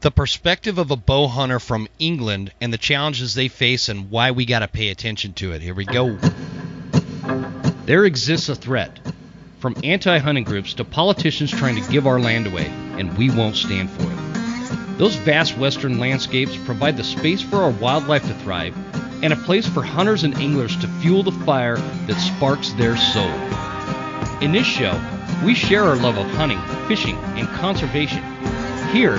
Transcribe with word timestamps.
the 0.00 0.10
perspective 0.10 0.78
of 0.78 0.90
a 0.90 0.96
bow 0.96 1.28
hunter 1.28 1.60
from 1.60 1.86
England 1.98 2.52
and 2.60 2.72
the 2.72 2.78
challenges 2.78 3.34
they 3.34 3.48
face 3.48 3.88
and 3.88 4.10
why 4.10 4.30
we 4.30 4.46
got 4.46 4.60
to 4.60 4.68
pay 4.68 4.88
attention 4.88 5.34
to 5.34 5.52
it. 5.52 5.60
Here 5.60 5.74
we 5.74 5.84
go. 5.84 6.18
There 7.84 8.06
exists 8.06 8.48
a 8.48 8.54
threat 8.54 8.98
from 9.58 9.76
anti 9.84 10.18
hunting 10.18 10.44
groups 10.44 10.74
to 10.74 10.84
politicians 10.84 11.50
trying 11.50 11.82
to 11.82 11.90
give 11.90 12.06
our 12.06 12.18
land 12.18 12.46
away, 12.46 12.66
and 12.98 13.16
we 13.18 13.30
won't 13.30 13.56
stand 13.56 13.90
for 13.90 14.04
it. 14.04 14.98
Those 14.98 15.16
vast 15.16 15.58
western 15.58 15.98
landscapes 15.98 16.56
provide 16.64 16.96
the 16.96 17.04
space 17.04 17.42
for 17.42 17.56
our 17.56 17.70
wildlife 17.70 18.26
to 18.26 18.34
thrive 18.34 18.74
and 19.22 19.34
a 19.34 19.36
place 19.36 19.66
for 19.66 19.82
hunters 19.82 20.24
and 20.24 20.34
anglers 20.36 20.76
to 20.78 20.88
fuel 21.02 21.22
the 21.22 21.32
fire 21.32 21.76
that 21.76 22.18
sparks 22.18 22.72
their 22.72 22.96
soul. 22.96 23.30
In 24.40 24.52
this 24.52 24.66
show, 24.66 24.98
we 25.44 25.54
share 25.54 25.84
our 25.84 25.96
love 25.96 26.16
of 26.16 26.26
hunting, 26.30 26.60
fishing, 26.88 27.16
and 27.36 27.46
conservation. 27.48 28.22
Here, 28.92 29.18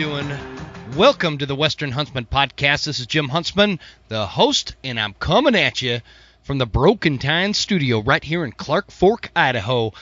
Doing? 0.00 0.32
Welcome 0.96 1.36
to 1.36 1.44
the 1.44 1.54
Western 1.54 1.90
Huntsman 1.90 2.24
Podcast. 2.24 2.86
This 2.86 3.00
is 3.00 3.06
Jim 3.06 3.28
Huntsman, 3.28 3.78
the 4.08 4.26
host, 4.26 4.74
and 4.82 4.98
I'm 4.98 5.12
coming 5.12 5.54
at 5.54 5.82
you 5.82 6.00
from 6.42 6.56
the 6.56 6.64
Broken 6.64 7.18
Tine 7.18 7.52
Studio 7.52 8.00
right 8.00 8.24
here 8.24 8.42
in 8.42 8.52
Clark 8.52 8.90
Fork, 8.90 9.30
Idaho. 9.36 9.92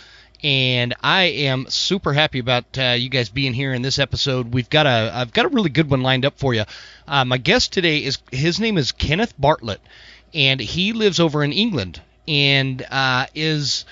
And 0.41 0.95
I 1.03 1.25
am 1.25 1.67
super 1.69 2.13
happy 2.13 2.39
about 2.39 2.79
uh, 2.79 2.95
you 2.97 3.09
guys 3.09 3.29
being 3.29 3.53
here 3.53 3.75
in 3.75 3.83
this 3.83 3.99
episode. 3.99 4.55
We've 4.55 4.71
got 4.71 4.87
a 4.87 5.11
I've 5.13 5.33
got 5.33 5.47
a 5.47 5.49
really 5.49 5.71
good 5.71 5.91
one 5.91 6.03
lined 6.03 6.25
up 6.25 6.39
for 6.39 6.55
you. 6.55 6.63
Uh, 7.09 7.25
my 7.25 7.39
guest 7.39 7.73
today 7.73 7.99
is 7.99 8.19
his 8.31 8.61
name 8.61 8.79
is 8.79 8.93
Kenneth 8.93 9.35
Bartlett, 9.37 9.81
and 10.33 10.61
he 10.61 10.93
lives 10.93 11.19
over 11.19 11.43
in 11.43 11.53
England 11.53 12.01
and 12.29 12.87
uh, 12.89 13.27
is 13.35 13.85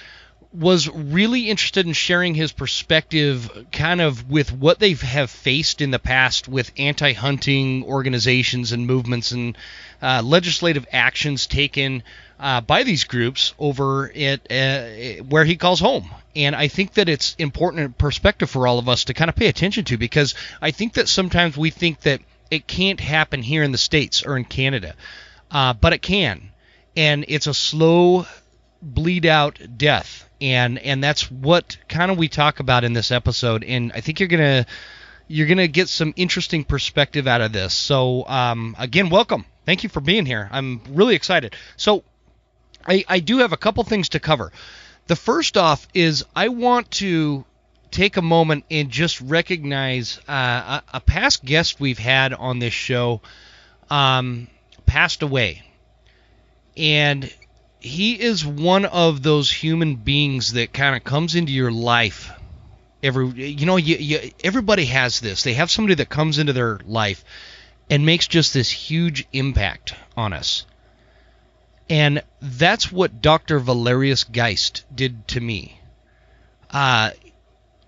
was 0.59 0.89
really 0.89 1.51
interested 1.51 1.87
in 1.87 1.93
sharing 1.93 2.35
his 2.35 2.51
perspective 2.51 3.67
kind 3.73 4.01
of 4.01 4.31
with 4.31 4.53
what 4.53 4.79
they 4.79 4.95
have 4.95 5.31
faced 5.31 5.83
in 5.83 5.91
the 5.91 5.99
past 5.99 6.49
with 6.49 6.73
anti-hunting 6.79 7.85
organizations 7.85 8.73
and 8.73 8.87
movements 8.87 9.33
and 9.33 9.59
uh, 10.01 10.23
legislative 10.25 10.87
actions 10.93 11.47
taken 11.47 12.03
uh, 12.41 12.61
by 12.63 12.85
these 12.85 13.05
groups 13.05 13.55
over 13.59 14.11
it 14.15 14.51
uh, 14.51 15.23
where 15.25 15.45
he 15.45 15.57
calls 15.57 15.81
home. 15.81 16.11
And 16.35 16.57
I 16.57 16.69
think 16.69 16.95
that 16.95 17.09
it's 17.09 17.35
important 17.39 17.99
perspective 17.99 18.49
for 18.49 18.67
all 18.67 18.79
of 18.79 18.89
us 18.89 19.05
to 19.05 19.15
kind 19.15 19.29
of 19.29 19.37
pay 19.37 19.49
attention 19.49 19.85
to 19.87 19.99
because 19.99 20.35
I 20.61 20.71
think 20.71 20.95
that 20.95 21.09
sometimes 21.09 21.57
we 21.57 21.71
think 21.71 22.01
that 22.01 22.21
it 22.51 22.67
can't 22.67 23.01
happen 23.01 23.43
here 23.43 23.63
in 23.63 23.73
the 23.73 23.79
states 23.79 24.23
or 24.23 24.37
in 24.37 24.45
Canada, 24.45 24.95
uh, 25.51 25.75
but 25.75 25.93
it 25.93 26.03
can, 26.03 26.51
and 26.97 27.25
it's 27.29 27.47
a 27.47 27.55
slow 27.55 28.27
bleed 28.81 29.27
out 29.27 29.59
death 29.77 30.26
and 30.41 30.79
and 30.79 31.03
that's 31.03 31.31
what 31.31 31.79
kind 31.89 32.11
of 32.11 32.19
we 32.19 32.29
talk 32.29 32.61
about 32.61 32.85
in 32.85 32.93
this 32.93 33.11
episode 33.11 33.65
and 33.65 33.93
i 33.95 34.01
think 34.01 34.21
you're 34.21 34.29
gonna 34.29 34.67
you're 35.29 35.47
gonna 35.47 35.69
get 35.69 35.89
some 35.89 36.13
interesting 36.17 36.65
perspective 36.65 37.27
out 37.27 37.41
of 37.41 37.53
this. 37.53 37.75
So 37.75 38.27
um, 38.27 38.77
again 38.79 39.11
welcome. 39.11 39.45
Thank 39.65 39.83
you 39.83 39.89
for 39.89 40.01
being 40.01 40.27
here. 40.27 40.49
I'm 40.53 40.81
really 40.91 41.17
excited. 41.17 41.57
So 41.77 42.05
I, 42.87 43.05
I 43.09 43.19
do 43.19 43.39
have 43.39 43.53
a 43.53 43.57
couple 43.57 43.83
things 43.85 44.11
to 44.11 44.21
cover. 44.21 44.53
The 45.09 45.17
first 45.17 45.57
off 45.57 45.87
is 45.95 46.25
i 46.35 46.49
want 46.49 46.91
to 46.93 47.45
take 47.91 48.17
a 48.17 48.23
moment 48.23 48.65
and 48.71 48.91
just 48.91 49.21
recognize 49.21 50.19
uh, 50.29 50.81
a, 50.93 50.97
a, 50.97 51.01
past 51.01 51.45
guest 51.45 51.81
we've 51.81 51.99
had 51.99 52.35
on 52.35 52.59
this 52.59 52.75
show 52.75 53.21
um, 53.89 54.49
passed 54.85 55.23
away. 55.23 55.63
And 56.77 57.33
he 57.87 58.21
is 58.21 58.45
one 58.45 58.85
of 58.85 59.23
those 59.23 59.51
human 59.51 59.95
beings 59.95 60.55
that 60.55 60.73
kind 60.73 60.97
of 60.97 61.05
comes 61.05 61.35
into 61.35 61.53
your 61.53 61.71
life 61.71 62.33
every 63.03 63.29
you 63.29 63.67
know 63.67 63.77
you, 63.77 63.97
you, 63.97 64.33
everybody 64.43 64.87
has 64.87 65.21
this. 65.21 65.43
They 65.43 65.55
have 65.55 65.71
somebody 65.71 65.95
that 65.97 66.09
comes 66.09 66.39
into 66.39 66.53
their 66.53 66.81
life 66.85 67.25
and 67.89 68.05
makes 68.05 68.27
just 68.27 68.53
this 68.53 68.71
huge 68.71 69.27
impact 69.33 69.95
on 70.17 70.33
us. 70.33 70.67
And 71.89 72.23
that's 72.43 72.91
what 72.91 73.23
dr 73.23 73.59
valerius 73.61 74.25
geist 74.25 74.85
did 74.93 75.29
to 75.29 75.41
me. 75.41 75.81
Uh, 76.71 77.11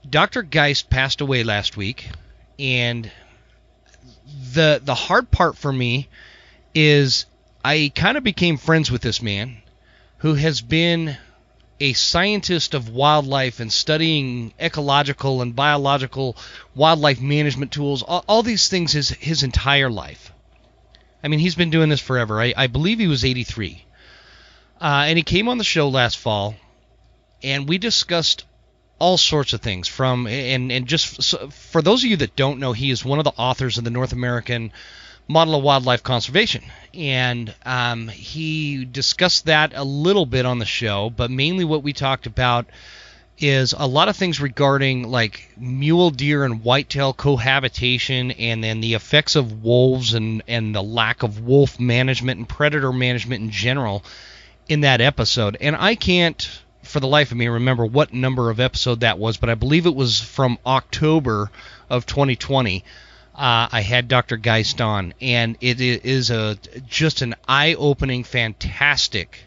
dr 0.08 0.42
geist 0.44 0.88
passed 0.88 1.20
away 1.20 1.42
last 1.42 1.76
week 1.76 2.08
and 2.58 3.10
the 4.52 4.80
the 4.82 4.94
hard 4.94 5.30
part 5.30 5.56
for 5.56 5.72
me 5.72 6.08
is 6.74 7.26
i 7.64 7.90
kind 7.94 8.16
of 8.16 8.22
became 8.22 8.56
friends 8.56 8.90
with 8.90 9.02
this 9.02 9.20
man 9.20 9.60
who 10.18 10.34
has 10.34 10.60
been 10.60 11.16
a 11.80 11.92
scientist 11.92 12.74
of 12.74 12.88
wildlife 12.88 13.60
and 13.60 13.72
studying 13.72 14.52
ecological 14.60 15.42
and 15.42 15.54
biological 15.54 16.36
wildlife 16.74 17.20
management 17.20 17.72
tools, 17.72 18.02
all, 18.02 18.24
all 18.28 18.42
these 18.42 18.68
things 18.68 18.92
his, 18.92 19.10
his 19.10 19.42
entire 19.42 19.90
life. 19.90 20.32
I 21.22 21.28
mean, 21.28 21.40
he's 21.40 21.54
been 21.54 21.70
doing 21.70 21.88
this 21.88 22.00
forever. 22.00 22.40
I, 22.40 22.52
I 22.56 22.66
believe 22.66 22.98
he 22.98 23.06
was 23.06 23.24
83. 23.24 23.84
Uh, 24.80 25.04
and 25.06 25.16
he 25.16 25.22
came 25.22 25.48
on 25.48 25.58
the 25.58 25.64
show 25.64 25.88
last 25.88 26.18
fall, 26.18 26.54
and 27.42 27.68
we 27.68 27.78
discussed 27.78 28.44
all 29.00 29.16
sorts 29.16 29.52
of 29.52 29.60
things 29.60 29.86
from 29.86 30.26
and 30.26 30.72
and 30.72 30.86
just 30.86 31.22
so, 31.22 31.48
for 31.50 31.80
those 31.82 32.02
of 32.02 32.10
you 32.10 32.16
that 32.16 32.34
don't 32.34 32.58
know, 32.58 32.72
he 32.72 32.90
is 32.90 33.04
one 33.04 33.18
of 33.18 33.24
the 33.24 33.32
authors 33.36 33.78
of 33.78 33.84
the 33.84 33.90
North 33.90 34.12
American 34.12 34.72
model 35.28 35.54
of 35.54 35.62
wildlife 35.62 36.02
conservation. 36.02 36.64
And 36.94 37.54
um, 37.64 38.08
he 38.08 38.84
discussed 38.84 39.46
that 39.46 39.72
a 39.74 39.84
little 39.84 40.26
bit 40.26 40.46
on 40.46 40.58
the 40.58 40.64
show, 40.64 41.10
but 41.10 41.30
mainly 41.30 41.64
what 41.64 41.82
we 41.82 41.92
talked 41.92 42.26
about 42.26 42.66
is 43.40 43.72
a 43.76 43.86
lot 43.86 44.08
of 44.08 44.16
things 44.16 44.40
regarding 44.40 45.08
like 45.08 45.48
mule 45.56 46.10
deer 46.10 46.44
and 46.44 46.64
whitetail 46.64 47.12
cohabitation 47.12 48.32
and 48.32 48.64
then 48.64 48.80
the 48.80 48.94
effects 48.94 49.36
of 49.36 49.62
wolves 49.62 50.14
and, 50.14 50.42
and 50.48 50.74
the 50.74 50.82
lack 50.82 51.22
of 51.22 51.40
wolf 51.40 51.78
management 51.78 52.38
and 52.38 52.48
predator 52.48 52.92
management 52.92 53.42
in 53.42 53.50
general 53.50 54.02
in 54.68 54.80
that 54.80 55.00
episode. 55.00 55.56
And 55.60 55.76
I 55.76 55.94
can't 55.94 56.48
for 56.82 57.00
the 57.00 57.06
life 57.06 57.30
of 57.30 57.36
me 57.36 57.46
remember 57.48 57.84
what 57.84 58.14
number 58.14 58.50
of 58.50 58.58
episode 58.58 59.00
that 59.00 59.18
was, 59.18 59.36
but 59.36 59.50
I 59.50 59.54
believe 59.54 59.86
it 59.86 59.94
was 59.94 60.20
from 60.20 60.58
October 60.64 61.50
of 61.90 62.06
2020 62.06 62.82
uh, 63.38 63.68
I 63.70 63.82
had 63.82 64.08
Dr. 64.08 64.36
Geist 64.36 64.80
on, 64.80 65.14
and 65.20 65.56
it 65.60 65.80
is 65.80 66.30
a 66.30 66.58
just 66.88 67.22
an 67.22 67.36
eye-opening, 67.46 68.24
fantastic 68.24 69.44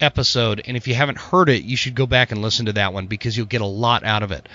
episode. 0.00 0.62
And 0.64 0.76
if 0.76 0.86
you 0.86 0.94
haven't 0.94 1.18
heard 1.18 1.48
it, 1.48 1.64
you 1.64 1.76
should 1.76 1.96
go 1.96 2.06
back 2.06 2.30
and 2.30 2.40
listen 2.40 2.66
to 2.66 2.74
that 2.74 2.92
one 2.92 3.08
because 3.08 3.36
you'll 3.36 3.46
get 3.46 3.60
a 3.60 3.66
lot 3.66 4.04
out 4.04 4.22
of 4.22 4.30
it. 4.30 4.48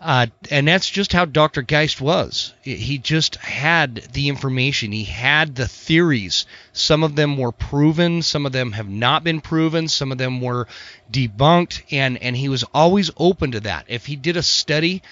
Uh, 0.00 0.26
and 0.50 0.66
that's 0.66 0.88
just 0.88 1.12
how 1.12 1.26
Dr. 1.26 1.60
Geist 1.60 2.00
was. 2.00 2.54
He 2.62 2.96
just 2.96 3.36
had 3.36 3.96
the 4.12 4.30
information. 4.30 4.90
He 4.90 5.04
had 5.04 5.54
the 5.54 5.68
theories. 5.68 6.46
Some 6.72 7.04
of 7.04 7.14
them 7.14 7.36
were 7.36 7.52
proven. 7.52 8.22
Some 8.22 8.46
of 8.46 8.52
them 8.52 8.72
have 8.72 8.88
not 8.88 9.22
been 9.22 9.42
proven. 9.42 9.86
Some 9.86 10.10
of 10.10 10.18
them 10.18 10.40
were 10.40 10.66
debunked. 11.12 11.82
And, 11.92 12.16
and 12.22 12.34
he 12.34 12.48
was 12.48 12.64
always 12.72 13.10
open 13.18 13.52
to 13.52 13.60
that. 13.60 13.84
If 13.88 14.06
he 14.06 14.16
did 14.16 14.38
a 14.38 14.42
study 14.42 15.02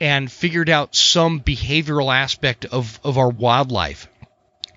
and 0.00 0.30
figured 0.30 0.68
out 0.68 0.94
some 0.94 1.40
behavioral 1.40 2.14
aspect 2.14 2.64
of, 2.64 3.00
of 3.02 3.18
our 3.18 3.28
wildlife, 3.28 4.08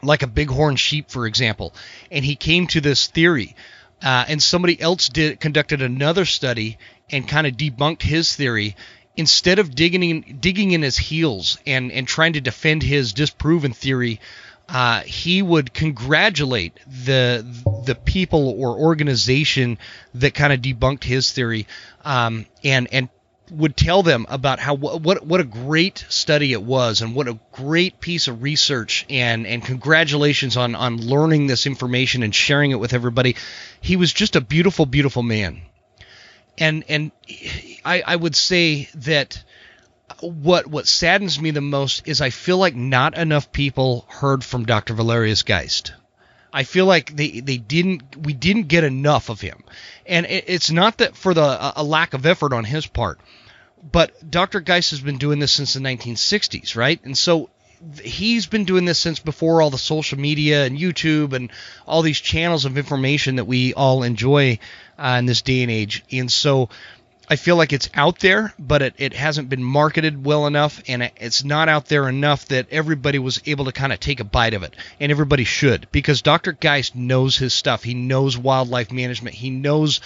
like 0.02 0.24
a 0.24 0.28
bighorn 0.28 0.76
sheep, 0.76 1.10
for 1.12 1.28
example. 1.28 1.74
And 2.10 2.26
he 2.26 2.36
came 2.36 2.68
to 2.68 2.82
this 2.82 3.08
theory. 3.08 3.56
Uh, 4.02 4.26
and 4.28 4.42
somebody 4.42 4.82
else 4.82 5.10
did 5.10 5.40
conducted 5.40 5.84
another 5.84 6.26
study 6.26 6.80
and 7.12 7.28
kind 7.28 7.46
of 7.46 7.54
debunked 7.54 8.02
his 8.02 8.36
theory 8.36 8.76
instead 9.16 9.60
of 9.60 9.76
digging 9.76 10.04
in, 10.04 10.38
digging 10.40 10.72
in 10.72 10.82
his 10.82 10.98
heels 10.98 11.58
and, 11.68 11.92
and 11.92 12.08
trying 12.08 12.34
to 12.34 12.42
defend 12.42 12.82
his 12.82 13.14
disproven 13.14 13.74
theory, 13.74 14.20
uh, 14.70 15.02
he 15.02 15.42
would 15.42 15.74
congratulate 15.74 16.80
the 16.88 17.46
the 17.86 17.96
people 17.96 18.56
or 18.58 18.78
organization 18.78 19.78
that 20.14 20.34
kind 20.34 20.54
of 20.54 20.62
debunked 20.62 21.04
his 21.04 21.32
theory, 21.32 21.68
um, 22.06 22.46
and 22.64 22.88
and 22.94 23.10
would 23.52 23.76
tell 23.76 24.02
them 24.02 24.26
about 24.30 24.60
how 24.60 24.74
what 24.74 25.26
what 25.26 25.42
a 25.42 25.46
great 25.46 26.06
study 26.10 26.54
it 26.54 26.64
was 26.64 27.02
and 27.02 27.14
what 27.14 27.28
a 27.28 27.38
great 27.52 28.00
piece 28.00 28.28
of 28.28 28.42
research 28.42 29.06
and 29.10 29.46
and 29.46 29.64
congratulations 29.64 30.56
on 30.56 30.74
on 30.74 30.98
learning 30.98 31.48
this 31.48 31.68
information 31.68 32.24
and 32.24 32.34
sharing 32.34 32.72
it 32.72 32.80
with 32.80 32.94
everybody. 32.94 33.36
He 33.82 33.98
was 33.98 34.14
just 34.14 34.36
a 34.36 34.42
beautiful 34.42 34.86
beautiful 34.86 35.22
man. 35.22 35.62
And 36.58 36.86
and 36.88 37.12
I 37.84 38.02
I 38.08 38.16
would 38.16 38.36
say 38.36 38.90
that 38.96 39.44
what 40.22 40.68
what 40.68 40.88
saddens 40.88 41.40
me 41.40 41.52
the 41.52 41.62
most 41.62 42.08
is 42.08 42.22
I 42.22 42.30
feel 42.30 42.58
like 42.58 42.76
not 42.76 43.18
enough 43.18 43.52
people 43.52 44.06
heard 44.08 44.44
from 44.44 44.66
Dr. 44.66 44.94
Valerius 44.94 45.44
Geist. 45.44 45.94
I 46.54 46.64
feel 46.64 46.86
like 46.86 47.16
they, 47.16 47.40
they 47.40 47.58
didn't 47.58 48.26
we 48.26 48.34
didn't 48.34 48.68
get 48.68 48.84
enough 48.84 49.30
of 49.30 49.40
him, 49.40 49.64
and 50.06 50.26
it, 50.26 50.46
it's 50.48 50.70
not 50.70 50.98
that 50.98 51.16
for 51.16 51.34
the 51.34 51.74
a 51.76 51.84
lack 51.84 52.14
of 52.14 52.26
effort 52.26 52.54
on 52.54 52.66
his 52.66 52.86
part, 52.86 53.20
but 53.90 54.30
Dr. 54.30 54.62
Geist 54.62 54.92
has 54.92 55.02
been 55.02 55.18
doing 55.18 55.40
this 55.40 55.54
since 55.54 55.74
the 55.74 55.80
1960s, 55.80 56.76
right? 56.76 57.00
And 57.04 57.18
so 57.18 57.50
he's 58.02 58.46
been 58.46 58.66
doing 58.66 58.86
this 58.86 59.00
since 59.00 59.20
before 59.20 59.62
all 59.62 59.70
the 59.70 59.78
social 59.78 60.20
media 60.20 60.66
and 60.66 60.78
YouTube 60.78 61.34
and 61.34 61.52
all 61.88 62.02
these 62.02 62.20
channels 62.20 62.66
of 62.66 62.78
information 62.78 63.38
that 63.38 63.46
we 63.46 63.74
all 63.74 64.04
enjoy 64.04 64.60
uh, 65.00 65.16
in 65.20 65.26
this 65.26 65.42
day 65.42 65.64
and 65.64 65.72
age. 65.72 66.04
And 66.12 66.32
so 66.32 66.70
I 67.32 67.38
feel 67.38 67.56
like 67.56 67.72
it's 67.72 67.90
out 67.94 68.20
there, 68.20 68.54
but 68.60 68.82
it, 68.82 68.96
it 68.98 69.14
hasn't 69.14 69.50
been 69.50 69.64
marketed 69.64 70.26
well 70.26 70.48
enough, 70.48 70.84
and 70.88 71.10
it's 71.16 71.46
not 71.46 71.70
out 71.70 71.86
there 71.86 72.10
enough 72.10 72.46
that 72.48 72.68
everybody 72.72 73.20
was 73.20 73.42
able 73.46 73.66
to 73.66 73.72
kind 73.72 73.94
of 73.94 74.02
take 74.02 74.20
a 74.20 74.26
bite 74.26 74.54
of 74.54 74.64
it. 74.64 74.76
And 75.00 75.14
everybody 75.14 75.46
should, 75.46 75.88
because 75.94 76.22
Dr. 76.22 76.52
Geist 76.52 76.94
knows 76.94 77.38
his 77.38 77.54
stuff. 77.54 77.84
He 77.84 77.94
knows 77.94 78.38
wildlife 78.38 78.92
management. 78.92 79.36
He 79.36 79.50
knows 79.50 80.02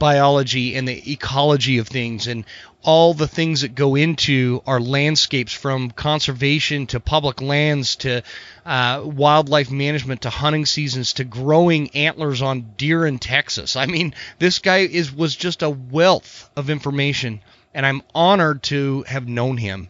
biology 0.00 0.74
and 0.74 0.88
the 0.88 1.12
ecology 1.12 1.78
of 1.78 1.86
things 1.86 2.26
and 2.26 2.44
all 2.84 3.14
the 3.14 3.26
things 3.26 3.62
that 3.62 3.74
go 3.74 3.94
into 3.94 4.62
our 4.66 4.78
landscapes 4.78 5.52
from 5.52 5.90
conservation 5.90 6.86
to 6.86 7.00
public 7.00 7.40
lands 7.40 7.96
to 7.96 8.22
uh, 8.66 9.00
wildlife 9.02 9.70
management 9.70 10.22
to 10.22 10.30
hunting 10.30 10.66
seasons 10.66 11.14
to 11.14 11.24
growing 11.24 11.90
antlers 11.96 12.42
on 12.42 12.74
deer 12.76 13.06
in 13.06 13.18
Texas. 13.18 13.74
I 13.74 13.86
mean, 13.86 14.14
this 14.38 14.58
guy 14.58 14.78
is 14.78 15.10
was 15.10 15.34
just 15.34 15.62
a 15.62 15.70
wealth 15.70 16.50
of 16.56 16.68
information, 16.68 17.40
and 17.72 17.86
I'm 17.86 18.02
honored 18.14 18.62
to 18.64 19.04
have 19.08 19.26
known 19.26 19.56
him. 19.56 19.88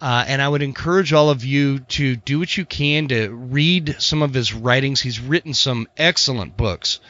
Uh, 0.00 0.24
and 0.28 0.40
I 0.40 0.48
would 0.48 0.62
encourage 0.62 1.12
all 1.12 1.28
of 1.28 1.44
you 1.44 1.80
to 1.80 2.14
do 2.14 2.38
what 2.38 2.56
you 2.56 2.64
can 2.64 3.08
to 3.08 3.30
read 3.30 3.96
some 3.98 4.22
of 4.22 4.32
his 4.32 4.54
writings. 4.54 5.00
He's 5.00 5.18
written 5.18 5.54
some 5.54 5.88
excellent 5.96 6.56
books. 6.56 7.00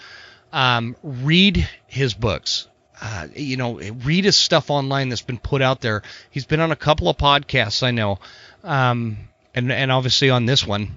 Um, 0.54 0.96
read 1.02 1.68
his 1.86 2.14
books. 2.14 2.67
Uh, 3.00 3.28
you 3.34 3.56
know, 3.56 3.78
read 3.78 4.24
his 4.24 4.36
stuff 4.36 4.70
online 4.70 5.08
that's 5.08 5.22
been 5.22 5.38
put 5.38 5.62
out 5.62 5.80
there. 5.80 6.02
He's 6.30 6.46
been 6.46 6.60
on 6.60 6.72
a 6.72 6.76
couple 6.76 7.08
of 7.08 7.16
podcasts, 7.16 7.82
I 7.82 7.92
know, 7.92 8.18
um, 8.64 9.18
and 9.54 9.70
and 9.70 9.92
obviously 9.92 10.30
on 10.30 10.46
this 10.46 10.66
one. 10.66 10.96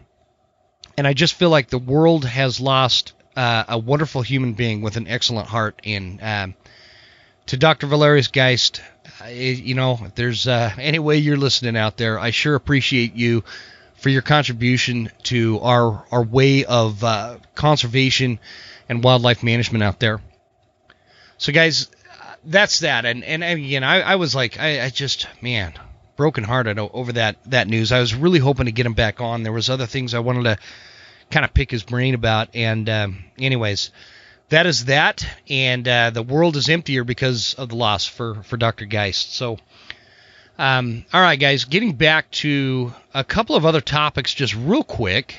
And 0.97 1.07
I 1.07 1.13
just 1.13 1.35
feel 1.35 1.49
like 1.49 1.69
the 1.69 1.77
world 1.77 2.25
has 2.25 2.59
lost 2.59 3.13
uh, 3.35 3.63
a 3.67 3.77
wonderful 3.77 4.21
human 4.21 4.53
being 4.53 4.81
with 4.81 4.97
an 4.97 5.07
excellent 5.07 5.47
heart. 5.47 5.79
And 5.83 6.19
um, 6.21 6.55
to 7.47 7.57
Dr. 7.57 7.87
Valerius 7.87 8.27
Geist, 8.27 8.81
uh, 9.21 9.27
you 9.27 9.75
know, 9.75 9.99
if 10.03 10.15
there's 10.15 10.47
uh, 10.47 10.71
any 10.77 10.99
way 10.99 11.17
you're 11.17 11.37
listening 11.37 11.77
out 11.77 11.97
there, 11.97 12.19
I 12.19 12.31
sure 12.31 12.55
appreciate 12.55 13.15
you 13.15 13.43
for 13.95 14.09
your 14.09 14.23
contribution 14.23 15.11
to 15.23 15.59
our 15.59 16.03
our 16.11 16.23
way 16.23 16.65
of 16.65 17.03
uh, 17.03 17.37
conservation 17.53 18.39
and 18.89 19.03
wildlife 19.03 19.43
management 19.43 19.83
out 19.83 19.99
there. 19.99 20.19
So, 21.41 21.51
guys, 21.51 21.89
that's 22.45 22.81
that. 22.81 23.03
And 23.05 23.23
and 23.23 23.43
again, 23.43 23.83
I, 23.83 24.01
I 24.01 24.15
was 24.17 24.35
like, 24.35 24.59
I, 24.59 24.85
I 24.85 24.89
just 24.89 25.27
man, 25.41 25.73
brokenhearted 26.15 26.77
over 26.77 27.13
that 27.13 27.37
that 27.49 27.67
news. 27.67 27.91
I 27.91 27.99
was 27.99 28.13
really 28.13 28.37
hoping 28.37 28.67
to 28.67 28.71
get 28.71 28.85
him 28.85 28.93
back 28.93 29.19
on. 29.19 29.41
There 29.41 29.51
was 29.51 29.67
other 29.67 29.87
things 29.87 30.13
I 30.13 30.19
wanted 30.19 30.43
to 30.43 30.57
kind 31.31 31.43
of 31.43 31.51
pick 31.51 31.71
his 31.71 31.81
brain 31.81 32.13
about. 32.13 32.49
And 32.53 32.87
um, 32.87 33.23
anyways, 33.39 33.89
that 34.49 34.67
is 34.67 34.85
that. 34.85 35.25
And 35.49 35.87
uh, 35.87 36.11
the 36.11 36.21
world 36.21 36.57
is 36.57 36.69
emptier 36.69 37.03
because 37.03 37.55
of 37.55 37.69
the 37.69 37.75
loss 37.75 38.05
for 38.05 38.43
for 38.43 38.55
Dr. 38.55 38.85
Geist. 38.85 39.33
So. 39.33 39.57
Um, 40.59 41.05
all 41.11 41.21
right, 41.21 41.39
guys, 41.39 41.65
getting 41.65 41.93
back 41.93 42.29
to 42.31 42.93
a 43.15 43.23
couple 43.23 43.55
of 43.55 43.65
other 43.65 43.81
topics 43.81 44.31
just 44.31 44.53
real 44.53 44.83
quick. 44.83 45.35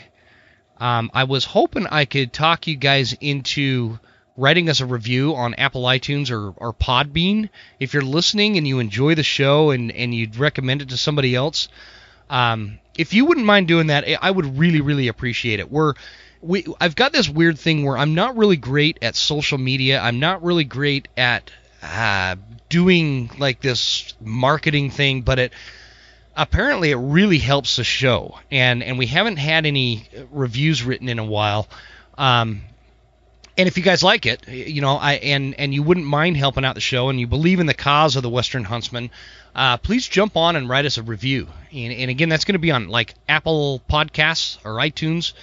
Um, 0.78 1.12
I 1.14 1.25
was 1.25 1.44
hoping 1.44 1.87
I 1.87 2.06
could 2.06 2.32
talk 2.32 2.66
you 2.66 2.75
guys 2.75 3.12
into 3.20 4.00
writing 4.37 4.69
us 4.69 4.81
a 4.81 4.87
review 4.87 5.34
on 5.34 5.55
Apple 5.55 5.82
iTunes 5.82 6.31
or, 6.31 6.52
or 6.56 6.73
Podbean. 6.73 7.50
If 7.79 7.93
you're 7.93 8.02
listening 8.02 8.56
and 8.56 8.67
you 8.67 8.79
enjoy 8.79 9.14
the 9.14 9.23
show 9.23 9.70
and, 9.70 9.93
and 9.93 10.14
you'd 10.14 10.37
recommend 10.37 10.82
it 10.82 10.88
to 10.90 10.96
somebody 10.96 11.34
else, 11.34 11.69
um, 12.31 12.79
if 12.96 13.12
you 13.12 13.26
wouldn't 13.26 13.46
mind 13.46 13.69
doing 13.69 13.88
that, 13.88 14.05
I 14.20 14.31
would 14.31 14.58
really, 14.58 14.81
really 14.81 15.08
appreciate 15.08 15.61
it. 15.61 15.70
We're 15.70 15.94
we 16.43 16.67
I've 16.81 16.96
got 16.96 17.12
this 17.12 17.29
weird 17.29 17.58
thing 17.58 17.84
where 17.84 17.96
I'm 17.96 18.14
not 18.14 18.37
really 18.37 18.56
great 18.56 18.99
at 19.00 19.14
social 19.14 19.58
media. 19.58 20.00
I'm 20.00 20.19
not 20.19 20.43
really 20.43 20.64
great 20.64 21.08
at 21.17 21.50
uh, 21.82 22.37
doing 22.69 23.31
like 23.38 23.61
this 23.61 24.14
marketing 24.20 24.90
thing, 24.90 25.23
but 25.23 25.38
it 25.38 25.52
apparently 26.37 26.90
it 26.90 26.96
really 26.96 27.38
helps 27.38 27.76
the 27.76 27.84
show. 27.84 28.38
And 28.50 28.82
and 28.82 28.99
we 28.99 29.06
haven't 29.06 29.37
had 29.37 29.67
any 29.67 30.08
reviews 30.31 30.82
written 30.82 31.08
in 31.08 31.19
a 31.19 31.25
while. 31.25 31.69
Um, 32.19 32.62
and 33.56 33.69
if 33.69 33.76
you 33.76 33.82
guys 33.82 34.02
like 34.02 34.25
it, 34.26 34.49
you 34.49 34.81
know, 34.81 34.96
I 34.96 35.14
and 35.14 35.54
and 35.58 35.75
you 35.75 35.82
wouldn't 35.82 36.06
mind 36.06 36.37
helping 36.37 36.64
out 36.64 36.75
the 36.75 36.81
show, 36.81 37.08
and 37.08 37.20
you 37.20 37.26
believe 37.26 37.60
in 37.60 37.66
the 37.66 37.75
cause 37.75 38.16
of 38.16 38.22
the 38.22 38.31
Western 38.31 38.64
Huntsman, 38.64 39.10
uh, 39.54 39.76
please 39.76 40.08
jump 40.08 40.37
on 40.37 40.56
and 40.56 40.69
write 40.69 40.87
us 40.87 40.99
a 40.99 41.02
review. 41.02 41.49
And, 41.72 41.93
and 41.93 42.10
again, 42.10 42.28
that's 42.28 42.44
going 42.44 42.54
to 42.54 42.58
be 42.58 42.70
on 42.70 42.88
like 42.88 43.14
Apple 43.28 43.82
Podcasts 43.90 44.58
or 44.64 44.76
iTunes, 44.76 45.34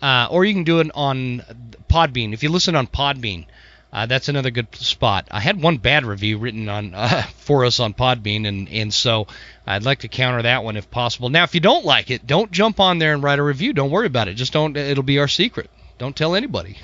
uh, 0.00 0.28
or 0.30 0.44
you 0.44 0.54
can 0.54 0.64
do 0.64 0.80
it 0.80 0.90
on 0.94 1.42
Podbean. 1.88 2.32
If 2.32 2.42
you 2.42 2.48
listen 2.48 2.76
on 2.76 2.86
Podbean, 2.86 3.44
uh, 3.92 4.06
that's 4.06 4.28
another 4.28 4.50
good 4.50 4.74
spot. 4.76 5.28
I 5.30 5.40
had 5.40 5.60
one 5.60 5.76
bad 5.76 6.06
review 6.06 6.38
written 6.38 6.68
on 6.70 6.94
uh, 6.94 7.22
for 7.36 7.66
us 7.66 7.78
on 7.78 7.92
Podbean, 7.92 8.46
and 8.48 8.70
and 8.70 8.94
so 8.94 9.26
I'd 9.66 9.84
like 9.84 10.00
to 10.00 10.08
counter 10.08 10.42
that 10.42 10.64
one 10.64 10.78
if 10.78 10.90
possible. 10.90 11.28
Now, 11.28 11.44
if 11.44 11.54
you 11.54 11.60
don't 11.60 11.84
like 11.84 12.10
it, 12.10 12.26
don't 12.26 12.50
jump 12.50 12.80
on 12.80 12.98
there 12.98 13.12
and 13.12 13.22
write 13.22 13.38
a 13.38 13.42
review. 13.42 13.74
Don't 13.74 13.90
worry 13.90 14.06
about 14.06 14.28
it. 14.28 14.34
Just 14.34 14.54
don't. 14.54 14.74
It'll 14.78 15.02
be 15.02 15.18
our 15.18 15.28
secret. 15.28 15.68
Don't 16.00 16.16
tell 16.16 16.34
anybody. 16.34 16.78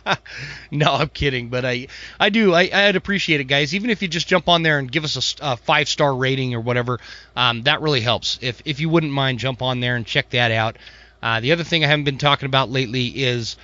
no, 0.70 0.94
I'm 0.94 1.10
kidding, 1.10 1.50
but 1.50 1.66
I 1.66 1.88
I 2.18 2.30
do 2.30 2.54
I, 2.54 2.70
I'd 2.72 2.96
appreciate 2.96 3.42
it, 3.42 3.44
guys. 3.44 3.74
Even 3.74 3.90
if 3.90 4.00
you 4.00 4.08
just 4.08 4.26
jump 4.26 4.48
on 4.48 4.62
there 4.62 4.78
and 4.78 4.90
give 4.90 5.04
us 5.04 5.38
a, 5.38 5.52
a 5.52 5.56
five 5.58 5.86
star 5.86 6.16
rating 6.16 6.54
or 6.54 6.60
whatever, 6.62 6.98
um, 7.36 7.64
that 7.64 7.82
really 7.82 8.00
helps. 8.00 8.38
If 8.40 8.62
if 8.64 8.80
you 8.80 8.88
wouldn't 8.88 9.12
mind, 9.12 9.38
jump 9.38 9.60
on 9.60 9.80
there 9.80 9.96
and 9.96 10.06
check 10.06 10.30
that 10.30 10.50
out. 10.50 10.78
Uh, 11.22 11.40
the 11.40 11.52
other 11.52 11.62
thing 11.62 11.84
I 11.84 11.88
haven't 11.88 12.06
been 12.06 12.16
talking 12.16 12.46
about 12.46 12.70
lately 12.70 13.08
is 13.08 13.58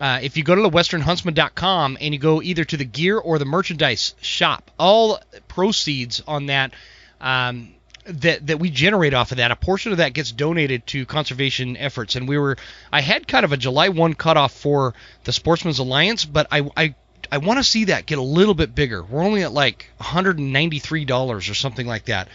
uh, 0.00 0.20
if 0.22 0.38
you 0.38 0.44
go 0.44 0.54
to 0.54 0.62
the 0.62 0.70
westernhuntsman.com 0.70 1.98
and 2.00 2.14
you 2.14 2.18
go 2.18 2.40
either 2.40 2.64
to 2.64 2.78
the 2.78 2.86
gear 2.86 3.18
or 3.18 3.38
the 3.38 3.44
merchandise 3.44 4.14
shop, 4.22 4.70
all 4.78 5.20
proceeds 5.48 6.22
on 6.26 6.46
that 6.46 6.72
um, 7.20 7.74
that 8.04 8.46
that 8.48 8.58
we 8.58 8.70
generate 8.70 9.14
off 9.14 9.30
of 9.30 9.38
that, 9.38 9.50
a 9.50 9.56
portion 9.56 9.92
of 9.92 9.98
that 9.98 10.12
gets 10.12 10.32
donated 10.32 10.86
to 10.88 11.06
conservation 11.06 11.76
efforts. 11.76 12.16
And 12.16 12.28
we 12.28 12.38
were, 12.38 12.56
I 12.92 13.00
had 13.00 13.28
kind 13.28 13.44
of 13.44 13.52
a 13.52 13.56
July 13.56 13.90
1 13.90 14.14
cutoff 14.14 14.52
for 14.52 14.94
the 15.24 15.32
Sportsmen's 15.32 15.78
Alliance, 15.78 16.24
but 16.24 16.48
I 16.50 16.68
I 16.76 16.94
I 17.30 17.38
want 17.38 17.58
to 17.58 17.64
see 17.64 17.84
that 17.84 18.06
get 18.06 18.18
a 18.18 18.22
little 18.22 18.54
bit 18.54 18.74
bigger. 18.74 19.02
We're 19.02 19.22
only 19.22 19.42
at 19.42 19.52
like 19.52 19.88
193 19.98 21.04
dollars 21.04 21.48
or 21.48 21.54
something 21.54 21.86
like 21.86 22.06
that. 22.06 22.28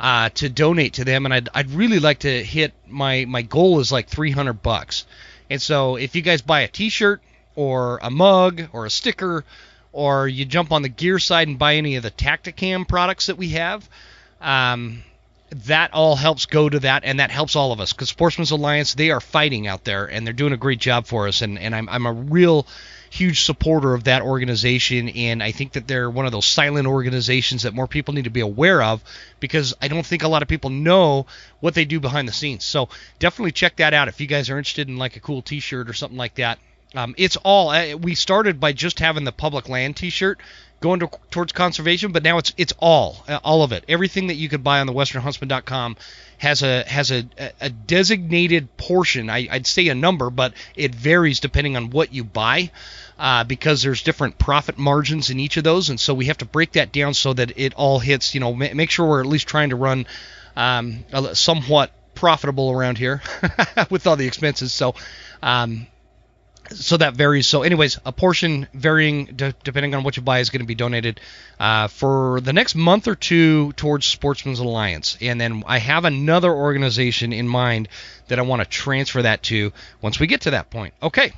Uh, 0.00 0.28
to 0.28 0.48
donate 0.48 0.92
to 0.92 1.04
them, 1.04 1.24
and 1.24 1.34
I'd, 1.34 1.48
I'd 1.52 1.70
really 1.72 1.98
like 1.98 2.20
to 2.20 2.44
hit 2.44 2.72
my 2.86 3.24
my 3.24 3.42
goal 3.42 3.80
is 3.80 3.90
like 3.90 4.06
300 4.06 4.62
bucks. 4.62 5.06
And 5.50 5.60
so 5.60 5.96
if 5.96 6.14
you 6.14 6.22
guys 6.22 6.40
buy 6.40 6.60
a 6.60 6.68
T-shirt 6.68 7.20
or 7.56 7.98
a 8.00 8.08
mug 8.08 8.68
or 8.72 8.86
a 8.86 8.90
sticker, 8.90 9.44
or 9.90 10.28
you 10.28 10.44
jump 10.44 10.70
on 10.70 10.82
the 10.82 10.88
gear 10.88 11.18
side 11.18 11.48
and 11.48 11.58
buy 11.58 11.74
any 11.74 11.96
of 11.96 12.04
the 12.04 12.12
Tactacam 12.12 12.86
products 12.86 13.26
that 13.26 13.38
we 13.38 13.48
have, 13.50 13.88
um, 14.40 15.02
that 15.50 15.94
all 15.94 16.16
helps 16.16 16.46
go 16.46 16.68
to 16.68 16.80
that, 16.80 17.04
and 17.04 17.20
that 17.20 17.30
helps 17.30 17.56
all 17.56 17.72
of 17.72 17.80
us 17.80 17.92
because 17.92 18.10
Sportsmen's 18.10 18.50
Alliance 18.50 18.94
they 18.94 19.10
are 19.10 19.20
fighting 19.20 19.66
out 19.66 19.84
there 19.84 20.04
and 20.04 20.26
they're 20.26 20.34
doing 20.34 20.52
a 20.52 20.58
great 20.58 20.78
job 20.78 21.06
for 21.06 21.28
us, 21.28 21.42
and 21.42 21.58
and 21.58 21.74
I'm 21.74 21.88
I'm 21.88 22.06
a 22.06 22.12
real 22.12 22.66
huge 23.10 23.42
supporter 23.42 23.94
of 23.94 24.04
that 24.04 24.22
organization, 24.22 25.08
and 25.08 25.42
I 25.42 25.52
think 25.52 25.72
that 25.72 25.88
they're 25.88 26.10
one 26.10 26.26
of 26.26 26.32
those 26.32 26.46
silent 26.46 26.86
organizations 26.86 27.62
that 27.62 27.74
more 27.74 27.86
people 27.86 28.14
need 28.14 28.24
to 28.24 28.30
be 28.30 28.40
aware 28.40 28.82
of 28.82 29.02
because 29.40 29.74
I 29.80 29.88
don't 29.88 30.04
think 30.04 30.22
a 30.22 30.28
lot 30.28 30.42
of 30.42 30.48
people 30.48 30.70
know 30.70 31.26
what 31.60 31.74
they 31.74 31.84
do 31.84 32.00
behind 32.00 32.28
the 32.28 32.32
scenes. 32.32 32.64
So 32.64 32.88
definitely 33.18 33.52
check 33.52 33.76
that 33.76 33.94
out 33.94 34.08
if 34.08 34.20
you 34.20 34.26
guys 34.26 34.50
are 34.50 34.58
interested 34.58 34.88
in 34.88 34.98
like 34.98 35.16
a 35.16 35.20
cool 35.20 35.42
T-shirt 35.42 35.88
or 35.88 35.94
something 35.94 36.18
like 36.18 36.34
that. 36.34 36.58
Um, 36.94 37.14
it's 37.18 37.36
all 37.36 37.70
uh, 37.70 37.96
we 37.96 38.14
started 38.14 38.60
by 38.60 38.72
just 38.72 38.98
having 38.98 39.24
the 39.24 39.32
public 39.32 39.68
land 39.68 39.96
T-shirt 39.96 40.40
going 40.80 41.00
to, 41.00 41.10
towards 41.30 41.52
conservation, 41.52 42.12
but 42.12 42.22
now 42.22 42.38
it's 42.38 42.52
it's 42.56 42.72
all 42.78 43.24
uh, 43.28 43.40
all 43.42 43.62
of 43.62 43.72
it. 43.72 43.84
Everything 43.88 44.28
that 44.28 44.34
you 44.34 44.48
could 44.48 44.62
buy 44.62 44.80
on 44.80 44.86
the 44.86 44.92
westernhuntsman.com 44.92 45.96
has 46.38 46.62
a 46.62 46.84
has 46.84 47.10
a, 47.10 47.26
a 47.60 47.70
designated 47.70 48.76
portion. 48.76 49.28
I, 49.28 49.48
would 49.52 49.66
say 49.66 49.88
a 49.88 49.94
number, 49.94 50.30
but 50.30 50.54
it 50.76 50.94
varies 50.94 51.40
depending 51.40 51.76
on 51.76 51.90
what 51.90 52.12
you 52.12 52.24
buy. 52.24 52.70
Uh, 53.18 53.42
because 53.42 53.82
there's 53.82 54.02
different 54.02 54.38
profit 54.38 54.78
margins 54.78 55.28
in 55.28 55.40
each 55.40 55.56
of 55.56 55.64
those, 55.64 55.90
and 55.90 55.98
so 55.98 56.14
we 56.14 56.26
have 56.26 56.38
to 56.38 56.44
break 56.44 56.72
that 56.72 56.92
down 56.92 57.14
so 57.14 57.32
that 57.32 57.58
it 57.58 57.74
all 57.74 57.98
hits. 57.98 58.32
You 58.32 58.38
know, 58.38 58.54
make 58.54 58.90
sure 58.90 59.08
we're 59.08 59.20
at 59.20 59.26
least 59.26 59.48
trying 59.48 59.70
to 59.70 59.76
run 59.76 60.06
um, 60.54 61.04
somewhat 61.34 61.90
profitable 62.14 62.70
around 62.70 62.98
here 62.98 63.22
with 63.90 64.06
all 64.06 64.16
the 64.16 64.26
expenses. 64.26 64.72
So, 64.72 64.94
um, 65.42 65.88
so 66.70 66.96
that 66.96 67.14
varies. 67.14 67.46
So, 67.46 67.62
anyways, 67.62 67.98
a 68.04 68.12
portion 68.12 68.66
varying 68.72 69.26
d- 69.26 69.54
depending 69.64 69.94
on 69.94 70.04
what 70.04 70.16
you 70.16 70.22
buy 70.22 70.40
is 70.40 70.50
going 70.50 70.60
to 70.60 70.66
be 70.66 70.74
donated 70.74 71.20
uh, 71.58 71.88
for 71.88 72.40
the 72.40 72.52
next 72.52 72.74
month 72.74 73.08
or 73.08 73.14
two 73.14 73.72
towards 73.72 74.06
Sportsmen's 74.06 74.58
Alliance, 74.58 75.16
and 75.20 75.40
then 75.40 75.64
I 75.66 75.78
have 75.78 76.04
another 76.04 76.52
organization 76.52 77.32
in 77.32 77.48
mind 77.48 77.88
that 78.28 78.38
I 78.38 78.42
want 78.42 78.62
to 78.62 78.68
transfer 78.68 79.22
that 79.22 79.42
to 79.44 79.72
once 80.00 80.20
we 80.20 80.26
get 80.26 80.42
to 80.42 80.50
that 80.52 80.70
point. 80.70 80.94
Okay, 81.02 81.32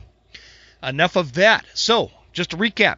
enough 0.83 1.17
of 1.17 1.35
that. 1.35 1.65
So, 1.75 2.11
just 2.33 2.51
to 2.51 2.57
recap, 2.57 2.97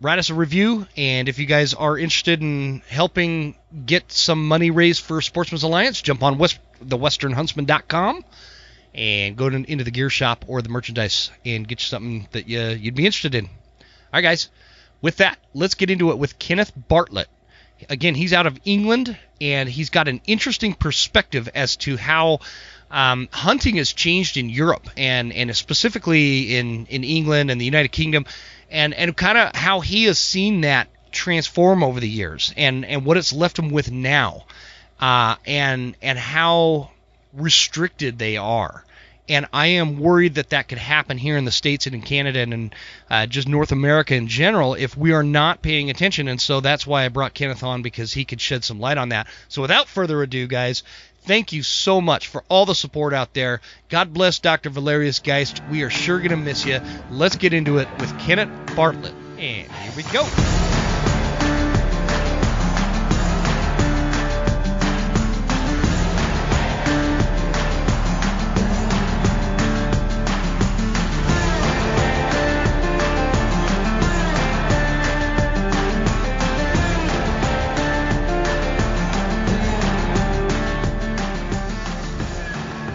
write 0.00 0.18
us 0.18 0.30
a 0.30 0.34
review, 0.34 0.86
and 0.96 1.28
if 1.28 1.38
you 1.38 1.46
guys 1.46 1.74
are 1.74 1.98
interested 1.98 2.40
in 2.40 2.82
helping 2.88 3.56
get 3.86 4.10
some 4.10 4.46
money 4.46 4.70
raised 4.70 5.02
for 5.02 5.20
Sportsmen's 5.20 5.62
Alliance, 5.62 6.00
jump 6.02 6.22
on 6.22 6.38
West, 6.38 6.58
thewesternhuntsman.com 6.84 8.24
and 8.94 9.36
go 9.36 9.50
to, 9.50 9.56
into 9.56 9.84
the 9.84 9.90
gear 9.90 10.10
shop 10.10 10.44
or 10.48 10.62
the 10.62 10.68
merchandise 10.68 11.30
and 11.44 11.66
get 11.66 11.80
you 11.80 11.86
something 11.86 12.28
that 12.32 12.48
you, 12.48 12.60
you'd 12.60 12.94
be 12.94 13.06
interested 13.06 13.34
in. 13.34 13.46
All 13.46 13.50
right, 14.14 14.22
guys. 14.22 14.50
With 15.02 15.18
that, 15.18 15.38
let's 15.52 15.74
get 15.74 15.90
into 15.90 16.10
it 16.12 16.18
with 16.18 16.38
Kenneth 16.38 16.72
Bartlett. 16.88 17.28
Again, 17.90 18.14
he's 18.14 18.32
out 18.32 18.46
of 18.46 18.58
England, 18.64 19.18
and 19.40 19.68
he's 19.68 19.90
got 19.90 20.08
an 20.08 20.22
interesting 20.26 20.72
perspective 20.72 21.48
as 21.54 21.76
to 21.78 21.98
how 21.98 22.40
um, 22.90 23.28
hunting 23.32 23.76
has 23.76 23.92
changed 23.92 24.36
in 24.36 24.48
Europe 24.48 24.88
and 24.96 25.32
and 25.32 25.54
specifically 25.54 26.56
in 26.56 26.86
in 26.86 27.04
England 27.04 27.50
and 27.50 27.60
the 27.60 27.64
United 27.64 27.92
Kingdom, 27.92 28.24
and 28.70 28.94
and 28.94 29.14
kind 29.16 29.36
of 29.36 29.54
how 29.54 29.80
he 29.80 30.04
has 30.04 30.18
seen 30.18 30.62
that 30.62 30.88
transform 31.10 31.82
over 31.82 32.00
the 32.00 32.08
years 32.08 32.54
and 32.56 32.84
and 32.86 33.04
what 33.04 33.16
it's 33.16 33.32
left 33.32 33.58
him 33.58 33.70
with 33.70 33.90
now, 33.90 34.46
uh, 35.00 35.36
and 35.44 35.96
and 36.00 36.18
how 36.18 36.90
restricted 37.36 38.18
they 38.18 38.36
are. 38.36 38.84
And 39.26 39.46
I 39.54 39.68
am 39.68 40.00
worried 40.00 40.34
that 40.34 40.50
that 40.50 40.68
could 40.68 40.78
happen 40.78 41.16
here 41.16 41.38
in 41.38 41.46
the 41.46 41.50
States 41.50 41.86
and 41.86 41.94
in 41.94 42.02
Canada 42.02 42.40
and 42.40 42.52
in 42.52 42.72
uh, 43.08 43.26
just 43.26 43.48
North 43.48 43.72
America 43.72 44.14
in 44.14 44.28
general 44.28 44.74
if 44.74 44.98
we 44.98 45.12
are 45.12 45.22
not 45.22 45.62
paying 45.62 45.88
attention. 45.88 46.28
And 46.28 46.40
so 46.40 46.60
that's 46.60 46.86
why 46.86 47.04
I 47.04 47.08
brought 47.08 47.32
Kenneth 47.32 47.62
on 47.62 47.80
because 47.80 48.12
he 48.12 48.26
could 48.26 48.40
shed 48.40 48.64
some 48.64 48.80
light 48.80 48.98
on 48.98 49.10
that. 49.10 49.26
So 49.48 49.62
without 49.62 49.88
further 49.88 50.22
ado, 50.22 50.46
guys, 50.46 50.82
thank 51.22 51.54
you 51.54 51.62
so 51.62 52.02
much 52.02 52.26
for 52.26 52.44
all 52.50 52.66
the 52.66 52.74
support 52.74 53.14
out 53.14 53.32
there. 53.32 53.62
God 53.88 54.12
bless 54.12 54.40
Dr. 54.40 54.68
Valerius 54.68 55.20
Geist. 55.20 55.62
We 55.70 55.82
are 55.84 55.90
sure 55.90 56.18
going 56.18 56.30
to 56.30 56.36
miss 56.36 56.66
you. 56.66 56.80
Let's 57.10 57.36
get 57.36 57.54
into 57.54 57.78
it 57.78 57.88
with 57.98 58.18
Kenneth 58.20 58.76
Bartlett. 58.76 59.14
And 59.38 59.72
here 59.72 59.92
we 59.96 60.02
go. 60.12 60.83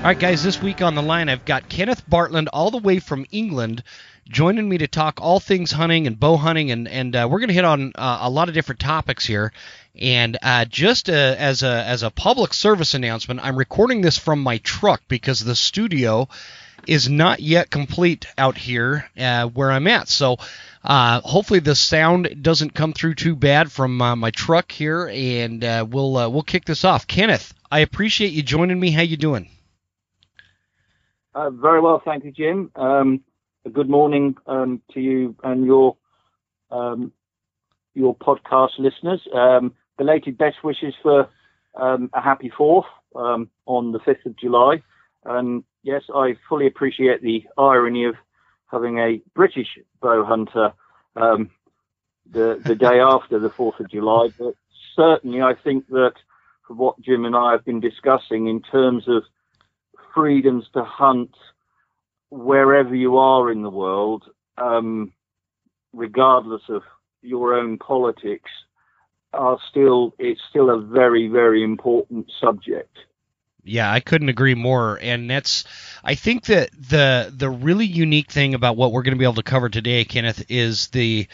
Right, 0.10 0.18
guys, 0.18 0.42
this 0.42 0.60
week 0.60 0.82
on 0.82 0.96
the 0.96 1.04
line, 1.04 1.30
I've 1.30 1.46
got 1.46 1.70
Kenneth 1.70 2.01
Bartlett 2.10 2.48
all 2.48 2.72
the 2.72 2.80
way 2.80 2.98
from 2.98 3.28
England 3.30 3.84
joining 4.28 4.68
me 4.68 4.80
to 4.80 4.88
talk 4.88 5.22
all 5.22 5.39
things 5.39 5.72
hunting 5.72 6.08
and 6.08 6.20
bow 6.20 6.36
hunting, 6.36 6.72
and, 6.72 6.88
and 6.88 7.16
uh, 7.16 7.28
we're 7.30 7.38
going 7.38 7.50
to 7.50 7.54
hit 7.54 7.63
on 7.63 7.92
uh, 7.94 8.18
a 8.22 8.30
lot 8.32 8.48
of 8.48 8.56
different 8.56 8.80
topics 8.80 9.24
here. 9.24 9.54
And 9.96 10.36
uh, 10.42 10.66
just 10.66 11.12
uh, 11.12 11.13
as 11.13 11.62
a 11.62 11.84
as 11.86 12.01
a 12.01 12.10
public 12.10 12.56
service 12.56 12.96
announcement, 12.96 13.39
I'm 13.44 13.56
recording 13.56 14.01
this 14.01 14.18
from 14.18 14.42
my 14.42 14.58
truck 14.58 15.04
because 15.08 15.42
the 15.42 15.56
studio 15.56 16.28
is 16.88 17.08
not 17.08 17.39
yet 17.39 17.70
complete 17.70 18.25
out 18.36 18.58
here 18.58 19.08
uh, 19.16 19.46
where 19.46 19.72
I'm 19.72 19.86
at. 19.86 20.10
So 20.10 20.38
uh, 20.84 21.22
hopefully 21.22 21.60
the 21.60 21.75
sound 21.75 22.42
doesn't 22.42 22.74
come 22.74 22.94
through 22.94 23.13
too 23.13 23.36
bad 23.36 23.72
from 23.72 23.98
my 23.98 24.32
truck 24.32 24.72
here, 24.72 25.08
and 25.08 25.62
we'll 25.94 26.32
we'll 26.32 26.42
kick 26.42 26.66
this 26.66 26.84
off. 26.84 27.06
Kenneth, 27.06 27.54
I 27.72 27.82
appreciate 27.82 28.34
you 28.34 28.42
joining 28.42 28.80
me. 28.80 28.89
How 28.89 29.04
you 29.04 29.16
doing? 29.16 29.50
Uh, 31.39 31.50
very 31.51 31.79
well, 31.79 32.01
thank 32.03 32.25
you, 32.25 32.34
Jim. 32.34 32.69
Um, 32.75 33.22
a 33.63 33.69
good 33.69 33.89
morning 33.89 34.36
um, 34.46 34.81
to 34.93 35.00
you 35.00 35.38
and 35.41 35.65
your 35.65 35.96
um, 36.69 37.13
your 37.93 38.13
podcast 38.13 38.72
listeners. 38.77 39.22
Um, 39.34 39.74
belated 39.98 40.38
best 40.38 40.65
wishes 40.65 40.93
for 41.01 41.29
um, 41.75 42.10
a 42.13 42.19
happy 42.19 42.51
Fourth 42.58 42.88
um, 43.15 43.50
on 43.65 43.93
the 43.93 44.00
fifth 44.00 44.25
of 44.25 44.36
July. 44.36 44.84
And 45.24 45.63
yes, 45.81 46.01
I 46.13 46.36
fully 46.50 46.67
appreciate 46.67 47.22
the 47.22 47.46
irony 47.58 48.03
of 48.03 48.15
having 48.69 48.98
a 48.98 49.22
British 49.34 49.79
bow 50.01 50.25
hunter 50.25 50.74
the 51.15 51.50
the 52.65 52.75
day 52.75 53.00
after 53.00 53.39
the 53.39 53.50
Fourth 53.50 53.79
of 53.79 53.89
July. 53.89 54.27
But 54.38 54.55
certainly, 54.93 55.41
I 55.41 55.53
think 55.53 55.88
that 55.88 56.15
from 56.67 56.79
what 56.79 57.00
Jim 57.00 57.24
and 57.24 57.34
I 57.34 57.53
have 57.53 57.63
been 57.63 57.79
discussing 57.79 58.48
in 58.48 58.62
terms 58.62 59.08
of 59.08 59.24
freedoms 60.19 60.65
to 60.73 60.83
hunt 60.83 61.31
wherever 62.29 62.93
you 62.93 63.17
are 63.17 63.51
in 63.51 63.61
the 63.61 63.69
world, 63.69 64.23
um, 64.57 65.13
regardless 65.93 66.61
of 66.69 66.83
your 67.21 67.53
own 67.53 67.77
politics, 67.77 68.51
are 69.33 69.57
still 69.69 70.13
it's 70.19 70.41
still 70.49 70.69
a 70.69 70.81
very 70.81 71.27
very 71.27 71.63
important 71.63 72.29
subject. 72.41 72.97
Yeah, 73.63 73.91
I 73.91 73.99
couldn't 73.99 74.29
agree 74.29 74.55
more. 74.55 74.97
And 75.01 75.29
that's 75.29 75.63
I 76.03 76.15
think 76.15 76.45
that 76.45 76.69
the 76.71 77.31
the 77.35 77.49
really 77.49 77.85
unique 77.85 78.31
thing 78.31 78.53
about 78.53 78.77
what 78.77 78.91
we're 78.91 79.03
going 79.03 79.13
to 79.13 79.19
be 79.19 79.25
able 79.25 79.35
to 79.35 79.43
cover 79.43 79.69
today, 79.69 80.03
Kenneth, 80.05 80.45
is 80.49 80.88
the 80.88 81.27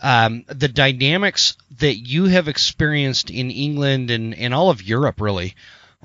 um, 0.00 0.44
the 0.46 0.68
dynamics 0.68 1.56
that 1.78 1.96
you 1.96 2.26
have 2.26 2.46
experienced 2.46 3.30
in 3.30 3.50
England 3.50 4.10
and, 4.10 4.34
and 4.34 4.54
all 4.54 4.70
of 4.70 4.82
Europe, 4.82 5.20
really, 5.20 5.54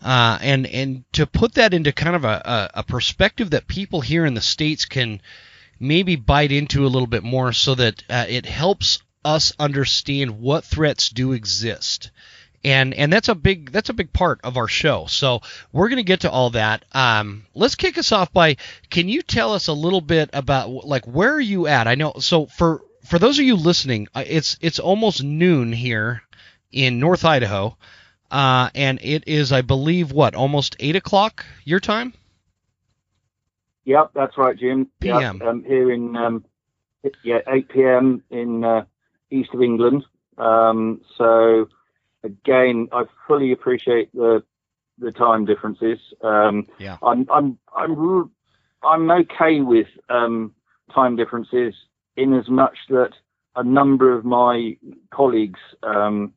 uh, 0.01 0.39
and 0.41 0.65
and 0.65 1.03
to 1.13 1.27
put 1.27 1.53
that 1.53 1.73
into 1.73 1.91
kind 1.91 2.15
of 2.15 2.25
a, 2.25 2.71
a, 2.73 2.83
perspective 2.83 3.51
that 3.51 3.67
people 3.67 4.01
here 4.01 4.25
in 4.25 4.33
the 4.33 4.41
states 4.41 4.85
can 4.85 5.21
maybe 5.79 6.15
bite 6.15 6.51
into 6.51 6.85
a 6.85 6.89
little 6.89 7.07
bit 7.07 7.23
more, 7.23 7.53
so 7.53 7.75
that 7.75 8.03
uh, 8.09 8.25
it 8.27 8.45
helps 8.45 8.99
us 9.23 9.53
understand 9.59 10.39
what 10.39 10.65
threats 10.65 11.09
do 11.09 11.33
exist. 11.33 12.11
And 12.65 12.93
and 12.93 13.11
that's 13.11 13.29
a 13.29 13.35
big 13.35 13.71
that's 13.71 13.89
a 13.89 13.93
big 13.93 14.13
part 14.13 14.39
of 14.43 14.57
our 14.57 14.67
show. 14.67 15.05
So 15.07 15.41
we're 15.71 15.89
going 15.89 15.97
to 15.97 16.03
get 16.03 16.21
to 16.21 16.31
all 16.31 16.49
that. 16.51 16.85
Um, 16.93 17.45
let's 17.53 17.75
kick 17.75 17.97
us 17.97 18.11
off 18.11 18.31
by 18.31 18.55
can 18.89 19.09
you 19.09 19.21
tell 19.21 19.53
us 19.53 19.67
a 19.67 19.73
little 19.73 20.01
bit 20.01 20.29
about 20.33 20.69
like 20.69 21.05
where 21.05 21.33
are 21.33 21.41
you 21.41 21.67
at? 21.67 21.87
I 21.87 21.95
know 21.95 22.13
so 22.19 22.45
for 22.45 22.81
for 23.05 23.19
those 23.19 23.37
of 23.37 23.45
you 23.45 23.57
listening, 23.57 24.07
uh, 24.15 24.23
it's 24.25 24.57
it's 24.61 24.79
almost 24.79 25.23
noon 25.23 25.73
here 25.73 26.23
in 26.71 26.99
North 26.99 27.25
Idaho. 27.25 27.77
Uh, 28.33 28.71
and 28.73 28.99
it 29.03 29.23
is, 29.27 29.51
I 29.51 29.61
believe, 29.61 30.11
what 30.11 30.33
almost 30.33 30.75
eight 30.79 30.95
o'clock 30.95 31.45
your 31.65 31.79
time. 31.79 32.13
Yep, 33.85 34.09
that's 34.15 34.39
right, 34.39 34.57
Jim. 34.57 34.89
PM. 34.99 35.37
Yep, 35.37 35.47
um, 35.47 35.63
here 35.63 35.91
in 35.91 36.15
um, 36.15 36.43
yeah, 37.23 37.39
eight 37.47 37.69
p.m. 37.69 38.23
in 38.31 38.63
uh, 38.63 38.85
east 39.29 39.51
of 39.53 39.61
England. 39.61 40.03
Um, 40.39 41.01
so 41.15 41.69
again, 42.23 42.87
I 42.91 43.03
fully 43.27 43.51
appreciate 43.51 44.11
the 44.15 44.43
the 44.97 45.11
time 45.11 45.45
differences. 45.45 45.99
Um, 46.23 46.65
yeah, 46.79 46.97
I'm 47.03 47.27
I'm 47.31 47.59
I'm 47.75 48.31
I'm 48.81 49.11
okay 49.11 49.61
with 49.61 49.87
um, 50.09 50.55
time 50.91 51.15
differences 51.17 51.75
in 52.17 52.33
as 52.33 52.49
much 52.49 52.79
that 52.89 53.11
a 53.55 53.63
number 53.63 54.11
of 54.11 54.25
my 54.25 54.75
colleagues 55.11 55.59
um, 55.83 56.33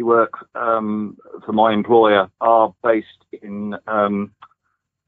who 0.00 0.06
work 0.06 0.32
um, 0.54 1.16
for 1.44 1.52
my 1.52 1.72
employer 1.72 2.30
are 2.40 2.74
based 2.82 3.06
in 3.42 3.76
um, 3.86 4.32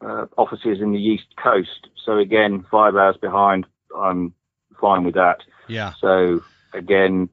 uh, 0.00 0.26
offices 0.36 0.80
in 0.80 0.92
the 0.92 0.98
East 0.98 1.34
Coast. 1.42 1.88
So 2.04 2.18
again, 2.18 2.64
five 2.70 2.96
hours 2.96 3.16
behind. 3.20 3.66
I'm 3.96 4.34
fine 4.80 5.04
with 5.04 5.14
that. 5.14 5.38
Yeah. 5.68 5.92
So 6.00 6.42
again, 6.72 7.28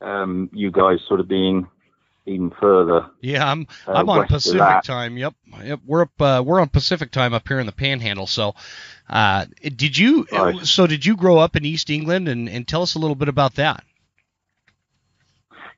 um, 0.00 0.50
you 0.52 0.70
guys 0.70 1.00
sort 1.06 1.20
of 1.20 1.28
being 1.28 1.66
even 2.26 2.50
further. 2.50 3.06
Yeah, 3.20 3.50
I'm 3.50 3.66
uh, 3.86 3.92
I'm 3.92 4.08
on 4.08 4.26
Pacific 4.26 4.82
time. 4.82 5.16
Yep, 5.18 5.34
yep. 5.62 5.80
We're 5.84 6.02
up 6.02 6.20
uh, 6.20 6.42
we're 6.44 6.60
on 6.60 6.68
Pacific 6.68 7.10
time 7.10 7.34
up 7.34 7.46
here 7.46 7.60
in 7.60 7.66
the 7.66 7.72
Panhandle. 7.72 8.26
So, 8.26 8.54
uh, 9.08 9.46
did 9.62 9.96
you 9.96 10.26
right. 10.32 10.64
so 10.66 10.86
did 10.86 11.04
you 11.04 11.16
grow 11.16 11.38
up 11.38 11.56
in 11.56 11.64
East 11.64 11.90
England 11.90 12.28
and 12.28 12.48
and 12.48 12.66
tell 12.66 12.82
us 12.82 12.94
a 12.94 12.98
little 12.98 13.16
bit 13.16 13.28
about 13.28 13.56
that? 13.56 13.84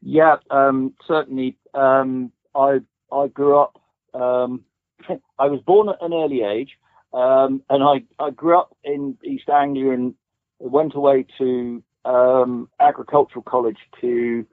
Yeah, 0.09 0.37
um, 0.53 0.95
certainly. 1.09 1.57
Um, 1.75 2.31
I 2.55 2.79
I 3.13 3.27
grew 3.27 3.59
up. 3.59 3.83
Um, 4.15 4.65
I 5.39 5.47
was 5.49 5.61
born 5.67 5.89
at 5.89 6.01
an 6.01 6.15
early 6.15 6.43
age, 6.43 6.79
um, 7.13 7.61
and 7.69 7.83
I, 7.83 8.05
I 8.25 8.31
grew 8.31 8.57
up 8.57 8.77
in 8.85 9.19
East 9.25 9.49
Anglia 9.49 9.91
and 9.91 10.15
went 10.61 10.95
away 10.95 11.27
to 11.39 11.83
um, 12.05 12.69
agricultural 12.79 13.43
college 13.43 13.79
to 14.01 14.47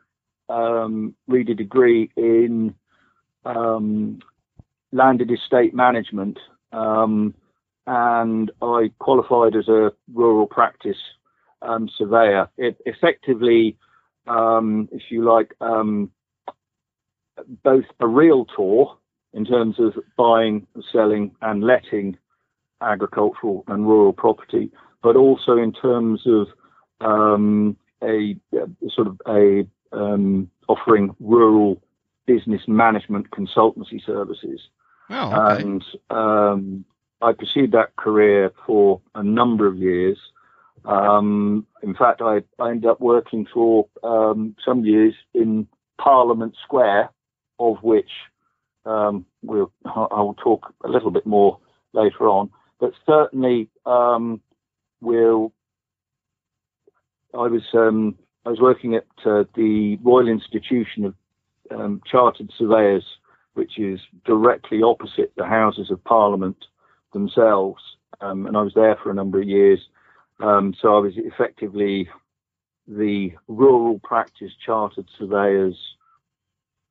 um, 0.49 1.13
read 1.27 1.49
a 1.51 1.53
degree 1.53 2.09
in 2.17 2.73
landed 3.45 5.31
estate 5.31 5.75
management. 5.75 6.39
and 7.85 8.51
I 8.59 8.91
qualified 8.97 9.55
as 9.55 9.67
a 9.67 9.91
rural 10.13 10.47
practice 10.47 10.97
surveyor. 11.95 12.49
It 12.57 12.77
effectively, 12.87 13.77
um, 14.27 14.89
if 14.91 15.03
you 15.09 15.23
like, 15.23 15.53
um, 15.61 16.11
both 17.63 17.85
a 17.99 18.07
realtor 18.07 18.85
in 19.33 19.45
terms 19.45 19.79
of 19.79 19.95
buying, 20.17 20.67
selling, 20.91 21.35
and 21.41 21.63
letting 21.63 22.17
agricultural 22.81 23.63
and 23.67 23.87
rural 23.87 24.13
property, 24.13 24.69
but 25.01 25.15
also 25.15 25.57
in 25.57 25.73
terms 25.73 26.21
of 26.25 26.47
um, 27.01 27.75
a, 28.03 28.35
a, 28.53 28.89
sort 28.89 29.07
of 29.07 29.19
a 29.27 29.67
um, 29.91 30.49
offering 30.67 31.15
rural 31.19 31.81
business 32.25 32.61
management 32.67 33.31
consultancy 33.31 34.03
services. 34.05 34.61
Oh, 35.09 35.31
okay. 35.33 35.61
And 35.61 35.83
um, 36.09 36.85
I 37.21 37.33
pursued 37.33 37.71
that 37.71 37.95
career 37.95 38.51
for 38.65 39.01
a 39.15 39.23
number 39.23 39.67
of 39.67 39.77
years. 39.77 40.17
Um, 40.85 41.65
in 41.81 41.95
fact, 41.95 42.21
I, 42.21 42.39
I 42.59 42.71
ended 42.71 42.89
up 42.89 42.99
working 42.99 43.45
for 43.53 43.87
um, 44.03 44.55
some 44.65 44.83
years 44.83 45.13
in 45.33 45.67
Parliament 45.97 46.55
Square, 46.63 47.09
of 47.59 47.77
which 47.81 48.09
um, 48.85 49.25
we'll, 49.41 49.71
I 49.85 50.21
will 50.21 50.35
talk 50.35 50.73
a 50.83 50.89
little 50.89 51.11
bit 51.11 51.25
more 51.25 51.59
later 51.93 52.27
on. 52.27 52.49
But 52.79 52.93
certainly, 53.05 53.69
um, 53.85 54.41
we'll. 55.01 55.53
I 57.33 57.47
was 57.47 57.63
um, 57.73 58.15
I 58.45 58.49
was 58.49 58.59
working 58.59 58.95
at 58.95 59.05
uh, 59.25 59.45
the 59.55 59.97
Royal 60.03 60.27
Institution 60.27 61.05
of 61.05 61.15
um, 61.71 62.01
Chartered 62.05 62.51
Surveyors, 62.57 63.05
which 63.53 63.79
is 63.79 63.99
directly 64.25 64.83
opposite 64.83 65.31
the 65.37 65.45
Houses 65.45 65.89
of 65.89 66.03
Parliament 66.03 66.57
themselves, 67.13 67.81
and 68.19 68.55
I 68.55 68.61
was 68.61 68.73
there 68.75 68.97
for 69.01 69.11
a 69.11 69.15
number 69.15 69.41
of 69.41 69.47
years. 69.47 69.79
Um, 70.39 70.73
so 70.81 70.95
I 70.95 70.99
was 70.99 71.13
effectively 71.15 72.09
the 72.87 73.31
rural 73.47 73.99
practice 73.99 74.51
chartered 74.65 75.07
surveyors 75.17 75.77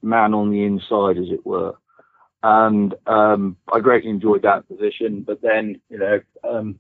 man 0.03 0.35
on 0.35 0.51
the 0.51 0.65
inside, 0.65 1.17
as 1.17 1.31
it 1.31 1.47
were. 1.47 1.75
And 2.43 2.95
um, 3.07 3.57
I 3.73 3.81
greatly 3.81 4.11
enjoyed 4.11 4.43
that 4.43 4.67
position. 4.69 5.23
But 5.23 5.43
then, 5.43 5.81
you 5.89 5.99
know, 5.99 6.21
um, 6.49 6.79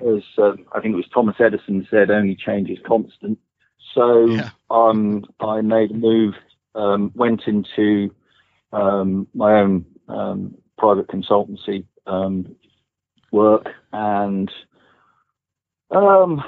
as 0.00 0.22
uh, 0.38 0.52
I 0.72 0.80
think 0.80 0.92
it 0.92 0.96
was 0.96 1.08
Thomas 1.12 1.36
Edison 1.40 1.86
said, 1.90 2.10
only 2.10 2.36
change 2.36 2.70
is 2.70 2.78
constant. 2.86 3.38
So 3.94 4.36
Yeah. 4.36 4.50
um, 4.70 5.24
I 5.40 5.60
made 5.62 5.90
a 5.90 5.94
move, 5.94 6.34
um, 6.74 7.10
went 7.14 7.42
into 7.46 8.14
um, 8.72 9.26
my 9.34 9.60
own 9.60 9.84
um, 10.08 10.54
private 10.76 11.08
consultancy 11.08 11.84
um, 12.06 12.54
work 13.32 13.66
and 13.92 14.50
um, 15.90 16.42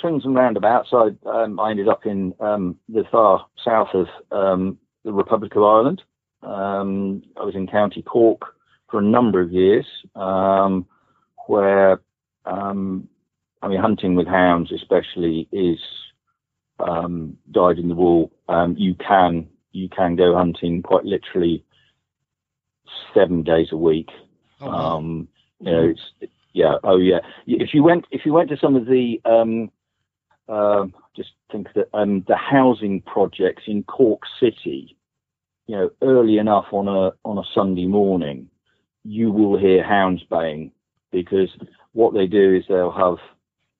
swings 0.00 0.24
and 0.24 0.34
roundabouts. 0.34 0.88
I, 0.92 1.10
um, 1.28 1.58
I 1.60 1.70
ended 1.70 1.88
up 1.88 2.06
in 2.06 2.34
um, 2.40 2.76
the 2.88 3.04
far 3.10 3.46
south 3.64 3.88
of 3.94 4.06
um, 4.30 4.78
the 5.04 5.12
Republic 5.12 5.56
of 5.56 5.62
Ireland. 5.62 6.02
Um, 6.42 7.22
I 7.36 7.44
was 7.44 7.54
in 7.54 7.66
County 7.66 8.02
Cork 8.02 8.42
for 8.90 9.00
a 9.00 9.04
number 9.04 9.40
of 9.40 9.52
years, 9.52 9.86
um, 10.14 10.86
where 11.46 12.00
um, 12.44 13.08
I 13.62 13.68
mean, 13.68 13.80
hunting 13.80 14.14
with 14.14 14.26
hounds, 14.26 14.72
especially, 14.72 15.48
is 15.52 15.78
um, 16.78 17.36
dyed 17.50 17.78
in 17.78 17.88
the 17.88 17.94
wool. 17.94 18.30
Um, 18.48 18.76
you 18.78 18.94
can 18.94 19.48
you 19.72 19.88
can 19.88 20.16
go 20.16 20.34
hunting 20.34 20.82
quite 20.82 21.04
literally 21.04 21.64
seven 23.14 23.42
days 23.42 23.68
a 23.72 23.76
week. 23.76 24.08
Oh, 24.60 24.68
wow. 24.68 24.96
Um, 24.96 25.28
you 25.60 25.72
know, 25.72 25.88
it's 25.88 26.32
yeah, 26.52 26.74
oh 26.84 26.96
yeah. 26.98 27.18
If 27.46 27.74
you 27.74 27.82
went 27.82 28.06
if 28.10 28.22
you 28.24 28.32
went 28.32 28.48
to 28.50 28.56
some 28.56 28.76
of 28.76 28.86
the 28.86 29.20
um, 29.24 29.70
um 30.48 30.94
just 31.16 31.30
think 31.50 31.68
that 31.74 31.88
um, 31.94 32.24
the 32.28 32.36
housing 32.36 33.02
projects 33.02 33.64
in 33.66 33.82
Cork 33.84 34.22
City, 34.40 34.96
you 35.66 35.76
know, 35.76 35.90
early 36.02 36.38
enough 36.38 36.66
on 36.72 36.88
a 36.88 37.12
on 37.24 37.38
a 37.38 37.42
Sunday 37.54 37.86
morning, 37.86 38.48
you 39.04 39.30
will 39.30 39.58
hear 39.58 39.84
hounds 39.84 40.22
baying 40.30 40.72
because 41.12 41.48
what 41.92 42.14
they 42.14 42.26
do 42.26 42.54
is 42.54 42.64
they'll 42.68 42.92
have 42.92 43.18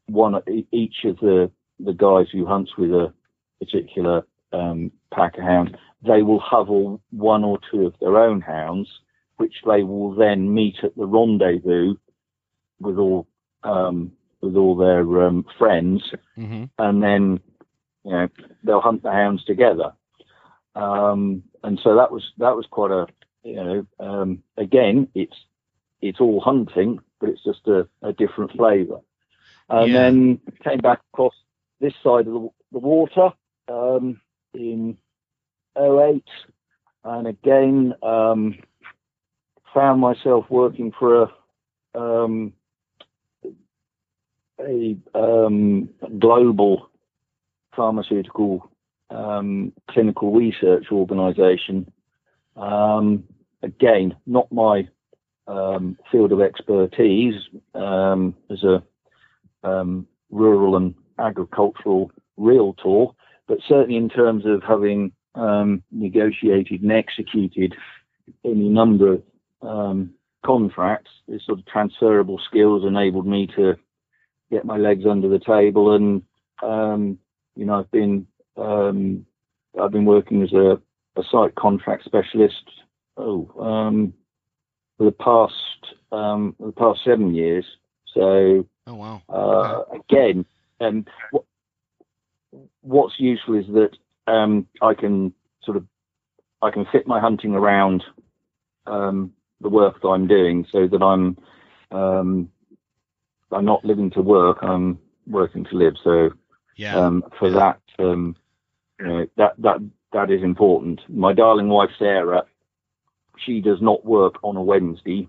one 0.06 0.34
each 0.72 1.04
of 1.04 1.16
the 1.18 1.50
the 1.80 1.92
guys 1.92 2.26
who 2.32 2.46
hunts 2.46 2.76
with 2.76 2.90
a 2.90 3.12
particular 3.60 4.26
um, 4.52 4.90
pack 5.12 5.36
of 5.38 5.44
hounds, 5.44 5.72
they 6.06 6.22
will 6.22 6.42
all, 6.50 7.00
one 7.10 7.44
or 7.44 7.58
two 7.70 7.86
of 7.86 7.94
their 8.00 8.16
own 8.16 8.40
hounds, 8.40 8.88
which 9.36 9.54
they 9.66 9.82
will 9.82 10.14
then 10.14 10.52
meet 10.52 10.76
at 10.82 10.96
the 10.96 11.06
rendezvous 11.06 11.94
with 12.80 12.98
all 12.98 13.26
um, 13.64 14.12
with 14.40 14.56
all 14.56 14.76
their 14.76 15.26
um, 15.26 15.44
friends, 15.58 16.02
hmm 16.36 16.64
and 16.78 17.02
then 17.02 17.40
you 18.04 18.12
know 18.12 18.28
they'll 18.62 18.80
hunt 18.80 19.02
the 19.02 19.12
hounds 19.12 19.44
together. 19.44 19.92
Um, 20.74 21.42
and 21.64 21.78
so 21.82 21.96
that 21.96 22.12
was 22.12 22.32
that 22.38 22.54
was 22.54 22.66
quite 22.70 22.90
a 22.90 23.06
you 23.42 23.56
know 23.56 23.86
um, 23.98 24.42
again 24.56 25.08
it's 25.14 25.36
it's 26.00 26.20
all 26.20 26.40
hunting, 26.40 27.00
but 27.20 27.28
it's 27.30 27.42
just 27.42 27.66
a, 27.66 27.88
a 28.02 28.12
different 28.12 28.52
flavour. 28.52 29.00
And 29.68 29.92
Yeah. 29.92 30.00
then 30.02 30.40
came 30.62 30.78
back 30.78 31.00
across 31.12 31.34
this 31.80 31.92
side 32.02 32.26
of 32.26 32.32
the, 32.32 32.48
the 32.72 32.78
water 32.78 33.30
um, 33.68 34.20
in 34.54 34.96
08, 35.76 36.22
and 37.04 37.26
again 37.26 37.94
um, 38.02 38.58
found 39.74 40.00
myself 40.00 40.46
working 40.48 40.92
for 40.98 41.22
a 41.22 41.28
um, 41.94 42.52
a 44.60 44.96
um, 45.14 45.88
global 46.18 46.90
pharmaceutical 47.74 48.70
um, 49.10 49.72
clinical 49.90 50.32
research 50.32 50.86
organisation. 50.92 51.90
Um, 52.56 53.24
again, 53.62 54.16
not 54.26 54.50
my 54.52 54.88
um, 55.46 55.96
field 56.10 56.32
of 56.32 56.40
expertise 56.40 57.34
um, 57.74 58.34
as 58.50 58.62
a 58.64 58.82
rural 60.30 60.76
and 60.76 60.94
agricultural 61.18 62.10
realtor, 62.36 63.06
but 63.46 63.58
certainly 63.66 63.96
in 63.96 64.08
terms 64.08 64.44
of 64.46 64.62
having 64.62 65.12
negotiated 65.90 66.82
and 66.82 66.92
executed 66.92 67.74
any 68.44 68.68
number 68.68 69.14
of 69.14 69.22
um, 69.62 70.10
contracts, 70.44 71.10
this 71.26 71.44
sort 71.46 71.58
of 71.58 71.66
transferable 71.66 72.40
skills 72.48 72.84
enabled 72.86 73.26
me 73.26 73.46
to 73.56 73.76
get 74.50 74.64
my 74.64 74.76
legs 74.76 75.04
under 75.08 75.28
the 75.28 75.38
table, 75.38 75.94
and 75.94 76.22
um, 76.62 77.18
you 77.56 77.64
know 77.64 77.80
I've 77.80 77.90
been 77.90 78.26
um, 78.56 79.26
I've 79.80 79.92
been 79.92 80.04
working 80.04 80.42
as 80.42 80.52
a, 80.52 80.80
a 81.16 81.22
site 81.30 81.54
contract 81.54 82.04
specialist. 82.04 82.64
Oh, 83.16 83.50
um, 83.60 84.14
for 84.96 85.04
the 85.04 85.12
past 85.12 85.94
um, 86.12 86.54
for 86.58 86.66
the 86.66 86.72
past 86.72 87.00
seven 87.04 87.34
years. 87.34 87.64
So 88.14 88.66
Oh 88.86 88.94
wow. 88.94 89.22
uh, 89.28 89.96
again, 89.96 90.44
um, 90.80 91.06
what, 91.30 91.44
what's 92.80 93.14
useful 93.18 93.54
is 93.54 93.66
that 93.68 93.90
um, 94.32 94.66
I 94.82 94.94
can 94.94 95.32
sort 95.62 95.76
of 95.76 95.86
I 96.60 96.70
can 96.70 96.86
fit 96.90 97.06
my 97.06 97.20
hunting 97.20 97.54
around 97.54 98.02
um, 98.86 99.32
the 99.60 99.68
work 99.68 100.02
that 100.02 100.08
I'm 100.08 100.26
doing, 100.26 100.66
so 100.70 100.88
that 100.88 101.02
I'm 101.02 101.38
um, 101.96 102.50
I'm 103.52 103.64
not 103.64 103.84
living 103.84 104.10
to 104.12 104.22
work. 104.22 104.58
I'm 104.62 104.98
working 105.26 105.64
to 105.64 105.76
live. 105.76 105.94
So 106.02 106.30
Yeah. 106.76 106.96
um, 106.96 107.24
for 107.38 107.50
that, 107.50 107.80
um, 107.98 108.36
you 109.00 109.06
know, 109.06 109.26
that 109.36 109.54
that 109.58 109.78
that 110.12 110.30
is 110.30 110.42
important. 110.42 111.00
My 111.08 111.32
darling 111.32 111.68
wife 111.68 111.90
Sarah, 111.98 112.44
she 113.36 113.60
does 113.60 113.80
not 113.80 114.04
work 114.04 114.36
on 114.42 114.56
a 114.56 114.62
Wednesday 114.62 115.28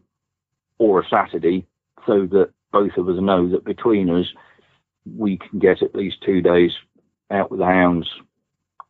or 0.77 1.01
a 1.01 1.07
Saturday, 1.09 1.65
so 2.05 2.25
that 2.27 2.51
both 2.71 2.97
of 2.97 3.09
us 3.09 3.19
know 3.19 3.49
that 3.49 3.65
between 3.65 4.09
us, 4.09 4.27
we 5.17 5.37
can 5.37 5.59
get 5.59 5.81
at 5.81 5.95
least 5.95 6.17
two 6.23 6.41
days 6.41 6.71
out 7.31 7.51
with 7.51 7.59
the 7.59 7.65
hounds 7.65 8.07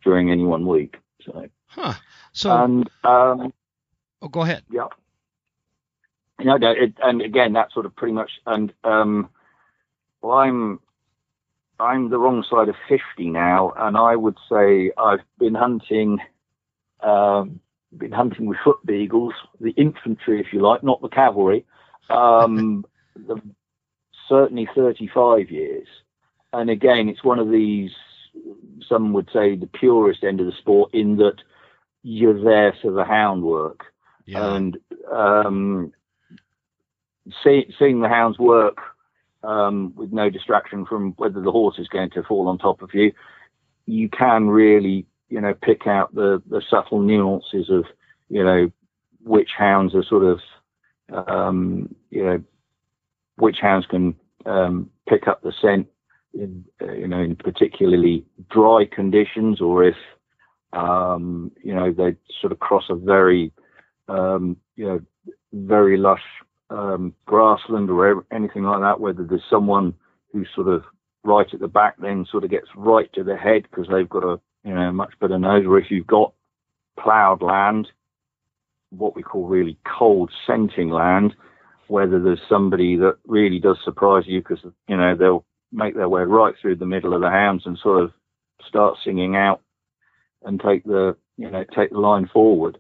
during 0.04 0.32
any 0.32 0.44
one 0.44 0.66
week. 0.68 0.98
So, 1.26 1.48
huh. 1.68 1.94
So 2.34 2.52
and 2.52 2.90
um, 3.04 3.54
oh, 4.22 4.28
go 4.28 4.42
ahead. 4.42 4.64
yeah. 4.70 4.88
No, 6.44 6.58
no, 6.58 6.72
it, 6.72 6.94
and 7.04 7.22
again, 7.22 7.54
that's 7.54 7.74
sort 7.74 7.86
of 7.86 7.96
pretty 7.96 8.14
much. 8.14 8.32
And 8.46 8.74
um, 8.84 9.30
well, 10.22 10.38
I'm 10.38 10.80
I'm 11.80 12.10
the 12.10 12.20
wrong 12.20 12.44
side 12.50 12.70
of 12.70 12.76
fifty 12.88 13.30
now, 13.30 13.74
and 13.78 13.98
I 13.98 14.16
would 14.16 14.38
say 14.52 14.92
I've 14.98 15.20
been 15.38 15.56
hunting, 15.56 16.20
um, 17.02 17.60
been 17.98 18.12
hunting 18.12 18.46
with 18.46 18.58
foot 18.64 18.86
beagles, 18.86 19.34
the 19.60 19.72
infantry, 19.72 20.40
if 20.40 20.48
you 20.54 20.62
like, 20.62 20.84
not 20.84 21.02
the 21.02 21.10
cavalry. 21.10 21.66
Um, 22.10 22.86
the, 23.16 23.42
certainly 24.28 24.68
thirty-five 24.76 25.50
years, 25.50 25.88
and 26.54 26.70
again, 26.70 27.10
it's 27.10 27.24
one 27.24 27.40
of 27.40 27.50
these. 27.50 27.92
Some 28.88 29.14
would 29.14 29.30
say 29.34 29.56
the 29.56 29.68
purest 29.68 30.24
end 30.24 30.40
of 30.40 30.46
the 30.46 30.54
sport, 30.54 30.94
in 30.94 31.18
that 31.18 31.38
you're 32.04 32.42
there 32.42 32.74
for 32.82 32.92
the 32.92 33.04
hound 33.04 33.44
work 33.44 33.86
Yeah. 34.26 34.56
and 34.56 34.78
um, 35.12 35.92
see, 37.44 37.74
seeing 37.78 38.02
the 38.02 38.10
hounds 38.10 38.40
work 38.40 38.78
um, 39.44 39.94
with 39.96 40.12
no 40.12 40.30
distraction 40.30 40.86
from 40.86 41.14
whether 41.14 41.42
the 41.42 41.52
horse 41.52 41.78
is 41.80 41.88
going 41.88 42.10
to 42.12 42.24
fall 42.24 42.48
on 42.48 42.58
top 42.58 42.82
of 42.82 42.90
you, 42.94 43.12
you 43.86 44.10
can 44.10 44.48
really, 44.48 45.06
you 45.30 45.42
know, 45.42 45.54
pick 45.54 45.88
out 45.88 46.14
the, 46.14 46.42
the 46.50 46.62
subtle 46.70 47.02
nuances 47.02 47.70
of, 47.70 47.86
you 48.30 48.44
know, 48.44 48.72
which 49.24 49.50
hounds 49.58 49.96
are 49.96 50.04
sort 50.04 50.24
of, 50.24 50.40
um, 51.28 51.94
you 52.10 52.24
know, 52.24 52.42
which 53.38 53.58
hounds 53.62 53.86
can 53.88 54.16
um, 54.46 54.90
pick 55.08 55.28
up 55.28 55.42
the 55.42 55.54
scent 55.62 55.88
in, 56.34 56.64
uh, 56.82 56.92
you 56.92 57.08
know, 57.08 57.20
in 57.20 57.36
particularly 57.36 58.26
dry 58.52 58.86
conditions, 58.92 59.62
or 59.62 59.84
if, 59.84 59.96
um, 60.74 61.52
you 61.64 61.74
know, 61.74 61.92
they 61.92 62.16
sort 62.40 62.52
of 62.52 62.60
cross 62.60 62.84
a 62.90 62.96
very, 62.96 63.52
um, 64.08 64.56
you 64.76 64.86
know, 64.86 65.00
very 65.54 65.98
lush 65.98 66.22
um, 66.70 67.14
grassland 67.26 67.90
or 67.90 68.26
anything 68.32 68.64
like 68.64 68.82
that, 68.82 69.00
whether 69.00 69.24
there's 69.24 69.44
someone 69.50 69.94
who's 70.32 70.48
sort 70.54 70.68
of 70.68 70.84
right 71.24 71.48
at 71.54 71.60
the 71.60 71.68
back 71.68 71.96
then 72.00 72.26
sort 72.30 72.44
of 72.44 72.50
gets 72.50 72.68
right 72.76 73.12
to 73.14 73.24
the 73.24 73.36
head 73.36 73.64
because 73.64 73.88
they've 73.92 74.10
got 74.10 74.24
a 74.24 74.40
you 74.64 74.74
know 74.74 74.92
much 74.92 75.14
better 75.20 75.40
nose, 75.40 75.66
or 75.66 75.80
if 75.80 75.90
you've 75.90 76.08
got 76.08 76.34
ploughed 77.00 77.42
land, 77.42 77.88
what 78.90 79.16
we 79.16 79.24
call 79.24 79.48
really 79.48 79.78
cold 79.86 80.32
scenting 80.46 80.90
land, 80.90 81.34
whether 81.88 82.20
there's 82.22 82.42
somebody 82.48 82.96
that 82.98 83.18
really 83.26 83.60
does 83.60 83.78
surprise 83.84 84.24
you 84.28 84.40
because 84.40 84.60
you 84.88 84.98
know 84.98 85.16
they'll 85.16 85.46
make 85.72 85.96
their 85.96 86.10
way 86.10 86.24
right 86.24 86.56
through 86.62 86.76
the 86.76 86.86
middle 86.86 87.14
of 87.14 87.22
the 87.22 87.30
hounds 87.30 87.64
and 87.66 87.78
sort 87.78 88.04
of 88.04 88.12
start 88.68 88.98
singing 89.04 89.36
out 89.36 89.62
and 90.44 90.60
take 90.60 90.84
the 90.84 91.16
you 91.38 91.50
know 91.50 91.64
take 91.76 91.92
the 91.92 92.00
line 92.00 92.30
forward. 92.32 92.78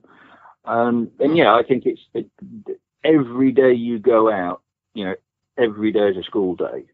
Um, 0.65 1.09
and 1.19 1.37
yeah, 1.37 1.53
I 1.53 1.63
think 1.63 1.85
it's 1.85 2.01
it, 2.13 2.27
every 3.03 3.51
day 3.51 3.73
you 3.73 3.99
go 3.99 4.31
out, 4.31 4.61
you 4.93 5.05
know, 5.05 5.15
every 5.57 5.91
day 5.91 6.09
is 6.09 6.17
a 6.17 6.23
school 6.23 6.55
day. 6.55 6.85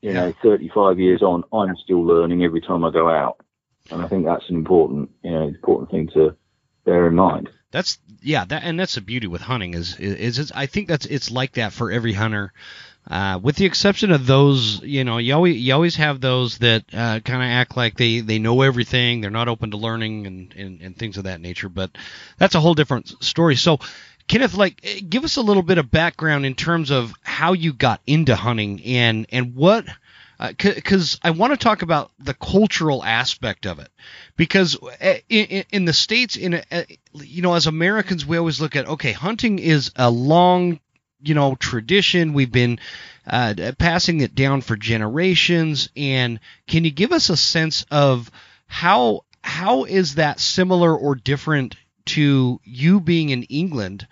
You 0.00 0.12
yeah. 0.12 0.26
know, 0.26 0.34
35 0.42 0.98
years 0.98 1.22
on, 1.22 1.42
I'm 1.52 1.76
still 1.82 2.04
learning 2.04 2.44
every 2.44 2.60
time 2.60 2.84
I 2.84 2.90
go 2.90 3.08
out, 3.08 3.38
and 3.90 4.00
I 4.00 4.06
think 4.06 4.26
that's 4.26 4.48
an 4.48 4.54
important, 4.54 5.10
you 5.24 5.30
know, 5.32 5.48
important 5.48 5.90
thing 5.90 6.08
to 6.14 6.36
bear 6.84 7.08
in 7.08 7.14
mind. 7.14 7.50
That's 7.70 7.98
yeah, 8.22 8.44
that 8.46 8.62
and 8.62 8.78
that's 8.78 8.94
the 8.94 9.00
beauty 9.00 9.26
with 9.26 9.42
hunting 9.42 9.74
is 9.74 9.98
is, 9.98 10.38
is 10.38 10.52
I 10.52 10.66
think 10.66 10.88
that's 10.88 11.04
it's 11.04 11.30
like 11.30 11.54
that 11.54 11.72
for 11.72 11.90
every 11.90 12.12
hunter. 12.12 12.52
Uh, 13.10 13.38
with 13.42 13.56
the 13.56 13.64
exception 13.64 14.12
of 14.12 14.26
those, 14.26 14.82
you 14.82 15.02
know, 15.02 15.16
you 15.16 15.34
always 15.34 15.56
you 15.56 15.72
always 15.72 15.96
have 15.96 16.20
those 16.20 16.58
that 16.58 16.84
uh, 16.92 17.20
kind 17.20 17.42
of 17.42 17.48
act 17.48 17.74
like 17.76 17.96
they, 17.96 18.20
they 18.20 18.38
know 18.38 18.60
everything. 18.60 19.20
They're 19.20 19.30
not 19.30 19.48
open 19.48 19.70
to 19.70 19.78
learning 19.78 20.26
and, 20.26 20.54
and, 20.54 20.80
and 20.82 20.96
things 20.96 21.16
of 21.16 21.24
that 21.24 21.40
nature. 21.40 21.70
But 21.70 21.90
that's 22.36 22.54
a 22.54 22.60
whole 22.60 22.74
different 22.74 23.24
story. 23.24 23.56
So, 23.56 23.78
Kenneth, 24.28 24.54
like, 24.54 24.80
eh, 24.84 25.00
give 25.08 25.24
us 25.24 25.36
a 25.36 25.42
little 25.42 25.62
bit 25.62 25.78
of 25.78 25.90
background 25.90 26.46
in 26.46 26.54
terms 26.54 26.90
of 26.90 27.14
how 27.22 27.54
you 27.54 27.72
got 27.72 28.00
into 28.06 28.36
hunting 28.36 28.82
and 28.84 29.26
and 29.30 29.54
what, 29.54 29.86
because 30.38 31.14
uh, 31.16 31.18
I 31.28 31.30
want 31.30 31.52
to 31.52 31.56
talk 31.56 31.82
about 31.82 32.12
the 32.18 32.34
cultural 32.34 33.02
aspect 33.02 33.66
of 33.66 33.78
it, 33.78 33.90
because 34.36 34.76
eh, 35.00 35.20
in, 35.28 35.64
in 35.70 35.84
the 35.86 35.92
states, 35.92 36.36
in 36.36 36.62
eh, 36.70 36.84
you 37.14 37.42
know, 37.42 37.54
as 37.54 37.66
Americans, 37.66 38.24
we 38.24 38.36
always 38.36 38.60
look 38.60 38.76
at 38.76 38.86
okay, 38.86 39.12
hunting 39.12 39.58
is 39.58 39.90
a 39.96 40.10
long, 40.10 40.78
you 41.22 41.34
know, 41.34 41.54
tradition. 41.54 42.34
We've 42.34 42.52
been 42.52 42.78
uh, 43.26 43.54
passing 43.78 44.20
it 44.20 44.34
down 44.34 44.60
for 44.60 44.76
generations, 44.76 45.88
and 45.96 46.38
can 46.66 46.84
you 46.84 46.90
give 46.90 47.12
us 47.12 47.30
a 47.30 47.36
sense 47.36 47.86
of 47.90 48.30
how 48.66 49.24
how 49.42 49.84
is 49.84 50.16
that 50.16 50.38
similar 50.38 50.94
or 50.94 51.14
different 51.14 51.74
to 52.08 52.60
you 52.64 53.00
being 53.00 53.30
in 53.30 53.44
England 53.44 54.06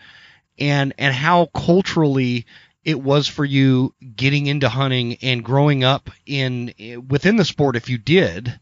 and 0.59 0.95
and 0.99 1.15
how 1.15 1.47
culturally 1.47 2.47
it 2.85 3.01
was 3.01 3.27
for 3.27 3.45
you 3.45 3.95
getting 4.15 4.47
into 4.47 4.69
hunting 4.69 5.17
and 5.23 5.45
growing 5.45 5.85
up 5.85 6.11
in 6.25 6.73
within 7.09 7.37
the 7.37 7.45
sport 7.45 7.77
if 7.77 7.91
you 7.91 7.99
did. 7.99 8.59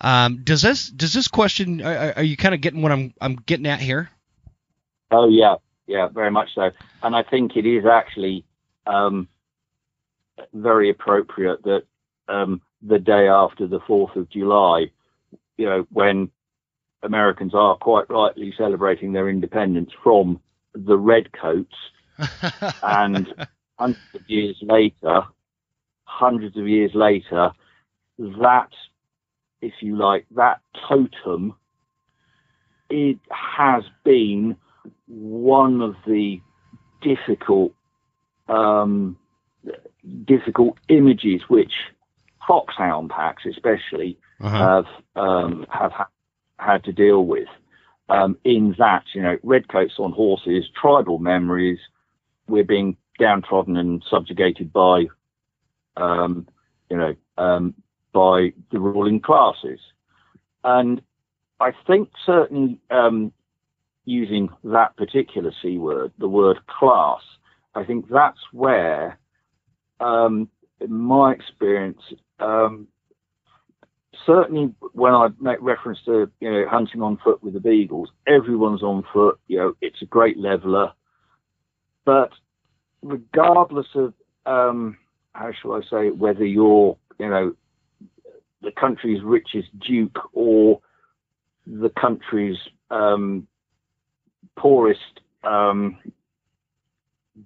Um, 0.00 0.42
does 0.44 0.62
this 0.62 0.88
does 0.88 1.12
this 1.12 1.28
question 1.28 1.82
are, 1.82 2.14
are 2.16 2.22
you 2.22 2.36
kind 2.36 2.54
of 2.54 2.60
getting 2.60 2.82
what 2.82 2.92
I'm 2.92 3.14
I'm 3.20 3.36
getting 3.36 3.66
at 3.66 3.80
here? 3.80 4.10
Oh 5.10 5.28
yeah, 5.28 5.56
yeah, 5.86 6.08
very 6.08 6.30
much 6.30 6.54
so. 6.54 6.70
And 7.02 7.14
I 7.14 7.22
think 7.22 7.56
it 7.56 7.66
is 7.66 7.84
actually 7.84 8.44
um, 8.86 9.28
very 10.52 10.90
appropriate 10.90 11.62
that 11.64 11.82
um, 12.28 12.60
the 12.82 12.98
day 12.98 13.28
after 13.28 13.66
the 13.66 13.80
Fourth 13.80 14.16
of 14.16 14.28
July, 14.30 14.90
you 15.56 15.66
know, 15.66 15.86
when 15.90 16.30
Americans 17.04 17.54
are 17.54 17.76
quite 17.76 18.08
rightly 18.08 18.52
celebrating 18.56 19.12
their 19.12 19.28
independence 19.28 19.90
from 20.02 20.40
the 20.74 20.96
redcoats, 20.96 21.74
and 22.82 23.32
hundreds 23.78 24.14
of 24.14 24.22
years 24.28 24.56
later, 24.62 25.22
hundreds 26.04 26.56
of 26.56 26.66
years 26.68 26.92
later, 26.94 27.50
that, 28.18 28.70
if 29.60 29.74
you 29.80 29.96
like, 29.96 30.26
that 30.36 30.60
totem, 30.88 31.54
it 32.90 33.18
has 33.30 33.84
been 34.04 34.56
one 35.06 35.80
of 35.80 35.96
the 36.06 36.40
difficult, 37.02 37.72
um, 38.48 39.16
difficult 40.24 40.78
images 40.88 41.42
which 41.48 41.72
foxhound 42.46 43.10
packs, 43.10 43.44
especially, 43.46 44.18
uh-huh. 44.40 44.58
have 44.58 44.86
um, 45.16 45.66
have 45.70 45.92
had 45.92 46.06
to 46.84 46.92
deal 46.92 47.24
with. 47.24 47.48
Um, 48.08 48.36
in 48.44 48.74
that, 48.78 49.04
you 49.14 49.22
know, 49.22 49.38
redcoats 49.42 49.94
on 49.98 50.12
horses, 50.12 50.66
tribal 50.78 51.18
memories, 51.18 51.78
we're 52.48 52.64
being 52.64 52.98
downtrodden 53.18 53.76
and 53.76 54.04
subjugated 54.10 54.72
by, 54.72 55.06
um, 55.96 56.46
you 56.90 56.98
know, 56.98 57.14
um, 57.38 57.74
by 58.12 58.52
the 58.70 58.78
ruling 58.78 59.20
classes. 59.20 59.80
And 60.64 61.00
I 61.60 61.72
think 61.86 62.10
certainly 62.26 62.78
um, 62.90 63.32
using 64.04 64.50
that 64.64 64.96
particular 64.96 65.52
C 65.62 65.78
word, 65.78 66.12
the 66.18 66.28
word 66.28 66.58
class, 66.66 67.22
I 67.74 67.84
think 67.84 68.08
that's 68.08 68.40
where, 68.52 69.18
um, 70.00 70.48
in 70.80 70.92
my 70.92 71.32
experience, 71.32 72.02
um, 72.38 72.88
certainly 74.26 74.74
when 74.92 75.14
I 75.14 75.28
make 75.40 75.58
reference 75.60 75.98
to 76.06 76.30
you 76.40 76.50
know 76.50 76.64
hunting 76.68 77.02
on 77.02 77.18
foot 77.22 77.42
with 77.42 77.54
the 77.54 77.60
beagles, 77.60 78.10
everyone's 78.26 78.82
on 78.82 79.04
foot. 79.12 79.38
You 79.46 79.58
know, 79.58 79.76
it's 79.80 80.02
a 80.02 80.06
great 80.06 80.38
leveler, 80.38 80.92
but 82.04 82.30
regardless 83.02 83.86
of 83.94 84.14
um, 84.46 84.96
how 85.32 85.50
shall 85.52 85.72
I 85.72 85.80
say 85.90 86.10
whether 86.10 86.44
you're 86.44 86.96
you 87.18 87.28
know 87.28 87.54
the 88.62 88.72
country's 88.72 89.22
richest 89.22 89.78
duke 89.78 90.18
or 90.32 90.80
the 91.66 91.90
country's 91.90 92.58
um, 92.90 93.46
poorest 94.56 95.20
um, 95.44 95.98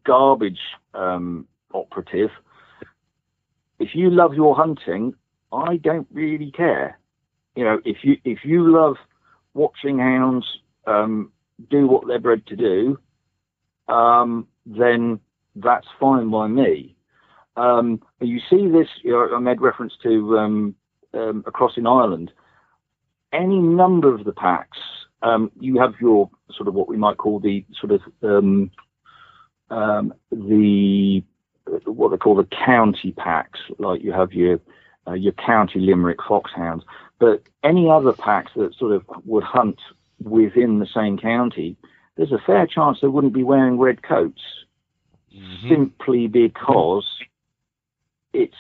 garbage 0.05 0.61
um, 0.95 1.47
operative, 1.73 2.31
if 3.79 3.91
you 3.95 4.11
love 4.11 4.35
your 4.35 4.55
hunting, 4.55 5.15
I 5.53 5.77
don't 5.77 6.07
really 6.13 6.51
care. 6.51 6.99
You 7.57 7.65
know, 7.65 7.81
if 7.85 7.99
you 8.03 8.17
if 8.25 8.41
you 8.45 8.71
love 8.71 8.97
watching 9.55 9.99
hounds 9.99 10.47
um, 10.87 11.33
do 11.71 11.87
what 11.87 12.07
they're 12.07 12.19
bred 12.19 12.47
to 12.47 12.57
do, 12.57 12.99
um, 13.93 14.47
then 14.67 15.21
that's 15.57 15.87
fine 15.99 16.31
by 16.31 16.47
me. 16.47 16.95
Um, 17.57 18.01
you 18.21 18.39
see 18.49 18.69
this, 18.69 18.87
you 19.03 19.11
know, 19.11 19.35
I 19.35 19.41
made 19.41 19.61
reference 19.61 19.95
to 20.05 20.39
um, 20.39 20.75
um, 21.13 21.43
across 21.47 21.77
in 21.77 21.87
Ireland. 21.87 22.31
Any 23.33 23.59
number 23.59 24.15
of 24.15 24.25
the 24.25 24.33
packs, 24.33 24.79
um, 25.23 25.51
you 25.59 25.81
have 25.81 25.95
your 26.01 26.31
sort 26.57 26.69
of 26.69 26.75
what 26.75 26.89
we 26.89 26.97
might 26.97 27.17
call 27.17 27.41
the 27.41 27.65
sort 27.81 27.93
of 27.93 28.01
the 28.21 28.71
what 31.85 32.11
they 32.11 32.17
call 32.17 32.37
the 32.37 32.49
county 32.65 33.13
packs, 33.13 33.61
like 33.79 34.03
you 34.03 34.13
have 34.13 34.33
your 34.33 34.61
uh, 35.09 35.14
your 35.14 35.33
county 35.33 35.81
Limerick 35.81 36.18
foxhounds, 36.27 36.85
but 37.18 37.42
any 37.64 37.90
other 37.90 38.12
packs 38.12 38.53
that 38.57 38.75
sort 38.75 38.92
of 38.92 39.05
would 39.25 39.44
hunt 39.44 39.79
within 40.23 40.79
the 40.79 40.87
same 40.87 41.18
county, 41.18 41.77
there's 42.16 42.33
a 42.33 42.42
fair 42.44 42.66
chance 42.66 42.99
they 43.01 43.09
wouldn't 43.09 43.33
be 43.33 43.44
wearing 43.44 43.79
red 43.79 44.03
coats 44.03 44.42
mm-hmm. 45.35 45.68
simply 45.68 46.27
because 46.27 47.07
it's 48.33 48.57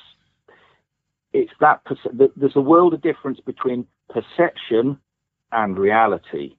it's 1.32 1.52
that 1.60 1.84
perce- 1.84 2.30
there's 2.36 2.56
a 2.56 2.60
world 2.60 2.94
of 2.94 3.02
difference 3.02 3.38
between 3.40 3.86
perception 4.08 4.98
and 5.52 5.78
reality 5.78 6.56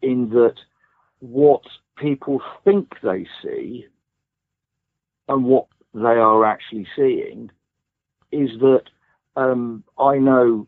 in 0.00 0.30
that 0.30 0.54
what 1.20 1.62
people 1.96 2.40
think 2.64 2.94
they 3.02 3.26
see 3.42 3.86
and 5.28 5.44
what 5.44 5.66
they 5.92 6.00
are 6.00 6.44
actually 6.44 6.86
seeing 6.96 7.50
is 8.32 8.50
that 8.60 8.82
um, 9.36 9.84
I 9.98 10.18
know 10.18 10.66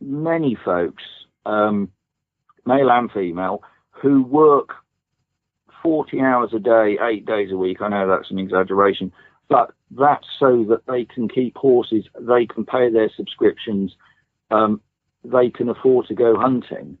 many 0.00 0.56
folks, 0.64 1.02
um, 1.44 1.90
male 2.66 2.90
and 2.90 3.10
female, 3.10 3.62
who 3.90 4.22
work 4.22 4.70
40 5.82 6.20
hours 6.20 6.50
a 6.52 6.58
day, 6.58 6.98
eight 7.02 7.26
days 7.26 7.50
a 7.52 7.56
week. 7.56 7.80
I 7.80 7.88
know 7.88 8.08
that's 8.08 8.30
an 8.30 8.38
exaggeration, 8.38 9.12
but 9.48 9.72
that's 9.90 10.26
so 10.38 10.64
that 10.68 10.86
they 10.86 11.04
can 11.04 11.28
keep 11.28 11.56
horses, 11.56 12.04
they 12.20 12.46
can 12.46 12.64
pay 12.64 12.90
their 12.90 13.10
subscriptions, 13.16 13.94
um, 14.50 14.80
they 15.24 15.50
can 15.50 15.68
afford 15.68 16.06
to 16.06 16.14
go 16.14 16.36
hunting 16.38 16.98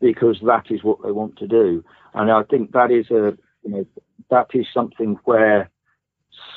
because 0.00 0.38
that 0.44 0.66
is 0.70 0.82
what 0.82 0.98
they 1.02 1.12
want 1.12 1.36
to 1.38 1.46
do. 1.46 1.84
And 2.14 2.30
I 2.30 2.42
think 2.42 2.72
that 2.72 2.90
is 2.90 3.10
a, 3.10 3.36
you 3.62 3.70
know, 3.70 3.86
that 4.30 4.48
is 4.52 4.66
something 4.72 5.18
where 5.24 5.70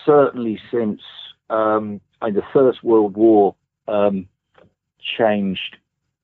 certainly 0.06 0.60
since 0.72 1.02
um, 1.50 2.02
the 2.32 2.44
First 2.54 2.84
World 2.84 3.16
War 3.16 3.56
um, 3.88 4.28
changed 5.18 5.78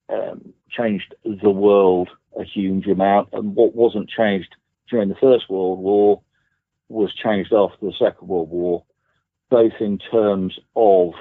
um, 0.09 0.53
changed 0.69 1.15
the 1.23 1.49
world 1.49 2.09
a 2.37 2.43
huge 2.43 2.87
amount, 2.87 3.29
and 3.33 3.55
what 3.55 3.75
wasn't 3.75 4.09
changed 4.09 4.55
during 4.89 5.09
the 5.09 5.15
First 5.15 5.49
World 5.49 5.79
War 5.79 6.21
was 6.89 7.13
changed 7.13 7.53
after 7.53 7.85
the 7.85 7.93
Second 7.97 8.27
World 8.27 8.49
War, 8.49 8.83
both 9.49 9.73
in 9.79 9.97
terms 9.97 10.57
of 10.75 11.13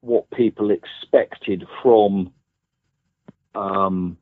what 0.00 0.30
people 0.30 0.70
expected 0.70 1.64
from 1.82 2.32
um, 3.54 4.16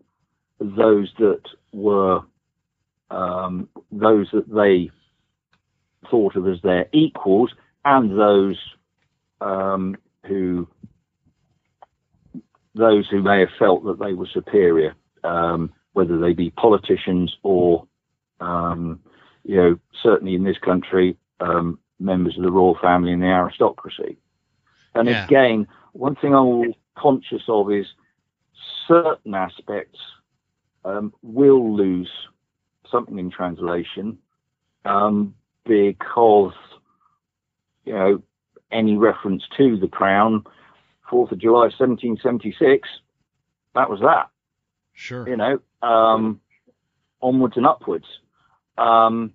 those 0.59 1.13
that 1.19 1.43
were 1.73 2.21
um, 3.11 3.69
those 3.91 4.29
that 4.33 4.49
they 4.53 4.91
thought 6.11 6.37
of 6.37 6.47
as 6.47 6.61
their 6.63 6.89
equals 6.93 7.51
and 7.85 8.19
those 8.19 8.59
um, 9.41 9.97
who 10.27 10.69
those 12.75 13.09
who 13.09 13.23
may 13.23 13.41
have 13.41 13.49
felt 13.59 13.85
that 13.85 13.99
they 13.99 14.13
were 14.13 14.29
superior, 14.33 14.95
um, 15.25 15.73
whether 15.93 16.19
they 16.19 16.33
be 16.33 16.51
politicians 16.51 17.37
or 17.43 17.87
um, 18.41 19.01
you 19.45 19.57
know 19.57 19.79
certainly 20.03 20.35
in 20.35 20.45
this 20.45 20.59
country 20.59 21.17
um, 21.41 21.79
members 21.99 22.37
of 22.37 22.45
the 22.45 22.53
royal 22.53 22.79
family 22.81 23.13
and 23.13 23.23
the 23.23 23.27
aristocracy. 23.27 24.17
And 24.95 25.09
yeah. 25.09 25.25
again, 25.25 25.67
one 25.93 26.17
thing 26.17 26.35
I'm 26.35 26.75
conscious 26.97 27.43
of 27.49 27.71
is 27.73 27.87
certain 28.87 29.35
aspects 29.35 29.99
um, 30.85 31.13
will 31.23 31.77
lose 31.77 32.11
something 32.91 33.19
in 33.19 33.31
translation 33.31 34.19
um, 34.85 35.35
because 35.65 36.55
you 37.85 37.93
know 37.93 38.23
any 38.71 38.97
reference 38.97 39.43
to 39.57 39.77
the 39.77 39.89
crown, 39.89 40.45
Fourth 41.09 41.33
of 41.33 41.39
July, 41.39 41.71
1776, 41.79 42.89
that 43.75 43.89
was 43.89 44.01
that. 44.01 44.29
Sure. 44.93 45.29
You 45.29 45.37
know, 45.37 45.61
um, 45.83 46.41
onwards 47.23 47.57
and 47.57 47.67
upwards. 47.67 48.07
Um, 48.77 49.33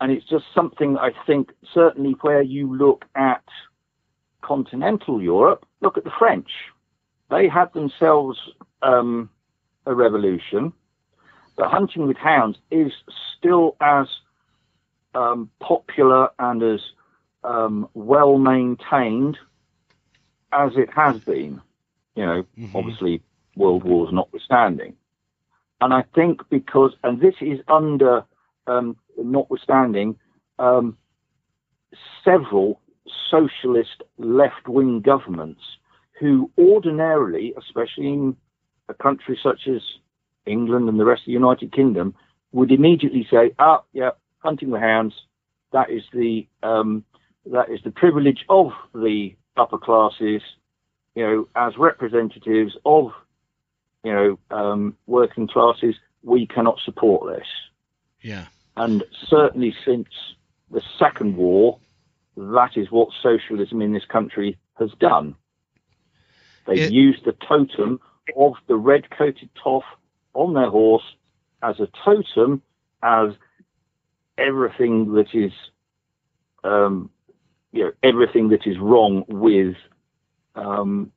and 0.00 0.10
it's 0.10 0.28
just 0.28 0.44
something 0.54 0.98
I 0.98 1.10
think 1.26 1.52
certainly 1.72 2.16
where 2.20 2.42
you 2.42 2.76
look 2.76 3.04
at 3.14 3.44
continental 4.42 5.22
Europe, 5.22 5.64
look 5.80 5.96
at 5.96 6.04
the 6.04 6.12
French. 6.18 6.50
They 7.30 7.48
had 7.48 7.72
themselves 7.72 8.38
um, 8.82 9.30
a 9.86 9.94
revolution 9.94 10.72
but 11.56 11.70
hunting 11.70 12.06
with 12.06 12.16
hounds 12.16 12.58
is 12.70 12.92
still 13.36 13.76
as 13.80 14.06
um, 15.14 15.50
popular 15.60 16.28
and 16.38 16.62
as 16.62 16.80
um, 17.44 17.88
well 17.94 18.38
maintained 18.38 19.38
as 20.52 20.72
it 20.76 20.88
has 20.94 21.20
been. 21.20 21.60
You 22.16 22.26
know, 22.26 22.44
mm-hmm. 22.58 22.76
obviously, 22.76 23.22
world 23.56 23.84
wars 23.84 24.10
notwithstanding. 24.12 24.94
And 25.80 25.92
I 25.92 26.04
think 26.14 26.40
because, 26.48 26.92
and 27.02 27.20
this 27.20 27.34
is 27.40 27.60
under, 27.68 28.24
um, 28.66 28.96
notwithstanding, 29.18 30.16
um, 30.58 30.96
several 32.24 32.80
socialist 33.30 34.02
left 34.16 34.68
wing 34.68 35.00
governments 35.00 35.60
who 36.20 36.50
ordinarily, 36.56 37.52
especially 37.58 38.08
in 38.08 38.36
a 38.88 38.94
country 38.94 39.38
such 39.42 39.66
as 39.66 39.82
England 40.46 40.88
and 40.88 40.98
the 40.98 41.04
rest 41.04 41.22
of 41.22 41.26
the 41.26 41.32
United 41.32 41.72
Kingdom 41.72 42.14
would 42.52 42.70
immediately 42.70 43.26
say, 43.30 43.52
"Ah, 43.58 43.82
yeah, 43.92 44.10
hunting 44.38 44.70
the 44.70 44.78
hounds. 44.78 45.14
That 45.72 45.90
is 45.90 46.04
the 46.12 46.46
um, 46.62 47.04
that 47.46 47.70
is 47.70 47.80
the 47.84 47.90
privilege 47.90 48.44
of 48.48 48.72
the 48.94 49.34
upper 49.56 49.78
classes, 49.78 50.42
you 51.14 51.22
know, 51.22 51.48
as 51.54 51.76
representatives 51.76 52.76
of 52.84 53.12
you 54.02 54.12
know 54.12 54.38
um, 54.50 54.96
working 55.06 55.48
classes. 55.48 55.94
We 56.22 56.46
cannot 56.46 56.80
support 56.84 57.36
this." 57.36 57.46
Yeah. 58.22 58.46
And 58.76 59.04
certainly 59.28 59.74
since 59.84 60.08
the 60.70 60.82
Second 60.98 61.36
War, 61.36 61.78
that 62.36 62.76
is 62.76 62.90
what 62.90 63.10
socialism 63.22 63.80
in 63.82 63.92
this 63.92 64.04
country 64.06 64.58
has 64.78 64.90
done. 64.98 65.36
They've 66.66 66.78
it... 66.78 66.92
used 66.92 67.24
the 67.24 67.36
totem 67.46 68.00
of 68.36 68.54
the 68.66 68.76
red-coated 68.76 69.50
toff 69.62 69.84
on 70.32 70.54
their 70.54 70.70
horse 70.70 71.04
as 71.62 71.78
a 71.80 71.88
totem, 72.04 72.62
as 73.02 73.32
everything 74.38 75.14
that 75.14 75.34
is, 75.34 75.52
um, 76.64 77.10
you 77.74 77.84
know, 77.84 77.92
everything 78.04 78.48
that 78.50 78.66
is 78.66 78.78
wrong 78.78 79.24
with 79.28 79.74
um, 80.54 81.10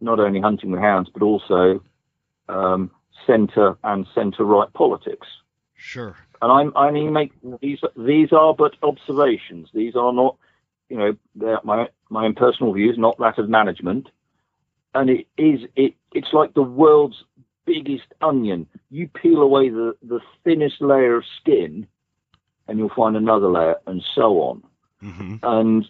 not 0.00 0.20
only 0.20 0.40
hunting 0.40 0.70
with 0.70 0.80
hounds, 0.80 1.10
but 1.12 1.22
also 1.22 1.82
um, 2.48 2.90
centre 3.26 3.76
and 3.82 4.06
centre 4.14 4.44
right 4.44 4.72
politics. 4.72 5.26
Sure. 5.74 6.16
And 6.40 6.52
I'm, 6.52 6.72
I 6.76 6.92
mean, 6.92 7.12
make 7.12 7.32
these 7.60 7.80
these 7.96 8.32
are 8.32 8.54
but 8.54 8.76
observations. 8.84 9.70
These 9.74 9.96
are 9.96 10.12
not, 10.12 10.36
you 10.88 10.96
know, 10.96 11.58
my 11.64 11.88
my 12.10 12.26
own 12.26 12.34
personal 12.34 12.72
views, 12.72 12.96
not 12.96 13.18
that 13.18 13.38
of 13.38 13.48
management. 13.48 14.08
And 14.94 15.10
it 15.10 15.26
is 15.36 15.60
it 15.74 15.94
it's 16.12 16.32
like 16.32 16.54
the 16.54 16.62
world's 16.62 17.24
biggest 17.64 18.06
onion. 18.20 18.68
You 18.90 19.08
peel 19.08 19.42
away 19.42 19.68
the, 19.68 19.96
the 20.00 20.20
thinnest 20.44 20.80
layer 20.80 21.16
of 21.16 21.24
skin, 21.40 21.88
and 22.68 22.78
you'll 22.78 22.88
find 22.94 23.16
another 23.16 23.48
layer, 23.48 23.76
and 23.88 24.00
so 24.14 24.40
on. 24.42 24.62
Mm-hmm. 25.02 25.36
And 25.42 25.84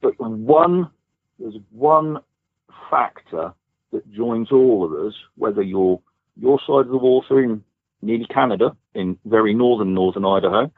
but 0.00 0.18
one 0.18 0.90
there's 1.38 1.56
one 1.70 2.18
factor 2.90 3.52
that 3.92 4.12
joins 4.12 4.52
all 4.52 4.84
of 4.84 5.06
us, 5.06 5.14
whether 5.36 5.62
you're 5.62 6.00
your 6.36 6.58
side 6.66 6.86
of 6.86 6.88
the 6.88 6.98
water 6.98 7.42
in 7.42 7.64
nearly 8.02 8.26
Canada, 8.26 8.76
in 8.94 9.18
very 9.24 9.54
northern 9.54 9.94
northern 9.94 10.24
Idaho, 10.24 10.70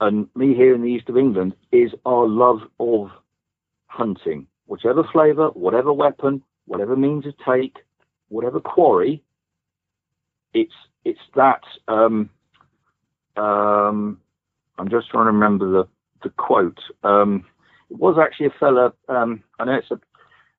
and 0.00 0.28
me 0.34 0.54
here 0.54 0.74
in 0.74 0.82
the 0.82 0.88
east 0.88 1.08
of 1.08 1.16
England, 1.16 1.54
is 1.72 1.92
our 2.04 2.26
love 2.26 2.60
of 2.78 3.10
hunting. 3.86 4.46
Whichever 4.66 5.04
flavour, 5.12 5.48
whatever 5.48 5.92
weapon, 5.92 6.42
whatever 6.66 6.96
means 6.96 7.24
of 7.26 7.34
take, 7.46 7.76
whatever 8.28 8.60
quarry, 8.60 9.22
it's 10.52 10.74
it's 11.04 11.20
that. 11.34 11.62
Um, 11.88 12.30
um, 13.36 14.20
I'm 14.78 14.88
just 14.90 15.10
trying 15.10 15.26
to 15.26 15.32
remember 15.32 15.70
the 15.70 15.88
the 16.26 16.32
quote. 16.36 16.80
Um, 17.04 17.44
it 17.90 17.98
was 17.98 18.16
actually 18.20 18.46
a 18.46 18.58
fella. 18.58 18.92
Um, 19.08 19.42
I 19.58 19.64
know 19.64 19.74
it's 19.74 19.90
a 19.90 20.00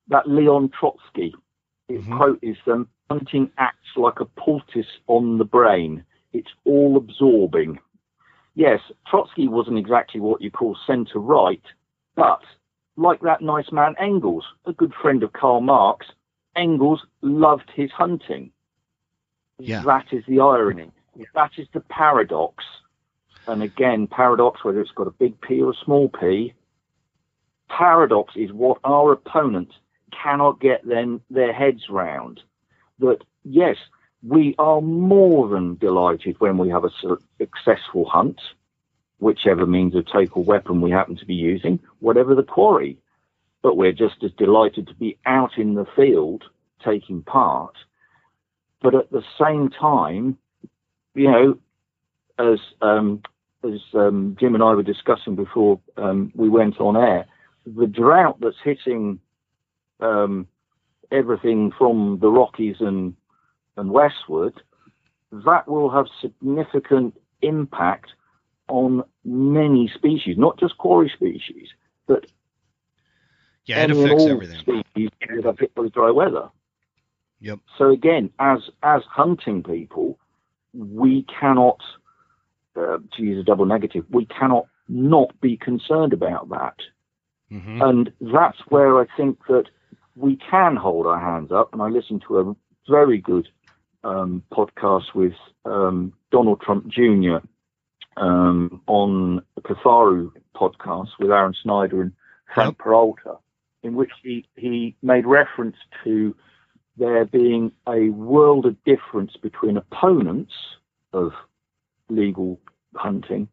that 0.10 0.28
Leon 0.28 0.72
Trotsky. 0.78 1.36
His 1.90 2.02
mm-hmm. 2.02 2.18
quote 2.18 2.40
is 2.42 2.58
um, 2.68 2.88
"Hunting 3.10 3.52
acts 3.58 3.96
like 3.96 4.20
a 4.20 4.26
poultice 4.26 5.00
on 5.08 5.38
the 5.38 5.46
brain. 5.46 6.04
It's 6.34 6.52
all 6.66 6.96
absorbing." 6.98 7.80
Yes, 8.56 8.80
Trotsky 9.08 9.48
wasn't 9.48 9.78
exactly 9.78 10.20
what 10.20 10.42
you 10.42 10.50
call 10.50 10.78
centre 10.88 11.20
right, 11.20 11.62
but 12.16 12.42
like 12.96 13.22
that 13.22 13.42
nice 13.42 13.72
man 13.72 13.94
Engels, 14.00 14.46
a 14.66 14.74
good 14.74 14.94
friend 15.00 15.22
of 15.22 15.34
Karl 15.34 15.62
Marx, 15.62 16.08
Engels 16.56 17.06
loved 17.22 17.70
his 17.76 17.92
hunting. 17.92 18.52
Yeah. 19.60 19.84
That 19.84 20.08
is 20.12 20.24
the 20.28 20.40
irony. 20.40 20.92
That 21.36 21.52
is 21.58 21.68
the 21.74 21.82
paradox. 21.82 22.64
And 23.48 23.64
again, 23.64 24.08
paradox, 24.08 24.64
whether 24.64 24.82
it's 24.82 24.92
got 24.92 25.08
a 25.08 25.12
big 25.12 25.40
P 25.42 25.62
or 25.62 25.72
a 25.72 25.86
small 25.86 26.10
p, 26.10 26.54
paradox 27.70 28.34
is 28.36 28.52
what 28.52 28.80
our 28.84 29.14
opponents 29.14 29.74
cannot 30.24 30.60
get 30.60 30.86
them, 30.88 31.22
their 31.30 31.54
heads 31.54 31.90
round. 31.90 32.42
That, 33.00 33.20
yes, 33.44 33.78
we 34.24 34.56
are 34.58 34.82
more 34.82 35.48
than 35.48 35.76
delighted 35.76 36.36
when 36.40 36.58
we 36.58 36.70
have 36.70 36.84
a 36.84 36.92
successful 37.38 38.06
hunt, 38.06 38.40
whichever 39.20 39.66
means 39.66 39.96
of 39.96 40.06
take 40.08 40.36
or 40.36 40.44
weapon 40.44 40.82
we 40.82 40.92
happen 40.92 41.16
to 41.18 41.26
be 41.26 41.36
using, 41.36 41.80
whatever 42.00 42.36
the 42.36 42.44
quarry. 42.44 42.98
But 43.62 43.78
we're 43.78 43.92
just 43.92 44.24
as 44.24 44.32
delighted 44.38 44.88
to 44.88 44.96
be 44.96 45.18
out 45.26 45.58
in 45.58 45.76
the 45.76 45.88
field 45.96 46.44
taking 46.84 47.22
part 47.22 47.76
but 48.82 48.96
at 48.96 49.12
the 49.12 49.24
same 49.42 49.70
time, 49.70 50.38
you 51.16 51.32
know, 51.32 51.58
as 52.38 52.60
um, 52.82 53.22
as 53.64 53.82
um, 53.94 54.36
Jim 54.40 54.54
and 54.54 54.64
I 54.64 54.74
were 54.74 54.84
discussing 54.84 55.36
before 55.36 55.80
um, 55.98 56.32
we 56.36 56.50
went 56.50 56.80
on 56.80 56.96
air, 56.96 57.26
the 57.66 57.88
drought 57.88 58.38
that's 58.40 58.56
hitting 58.64 59.20
um, 60.00 60.48
everything 61.12 61.72
from 61.78 62.20
the 62.22 62.30
Rockies 62.30 62.78
and 62.80 63.16
and 63.76 63.92
westward, 63.92 64.54
that 65.32 65.68
will 65.68 65.90
have 65.90 66.08
significant 66.22 67.16
impact 67.42 68.10
on 68.68 69.04
many 69.24 69.92
species, 69.94 70.36
not 70.38 70.60
just 70.60 70.78
quarry 70.78 71.12
species, 71.14 71.70
but 72.08 72.26
yeah, 73.66 73.84
it 73.84 73.92
affects 73.92 74.24
all 74.24 74.30
everything. 74.30 74.60
species 74.60 75.10
that 75.22 75.46
are 75.46 75.56
hit 75.60 75.76
by 75.76 75.88
dry 75.90 76.10
weather. 76.10 76.50
Yep. 77.40 77.60
So 77.78 77.90
again, 77.90 78.32
as 78.40 78.60
as 78.82 79.04
hunting 79.10 79.62
people, 79.62 80.18
we 80.74 81.26
cannot, 81.40 81.80
uh, 82.78 82.98
to 83.16 83.24
use 83.24 83.40
a 83.40 83.44
double 83.44 83.66
negative, 83.66 84.06
we 84.10 84.26
cannot 84.26 84.68
not 84.88 85.40
be 85.42 85.58
concerned 85.58 86.14
about 86.14 86.50
that. 86.50 86.76
Mm-hmm. 87.52 87.82
And 87.82 88.14
that's 88.22 88.58
where 88.70 89.00
I 89.00 89.06
think 89.16 89.40
that 89.48 89.66
we 90.16 90.38
can 90.38 90.76
hold 90.76 91.06
our 91.06 91.20
hands 91.20 91.52
up. 91.52 91.74
And 91.74 91.82
I 91.82 91.88
listened 91.88 92.24
to 92.28 92.40
a 92.40 92.56
very 92.90 93.20
good 93.20 93.48
um, 94.04 94.44
podcast 94.52 95.14
with 95.14 95.34
um, 95.66 96.14
Donald 96.32 96.62
Trump 96.62 96.88
Jr. 96.88 97.38
Um, 98.18 98.82
on 98.88 99.44
the 99.56 99.62
Kifaru 99.62 100.32
podcast 100.56 101.10
with 101.20 101.30
Aaron 101.30 101.54
Snyder 101.62 102.02
and 102.02 102.14
Frank 102.54 102.78
Yep. 102.78 102.78
Peralta, 102.80 103.38
in 103.84 103.96
which 103.96 104.12
he, 104.24 104.48
he 104.56 104.96
made 105.04 105.26
reference 105.26 105.76
to 106.04 106.36
there 106.98 107.26
being 107.26 107.72
a 107.88 108.10
world 108.10 108.66
of 108.66 108.84
difference 108.84 109.34
between 109.42 109.78
opponents 109.78 110.54
of 111.14 111.32
legal 112.10 112.60
hunting 112.96 113.48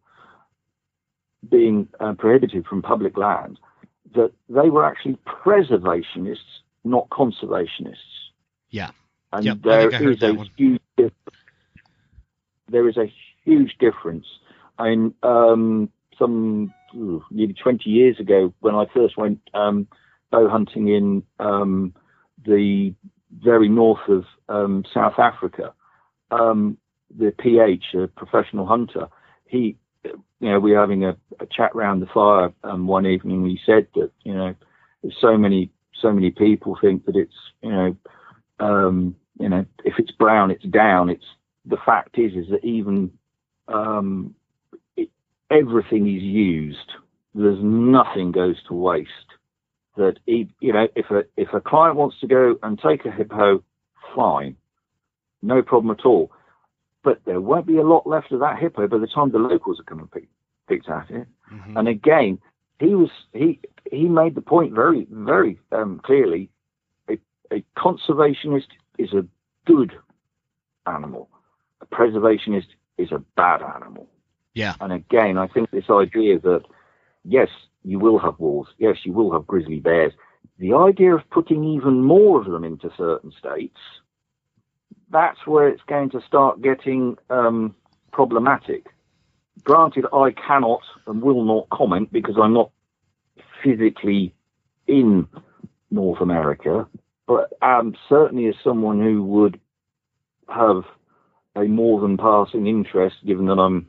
being 1.51 1.89
uh, 2.01 2.15
prohibited 2.15 2.67
from 2.67 2.83
public 2.83 3.17
land, 3.17 3.59
that 4.15 4.33
they 4.49 4.71
were 4.71 4.85
actually 4.85 5.19
preservationists, 5.27 6.39
not 6.85 7.09
conservationists. 7.11 8.31
Yeah. 8.71 8.91
And 9.33 9.45
Yep, 9.45 9.59
there 9.63 10.11
is 10.11 10.23
a 10.23 10.33
one. 10.33 10.49
huge 10.57 10.83
difference. 10.97 11.19
There 12.69 12.89
is 12.89 12.97
a 12.97 13.13
huge 13.45 13.77
difference. 13.79 14.27
I 14.79 14.91
mean, 14.91 15.15
um, 15.23 15.91
some 16.19 16.73
ooh, 16.95 17.25
nearly 17.31 17.55
20 17.55 17.91
years 17.91 18.19
ago, 18.19 18.55
when 18.61 18.75
I 18.75 18.87
first 18.95 19.17
went 19.17 19.41
um, 19.53 19.87
bow 20.31 20.49
hunting 20.49 20.89
in 20.89 21.23
um, 21.39 21.95
the 22.47 22.95
very 23.43 23.69
north 23.69 24.09
of 24.09 24.25
um, 24.49 24.85
South 24.93 25.19
Africa, 25.19 25.75
um, 26.31 26.79
the 27.17 27.33
PH, 27.39 27.95
a 27.95 28.09
professional 28.09 28.67
hunter, 28.67 29.09
he, 29.47 29.77
you 30.05 30.51
know, 30.51 30.61
we 30.61 30.73
were 30.73 30.81
having 30.81 31.05
a, 31.05 31.17
a 31.41 31.47
chat 31.47 31.75
round 31.75 32.03
the 32.03 32.07
fire 32.07 32.53
um, 32.65 32.87
one 32.87 33.07
evening. 33.07 33.45
He 33.47 33.59
said 33.65 33.87
that, 33.95 34.11
you 34.25 34.35
know, 34.35 34.55
so 35.21 35.37
many, 35.37 35.71
so 36.01 36.13
many 36.13 36.31
people 36.31 36.77
think 36.81 37.07
that 37.07 37.17
it's, 37.17 37.35
you 37.63 37.71
know, 37.71 37.97
um, 38.61 39.17
you 39.39 39.49
know, 39.49 39.65
if 39.85 39.95
it's 39.99 40.13
brown, 40.13 40.51
it's 40.51 40.65
down. 40.65 41.11
It's 41.11 41.25
the 41.67 41.77
fact 41.85 42.19
is, 42.19 42.33
is 42.35 42.51
that 42.51 42.65
even 42.65 43.11
um, 43.69 44.35
it, 44.97 45.11
everything 45.51 46.07
is 46.07 46.23
used. 46.23 46.93
There's 47.35 47.59
nothing 47.63 48.33
goes 48.33 48.57
to 48.69 48.75
waste. 48.75 49.11
That 49.97 50.19
you 50.27 50.49
know, 50.61 50.89
if 50.97 51.11
a 51.11 51.25
if 51.37 51.53
a 51.53 51.61
client 51.61 51.97
wants 51.97 52.17
to 52.21 52.27
go 52.27 52.57
and 52.63 52.79
take 52.79 53.05
a 53.07 53.11
hippo, 53.11 53.63
fine, 54.15 54.57
no 55.43 55.63
problem 55.63 55.97
at 55.97 56.05
all. 56.05 56.33
But 57.05 57.21
there 57.27 57.41
won't 57.41 57.67
be 57.67 57.77
a 57.77 57.85
lot 57.85 58.07
left 58.07 58.33
of 58.33 58.41
that 58.41 58.59
hippo 58.59 58.89
by 58.89 58.99
the 58.99 59.07
time 59.07 59.31
the 59.31 59.39
locals 59.39 59.79
are 59.79 59.85
coming 59.85 60.09
pick, 60.09 60.27
picked 60.69 60.89
at 60.89 61.11
it. 61.11 61.29
Mhm. 61.53 61.77
And 61.79 61.87
again, 61.87 62.41
he 62.81 62.95
was 62.95 63.11
he 63.33 63.61
he 63.93 64.09
made 64.09 64.35
the 64.35 64.41
point 64.41 64.73
very 64.73 65.07
very 65.11 65.61
um, 65.71 66.01
clearly. 66.03 66.51
A, 67.09 67.19
a 67.53 67.63
conservationist 67.77 68.69
is 68.99 69.13
a 69.13 69.25
good 69.67 69.93
animal. 70.87 71.29
A 71.81 71.87
preservationist 71.87 72.69
is 72.99 73.13
a 73.13 73.23
bad 73.37 73.63
animal. 73.63 74.09
Yeah. 74.55 74.75
And 74.81 74.93
again, 74.93 75.37
I 75.39 75.47
think 75.47 75.71
this 75.71 75.91
idea 75.91 76.39
that 76.41 76.65
yes, 77.25 77.49
you 77.85 77.99
will 77.99 78.19
have 78.19 78.39
wolves, 78.39 78.71
yes, 78.79 78.99
you 79.05 79.13
will 79.13 79.33
have 79.33 79.47
grizzly 79.47 79.81
bears. 79.81 80.13
The 80.59 80.73
idea 80.75 81.15
of 81.15 81.29
putting 81.31 81.65
even 81.65 82.03
more 82.03 82.41
of 82.41 82.51
them 82.51 82.65
into 82.65 82.91
certain 82.97 83.33
states, 83.39 83.79
that's 85.15 85.47
where 85.47 85.69
it's 85.69 85.83
going 85.87 86.11
to 86.11 86.21
start 86.27 86.61
getting 86.61 87.17
um, 87.31 87.73
problematic. 88.13 88.85
Granted, 89.63 90.05
I 90.13 90.33
cannot 90.33 90.81
and 91.07 91.23
will 91.23 91.45
not 91.45 91.71
comment 91.71 92.13
because 92.13 92.35
I'm 92.37 92.53
not 92.53 92.71
physically 93.63 94.35
in 94.89 95.29
North 95.93 96.21
America, 96.21 96.87
but 97.29 97.53
um, 97.63 97.95
certainly 98.09 98.49
as 98.49 98.57
someone 98.65 99.01
who 99.01 99.23
would 99.23 99.61
have 100.49 100.83
a 101.55 101.63
more 101.63 102.01
than 102.01 102.17
passing 102.17 102.67
interest, 102.67 103.17
given 103.25 103.47
that 103.47 103.61
I'm, 103.61 103.87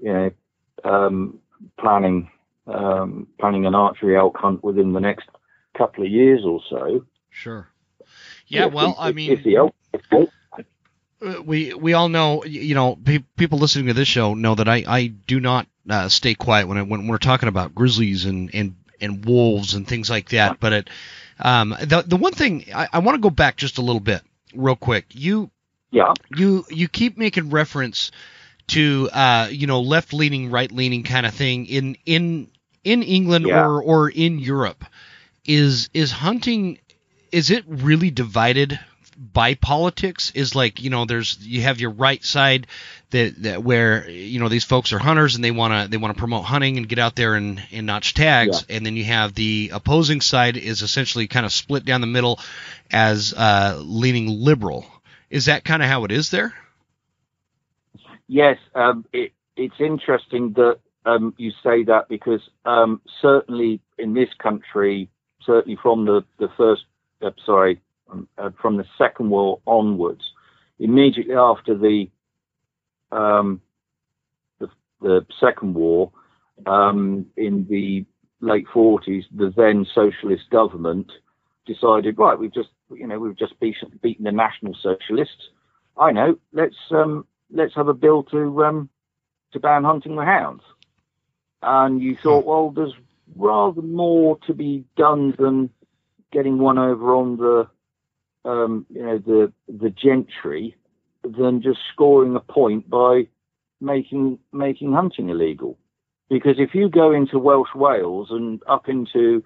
you 0.00 0.12
know, 0.12 0.30
um, 0.82 1.38
planning 1.78 2.28
um, 2.66 3.28
planning 3.38 3.64
an 3.66 3.74
archery 3.76 4.16
elk 4.16 4.36
hunt 4.36 4.64
within 4.64 4.92
the 4.92 5.00
next 5.00 5.28
couple 5.78 6.04
of 6.04 6.10
years 6.10 6.40
or 6.44 6.60
so. 6.68 7.04
Sure. 7.30 7.68
Yeah. 8.48 8.66
If 8.66 8.72
Well, 8.72 8.94
the- 8.94 9.02
I 9.02 9.12
mean, 9.12 9.30
if 9.30 9.44
the 9.44 9.56
elk, 9.56 9.74
if 9.92 10.02
we 11.44 11.74
we 11.74 11.92
all 11.94 12.08
know 12.08 12.44
you 12.44 12.74
know 12.74 12.96
pe- 12.96 13.24
people 13.36 13.58
listening 13.58 13.86
to 13.86 13.94
this 13.94 14.08
show 14.08 14.34
know 14.34 14.54
that 14.54 14.68
I 14.68 14.84
I 14.86 15.06
do 15.06 15.40
not 15.40 15.66
uh, 15.88 16.08
stay 16.08 16.34
quiet 16.34 16.66
when 16.68 16.78
I, 16.78 16.82
when 16.82 17.06
we're 17.06 17.18
talking 17.18 17.48
about 17.48 17.74
grizzlies 17.74 18.24
and 18.24 18.50
and 18.54 18.74
and 19.00 19.24
wolves 19.24 19.74
and 19.74 19.86
things 19.86 20.08
like 20.10 20.30
that. 20.30 20.60
But 20.60 20.72
it 20.72 20.90
um 21.38 21.70
the 21.80 22.02
the 22.06 22.16
one 22.16 22.32
thing 22.32 22.66
I, 22.74 22.88
I 22.92 22.98
want 23.00 23.16
to 23.16 23.20
go 23.20 23.30
back 23.30 23.56
just 23.56 23.78
a 23.78 23.82
little 23.82 24.00
bit 24.00 24.22
real 24.54 24.76
quick. 24.76 25.06
You 25.10 25.50
yeah, 25.90 26.12
you 26.36 26.64
you 26.70 26.88
keep 26.88 27.16
making 27.18 27.50
reference 27.50 28.10
to 28.68 29.08
uh 29.12 29.48
you 29.50 29.66
know 29.66 29.80
left 29.80 30.12
leaning 30.12 30.50
right 30.50 30.70
leaning 30.72 31.02
kind 31.02 31.26
of 31.26 31.34
thing 31.34 31.66
in 31.66 31.96
in 32.06 32.48
in 32.82 33.02
England 33.02 33.46
Yeah. 33.46 33.64
or 33.64 33.82
or 33.82 34.08
in 34.08 34.38
Europe 34.38 34.84
is 35.46 35.88
is 35.92 36.10
hunting 36.10 36.78
is 37.30 37.50
it 37.50 37.64
really 37.66 38.10
divided 38.10 38.78
by 39.16 39.54
politics 39.54 40.32
is 40.34 40.54
like 40.54 40.82
you 40.82 40.90
know 40.90 41.04
there's 41.04 41.38
you 41.40 41.62
have 41.62 41.80
your 41.80 41.90
right 41.90 42.24
side 42.24 42.66
that, 43.10 43.42
that 43.42 43.62
where 43.62 44.08
you 44.10 44.40
know 44.40 44.48
these 44.48 44.64
folks 44.64 44.92
are 44.92 44.98
hunters 44.98 45.36
and 45.36 45.44
they 45.44 45.50
want 45.50 45.72
to 45.72 45.90
they 45.90 45.96
want 45.96 46.14
to 46.14 46.18
promote 46.18 46.44
hunting 46.44 46.76
and 46.76 46.88
get 46.88 46.98
out 46.98 47.14
there 47.14 47.34
and 47.34 47.62
and 47.72 47.86
notch 47.86 48.14
tags. 48.14 48.64
And 48.68 48.84
then 48.84 48.96
you 48.96 49.04
have 49.04 49.34
the 49.34 49.70
opposing 49.72 50.20
side 50.20 50.56
is 50.56 50.82
essentially 50.82 51.26
kind 51.28 51.46
of 51.46 51.52
split 51.52 51.84
down 51.84 52.00
the 52.00 52.06
middle 52.06 52.40
as 52.90 53.32
uh 53.32 53.80
leaning 53.82 54.28
liberal. 54.28 54.86
Is 55.30 55.46
that 55.46 55.64
kind 55.64 55.82
of 55.82 55.88
how 55.88 56.04
it 56.04 56.12
is 56.12 56.30
there? 56.30 56.52
Yes, 58.26 58.58
um, 58.74 59.04
it, 59.12 59.32
it's 59.56 59.80
interesting 59.80 60.52
that 60.54 60.78
um, 61.06 61.34
you 61.36 61.52
say 61.62 61.84
that 61.84 62.08
because 62.08 62.40
um, 62.64 63.00
certainly 63.20 63.80
in 63.98 64.14
this 64.14 64.30
country, 64.38 65.08
certainly 65.42 65.78
from 65.80 66.06
the 66.06 66.24
the 66.38 66.48
first, 66.56 66.84
uh, 67.22 67.30
sorry, 67.44 67.80
uh, 68.38 68.50
from 68.60 68.76
the 68.76 68.84
Second 68.98 69.30
War 69.30 69.60
onwards, 69.66 70.22
immediately 70.78 71.34
after 71.34 71.76
the 71.76 72.10
um, 73.12 73.60
the, 74.58 74.68
the 75.00 75.26
Second 75.38 75.74
War, 75.74 76.10
um, 76.66 77.26
in 77.36 77.66
the 77.68 78.04
late 78.40 78.66
40s, 78.74 79.24
the 79.34 79.52
then 79.56 79.86
socialist 79.94 80.50
government 80.50 81.10
decided, 81.66 82.18
right, 82.18 82.38
we've 82.38 82.52
just, 82.52 82.70
you 82.90 83.06
know, 83.06 83.18
we've 83.18 83.38
just 83.38 83.58
beaten, 83.60 83.98
beaten 84.02 84.24
the 84.24 84.32
National 84.32 84.74
Socialists. 84.74 85.48
I 85.96 86.12
know, 86.12 86.38
let's 86.52 86.76
um, 86.90 87.26
let's 87.52 87.74
have 87.74 87.88
a 87.88 87.94
bill 87.94 88.24
to 88.24 88.64
um, 88.64 88.88
to 89.52 89.60
ban 89.60 89.84
hunting 89.84 90.16
with 90.16 90.26
hounds. 90.26 90.62
And 91.62 92.02
you 92.02 92.16
thought, 92.16 92.44
well, 92.44 92.70
there's 92.70 92.92
rather 93.36 93.80
more 93.80 94.38
to 94.46 94.52
be 94.52 94.84
done 94.96 95.34
than 95.38 95.70
getting 96.32 96.58
one 96.58 96.78
over 96.78 97.14
on 97.14 97.36
the 97.36 97.68
um, 98.44 98.86
you 98.90 99.02
know 99.02 99.18
the 99.18 99.52
the 99.68 99.90
gentry 99.90 100.76
than 101.22 101.62
just 101.62 101.78
scoring 101.92 102.36
a 102.36 102.40
point 102.40 102.88
by 102.88 103.26
making 103.80 104.38
making 104.52 104.92
hunting 104.92 105.28
illegal. 105.28 105.78
Because 106.28 106.56
if 106.58 106.74
you 106.74 106.88
go 106.88 107.12
into 107.12 107.38
Welsh 107.38 107.74
Wales 107.74 108.28
and 108.30 108.62
up 108.66 108.88
into 108.88 109.42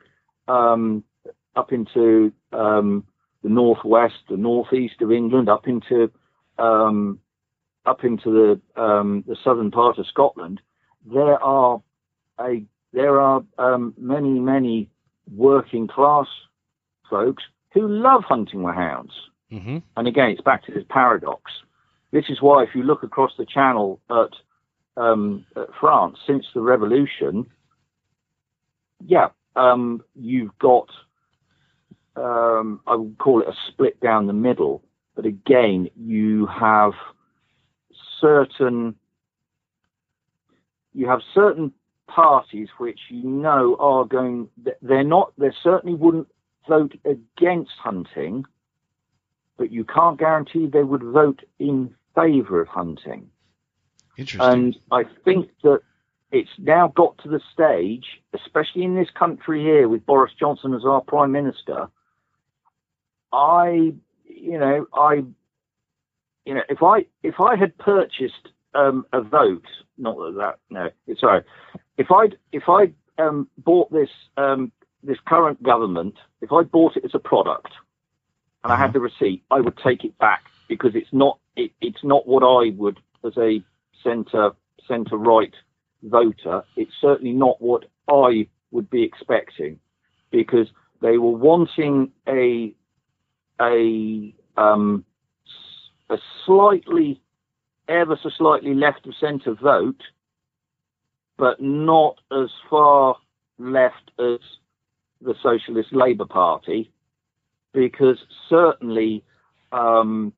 um, 0.47 1.05
up 1.57 1.73
into 1.73 2.33
um, 2.53 3.05
the 3.43 3.49
northwest, 3.49 4.15
the 4.29 4.37
northeast 4.37 5.01
of 5.01 5.13
England, 5.13 5.49
up 5.49 5.67
into 5.67 6.11
um, 6.59 7.19
up 7.85 8.05
into 8.05 8.61
the 8.77 8.81
um, 8.81 9.25
the 9.27 9.37
southern 9.43 9.71
part 9.71 9.99
of 9.99 10.07
Scotland, 10.07 10.61
there 11.05 11.43
are 11.43 11.83
a 12.41 12.65
there 12.93 13.21
are 13.21 13.45
um, 13.59 13.95
many 13.99 14.39
many 14.39 14.89
working 15.31 15.87
class 15.87 16.27
folks 17.11 17.43
who 17.73 17.87
love 17.89 18.25
hunting 18.25 18.63
with 18.63 18.75
hounds. 18.75 19.13
mm-hmm. 19.53 19.79
And 19.97 20.09
again, 20.09 20.31
it's 20.31 20.41
back 20.41 20.65
to 20.67 20.73
this 20.73 20.85
paradox. 20.89 21.51
This 22.11 22.25
is 22.29 22.41
why, 22.41 22.63
if 22.63 22.71
you 22.75 22.83
look 22.83 23.03
across 23.03 23.33
the 23.37 23.47
channel 23.47 24.01
at, 24.11 24.31
um, 24.97 25.45
at 25.57 25.69
France 25.79 26.19
since 26.27 26.47
the 26.55 26.61
revolution, 26.61 27.47
yeah, 29.05 29.29
um, 29.57 30.03
you've 30.15 30.57
got, 30.59 30.89
um, 32.17 32.81
I 32.87 32.95
would 32.95 33.19
call 33.19 33.43
it 33.43 33.49
a 33.49 33.55
split 33.69 34.01
down 34.01 34.27
the 34.27 34.33
middle. 34.33 34.83
But 35.15 35.27
again, 35.27 35.89
you 35.97 36.47
have 36.47 36.93
certain 38.21 38.95
you 40.99 41.09
have 41.09 41.21
certain 41.33 41.73
parties 42.09 42.69
which 42.79 42.99
you 43.09 43.23
know 43.23 43.77
are 43.79 44.05
going. 44.05 44.49
They're 44.83 45.05
not. 45.05 45.33
They 45.39 45.53
certainly 45.63 45.95
wouldn't 45.95 46.27
vote 46.69 46.95
against 47.05 47.73
hunting, 47.83 48.45
but 49.57 49.73
you 49.73 49.85
can't 49.85 50.19
guarantee 50.19 50.67
they 50.67 50.83
would 50.83 51.03
vote 51.03 51.43
in 51.59 51.95
favour 52.15 52.61
of 52.61 52.69
hunting. 52.69 53.31
Interesting. 54.17 54.41
And 54.41 54.77
I 54.91 55.05
think 55.25 55.51
that 55.63 55.81
it's 56.31 56.51
now 56.59 56.93
got 56.95 57.17
to 57.19 57.29
the 57.29 57.41
stage, 57.53 58.05
especially 58.35 58.83
in 58.85 58.95
this 58.95 59.09
country 59.19 59.63
here 59.63 59.89
with 59.89 60.05
Boris 60.05 60.33
Johnson 60.39 60.75
as 60.75 60.85
our 60.85 61.01
prime 61.01 61.33
minister. 61.33 61.89
I, 63.33 63.93
you 64.25 64.59
know, 64.59 64.87
I, 64.93 65.25
you 66.45 66.55
know, 66.55 66.63
if 66.69 66.83
I 66.83 67.07
if 67.23 67.41
I 67.41 67.57
had 67.57 67.77
purchased 67.79 68.49
um, 68.75 69.07
a 69.13 69.23
vote, 69.23 69.67
not 69.97 70.17
that, 70.17 70.35
that 70.37 70.59
no, 70.71 71.15
sorry, 71.19 71.43
if 71.97 72.11
I'd 72.11 72.37
if 72.53 72.65
I 72.69 72.93
um, 73.19 73.49
bought 73.59 73.93
this 73.93 74.11
um, 74.37 74.73
this 75.03 75.19
current 75.27 75.63
government, 75.63 76.15
if 76.41 76.53
I 76.53 76.63
bought 76.63 76.97
it 76.97 77.05
as 77.05 77.15
a 77.15 77.19
product 77.19 77.73
and 78.65 78.73
I 78.73 78.77
had 78.77 78.91
mm-hmm. 78.91 78.95
the 78.95 79.01
receipt, 79.01 79.45
I 79.51 79.61
would 79.61 79.79
take 79.79 80.05
it 80.05 80.19
back 80.19 80.45
because 80.69 80.93
it's 80.95 81.13
not 81.13 81.39
it, 81.57 81.73
it's 81.81 82.03
not 82.05 82.27
what 82.27 82.43
I 82.43 82.71
would 82.77 82.99
as 83.25 83.37
a 83.37 83.63
centre 84.03 84.51
centre 84.87 85.17
right 85.17 85.55
voter. 86.03 86.65
It's 86.77 86.93
certainly 87.01 87.33
not 87.33 87.61
what 87.61 87.85
I 88.09 88.49
would 88.71 88.91
be 88.91 89.03
expecting 89.03 89.79
because 90.31 90.69
they 91.01 91.19
were 91.19 91.31
wanting 91.31 92.13
a 92.29 92.75
a 93.61 94.35
um, 94.57 95.05
a 96.11 96.19
slightly 96.45 97.21
ever 97.89 98.19
so 98.23 98.31
slightly 98.37 98.75
left 98.75 99.07
of 99.07 99.15
centre 99.19 99.55
vote, 99.55 100.03
but 101.37 101.61
not 101.61 102.19
as 102.31 102.51
far 102.69 103.17
left 103.59 104.11
as 104.19 104.39
the 105.21 105.35
Socialist 105.43 105.93
Labour 105.93 106.27
Party, 106.27 106.91
because 107.73 108.19
certainly 108.49 109.25
um, 109.73 110.33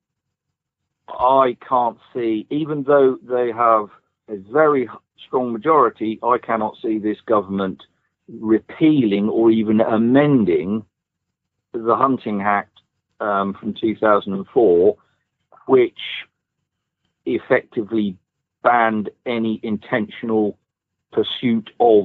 I 1.08 1.56
can't 1.66 1.98
see, 2.14 2.46
even 2.50 2.84
though 2.84 3.18
they 3.22 3.52
have 3.52 3.88
a 4.28 4.36
very 4.52 4.88
strong 5.26 5.52
majority, 5.52 6.18
I 6.22 6.38
cannot 6.38 6.76
see 6.82 6.98
this 6.98 7.20
government 7.26 7.82
repealing 8.28 9.28
or 9.28 9.50
even 9.50 9.80
amending 9.80 10.84
the 11.72 11.96
Hunting 11.96 12.42
Act 12.42 12.80
um, 13.20 13.54
from 13.54 13.74
2004, 13.74 14.96
which 15.66 15.98
effectively 17.26 18.16
banned 18.62 19.10
any 19.26 19.60
intentional 19.62 20.58
pursuit 21.12 21.70
of 21.80 22.04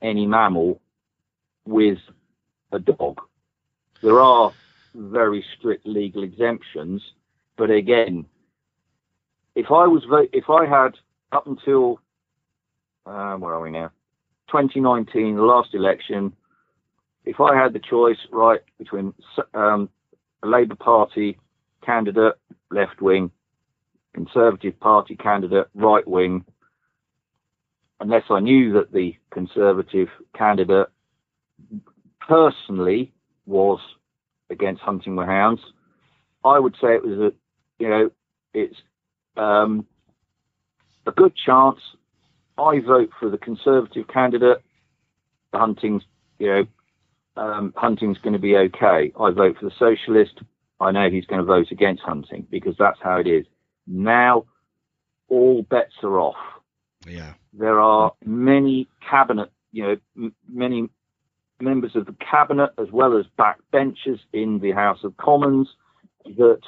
any 0.00 0.26
mammal 0.26 0.80
with 1.68 1.98
a 2.72 2.78
dog. 2.78 3.20
There 4.02 4.20
are 4.20 4.52
very 4.94 5.44
strict 5.56 5.86
legal 5.86 6.22
exemptions, 6.22 7.02
but 7.56 7.70
again, 7.70 8.24
if 9.54 9.66
I 9.66 9.86
was 9.86 10.04
if 10.32 10.48
I 10.48 10.66
had 10.66 10.94
up 11.32 11.46
until 11.46 12.00
uh, 13.06 13.34
where 13.36 13.54
are 13.54 13.60
we 13.60 13.70
now? 13.70 13.90
2019, 14.48 15.36
the 15.36 15.42
last 15.42 15.74
election. 15.74 16.32
If 17.24 17.40
I 17.40 17.54
had 17.54 17.72
the 17.72 17.78
choice, 17.78 18.18
right, 18.32 18.60
between 18.78 19.12
um, 19.52 19.90
a 20.42 20.46
Labour 20.46 20.76
Party 20.76 21.38
candidate, 21.84 22.34
left 22.70 23.02
wing, 23.02 23.30
Conservative 24.14 24.78
Party 24.80 25.16
candidate, 25.16 25.66
right 25.74 26.06
wing, 26.06 26.44
unless 28.00 28.24
I 28.30 28.40
knew 28.40 28.72
that 28.74 28.92
the 28.92 29.16
Conservative 29.30 30.08
candidate 30.34 30.88
personally 32.20 33.12
was 33.46 33.80
against 34.50 34.82
hunting 34.82 35.16
with 35.16 35.26
hounds, 35.26 35.60
I 36.44 36.58
would 36.58 36.74
say 36.74 36.94
it 36.94 37.04
was 37.04 37.18
a, 37.18 37.32
you 37.82 37.88
know, 37.88 38.10
it's 38.54 38.76
um, 39.36 39.86
a 41.06 41.12
good 41.12 41.34
chance 41.36 41.78
I 42.56 42.80
vote 42.80 43.10
for 43.18 43.30
the 43.30 43.38
Conservative 43.38 44.08
candidate. 44.08 44.58
The 45.52 45.58
hunting's, 45.58 46.02
you 46.38 46.46
know, 46.46 46.66
um, 47.36 47.72
hunting's 47.76 48.18
going 48.18 48.32
to 48.32 48.38
be 48.38 48.56
okay. 48.56 49.12
I 49.18 49.30
vote 49.30 49.56
for 49.58 49.66
the 49.66 49.74
Socialist. 49.78 50.40
I 50.80 50.90
know 50.90 51.08
he's 51.10 51.26
going 51.26 51.40
to 51.40 51.44
vote 51.44 51.68
against 51.70 52.02
hunting 52.02 52.46
because 52.50 52.74
that's 52.78 52.98
how 53.02 53.18
it 53.18 53.26
is. 53.26 53.46
Now, 53.86 54.44
all 55.28 55.62
bets 55.62 55.94
are 56.02 56.18
off. 56.18 56.36
Yeah. 57.06 57.34
There 57.52 57.80
are 57.80 58.12
many 58.24 58.88
cabinet, 59.08 59.50
you 59.72 59.82
know, 59.82 59.96
m- 60.16 60.34
many 60.48 60.88
members 61.60 61.96
of 61.96 62.06
the 62.06 62.14
cabinet 62.30 62.70
as 62.78 62.90
well 62.92 63.16
as 63.16 63.26
backbenchers 63.38 64.20
in 64.32 64.60
the 64.60 64.72
House 64.72 65.04
of 65.04 65.16
Commons 65.16 65.68
that 66.24 66.60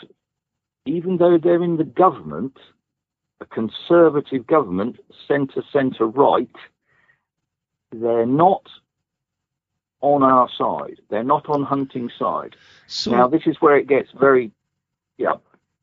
even 0.86 1.18
though 1.18 1.38
they're 1.38 1.62
in 1.62 1.76
the 1.76 1.84
government, 1.84 2.56
a 3.40 3.46
conservative 3.46 4.46
government, 4.46 4.98
centre, 5.28 5.62
centre 5.72 6.06
right, 6.06 6.50
they're 7.92 8.26
not 8.26 8.66
on 10.00 10.22
our 10.22 10.48
side. 10.56 11.00
They're 11.10 11.22
not 11.22 11.48
on 11.48 11.62
hunting 11.62 12.10
side. 12.18 12.56
So, 12.86 13.10
now, 13.10 13.28
this 13.28 13.42
is 13.46 13.56
where 13.60 13.76
it 13.76 13.86
gets 13.86 14.10
very, 14.18 14.52
yeah. 15.18 15.34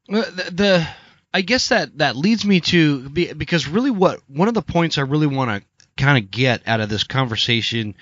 The, 0.07 0.51
the 0.51 0.87
I 1.33 1.41
guess 1.41 1.69
that 1.69 1.97
that 1.99 2.15
leads 2.15 2.45
me 2.45 2.61
to 2.61 3.09
because 3.09 3.67
really 3.67 3.91
what 3.91 4.21
one 4.27 4.47
of 4.47 4.53
the 4.53 4.61
points 4.61 4.97
I 4.97 5.01
really 5.01 5.27
want 5.27 5.51
to 5.51 5.67
kind 6.01 6.23
of 6.23 6.31
get 6.31 6.67
out 6.67 6.79
of 6.79 6.89
this 6.89 7.03
conversation. 7.03 7.95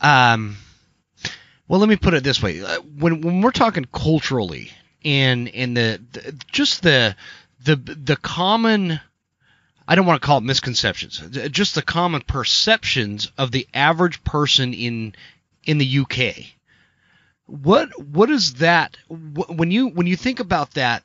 Um, 0.00 0.56
well, 1.68 1.80
let 1.80 1.88
me 1.88 1.96
put 1.96 2.14
it 2.14 2.24
this 2.24 2.42
way: 2.42 2.62
uh, 2.62 2.80
when 2.80 3.20
when 3.20 3.40
we're 3.40 3.50
talking 3.50 3.86
culturally 3.92 4.70
and 5.04 5.48
and 5.48 5.76
the, 5.76 6.00
the 6.12 6.34
just 6.52 6.82
the 6.82 7.16
the 7.64 7.76
the 7.76 8.16
common 8.16 9.00
I 9.88 9.94
don't 9.94 10.06
want 10.06 10.20
to 10.20 10.26
call 10.26 10.38
it 10.38 10.44
misconceptions, 10.44 11.22
just 11.50 11.74
the 11.74 11.82
common 11.82 12.22
perceptions 12.22 13.30
of 13.38 13.52
the 13.52 13.68
average 13.72 14.22
person 14.24 14.74
in 14.74 15.14
in 15.64 15.78
the 15.78 15.98
UK. 16.00 16.44
What 17.46 17.88
what 18.00 18.30
is 18.30 18.54
that 18.54 18.96
when 19.08 19.70
you 19.70 19.88
when 19.88 20.06
you 20.06 20.16
think 20.16 20.40
about 20.40 20.72
that 20.72 21.04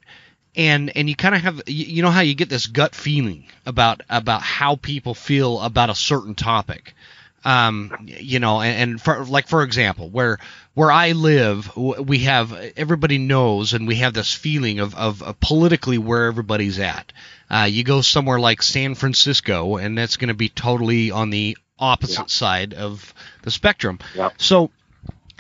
and 0.56 0.96
and 0.96 1.08
you 1.08 1.16
kind 1.16 1.36
of 1.36 1.42
have 1.42 1.62
you 1.68 2.02
know 2.02 2.10
how 2.10 2.22
you 2.22 2.34
get 2.34 2.50
this 2.50 2.68
gut 2.68 2.96
feeling 2.96 3.46
about 3.66 4.02
about 4.10 4.42
how 4.42 4.76
people 4.76 5.14
feel 5.14 5.60
about 5.62 5.92
a 5.92 5.96
certain 5.96 6.34
topic 6.34 6.96
um, 7.44 7.92
you 8.06 8.40
know, 8.40 8.62
and, 8.62 8.92
and, 8.92 9.02
for 9.02 9.26
like 9.26 9.48
for 9.48 9.64
example, 9.64 10.10
where 10.10 10.38
where 10.74 10.92
I 10.92 11.14
live, 11.14 11.76
we 11.76 12.20
have 12.20 12.54
everybody 12.78 13.18
knows, 13.18 13.74
and 13.74 13.88
we 13.88 13.96
have 13.96 14.14
this 14.14 14.34
feeling 14.34 14.80
of 14.80 14.94
of, 14.96 15.24
of 15.24 15.40
politically 15.40 15.98
where 15.98 16.26
everybody's 16.26 16.80
at. 16.80 17.12
Uh, 17.50 17.68
you 17.70 17.84
go 17.84 18.02
somewhere 18.02 18.40
like 18.40 18.62
San 18.62 18.96
Francisco, 18.96 19.78
and 19.78 19.98
that's 19.98 20.18
going 20.18 20.30
to 20.30 20.34
be 20.34 20.50
totally 20.50 21.12
on 21.12 21.32
the 21.32 21.58
opposite 21.80 22.20
yeah. 22.20 22.26
side 22.28 22.74
of 22.74 23.14
the 23.42 23.52
spectrum. 23.52 24.00
Yeah. 24.16 24.30
So, 24.38 24.70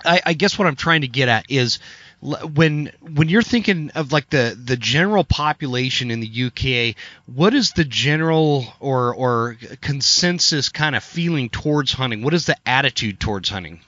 I, 0.03 0.21
I 0.25 0.33
guess 0.33 0.57
what 0.57 0.67
I'm 0.67 0.75
trying 0.75 1.01
to 1.01 1.07
get 1.07 1.29
at 1.29 1.45
is 1.49 1.79
when 2.21 2.91
when 3.01 3.29
you're 3.29 3.41
thinking 3.41 3.89
of 3.91 4.11
like 4.11 4.29
the 4.29 4.57
the 4.63 4.77
general 4.77 5.23
population 5.23 6.11
in 6.11 6.19
the 6.19 6.45
UK, 6.45 6.95
what 7.25 7.53
is 7.53 7.71
the 7.71 7.83
general 7.83 8.65
or 8.79 9.13
or 9.15 9.57
consensus 9.81 10.69
kind 10.69 10.95
of 10.95 11.03
feeling 11.03 11.49
towards 11.49 11.91
hunting? 11.91 12.21
What 12.21 12.33
is 12.33 12.45
the 12.45 12.57
attitude 12.65 13.19
towards 13.19 13.49
hunting? 13.49 13.81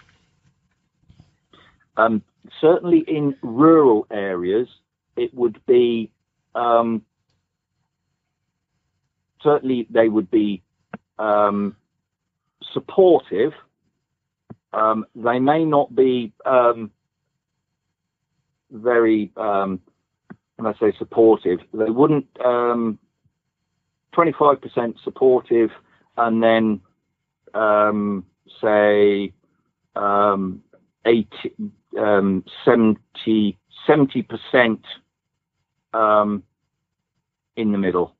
Um, 1.95 2.23
certainly 2.59 2.99
in 2.99 3.35
rural 3.43 4.07
areas, 4.09 4.67
it 5.15 5.31
would 5.35 5.63
be 5.67 6.09
um, 6.55 7.03
certainly 9.43 9.85
they 9.91 10.09
would 10.09 10.31
be 10.31 10.63
um, 11.19 11.75
supportive. 12.73 13.53
Um, 14.71 15.05
they 15.13 15.37
may 15.37 15.65
not 15.65 15.95
be 15.95 16.33
um, 16.47 16.89
very, 18.73 19.31
um, 19.37 19.79
I 20.65 20.73
say 20.79 20.93
supportive, 20.97 21.59
they 21.73 21.89
wouldn't, 21.89 22.25
um, 22.43 22.97
25% 24.13 24.95
supportive 25.03 25.71
and 26.17 26.41
then, 26.41 26.79
um, 27.53 28.25
say, 28.61 29.33
um, 29.95 30.63
80, 31.05 31.53
um, 31.97 32.45
70, 32.63 33.57
70%, 33.87 34.79
um, 35.93 36.43
in 37.55 37.71
the 37.71 37.77
middle. 37.77 38.15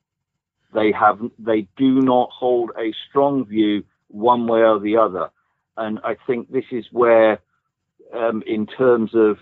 They 0.74 0.92
have, 0.92 1.20
they 1.40 1.68
do 1.78 2.02
not 2.02 2.30
hold 2.32 2.72
a 2.78 2.94
strong 3.10 3.46
view 3.46 3.84
one 4.08 4.48
way 4.48 4.62
or 4.62 4.80
the 4.80 4.98
other. 4.98 5.30
And 5.78 6.00
I 6.04 6.16
think 6.28 6.52
this 6.52 6.66
is 6.72 6.86
where, 6.92 7.40
um, 8.14 8.44
in 8.46 8.68
terms 8.68 9.12
of 9.14 9.38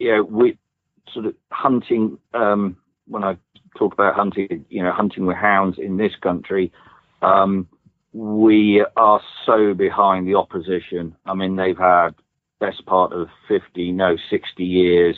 you 0.00 0.10
know, 0.10 0.24
with 0.24 0.56
sort 1.12 1.26
of 1.26 1.34
hunting 1.52 2.18
um, 2.34 2.76
when 3.06 3.22
I 3.22 3.36
talk 3.78 3.92
about 3.92 4.16
hunting, 4.16 4.64
you 4.68 4.82
know, 4.82 4.90
hunting 4.90 5.26
with 5.26 5.36
hounds 5.36 5.78
in 5.78 5.96
this 5.98 6.12
country, 6.20 6.72
um, 7.22 7.68
we 8.12 8.84
are 8.96 9.20
so 9.46 9.74
behind 9.74 10.26
the 10.26 10.34
opposition. 10.34 11.14
I 11.26 11.34
mean, 11.34 11.54
they've 11.54 11.78
had 11.78 12.10
best 12.58 12.84
part 12.86 13.12
of 13.12 13.28
50, 13.46 13.92
no, 13.92 14.16
60 14.30 14.64
years 14.64 15.16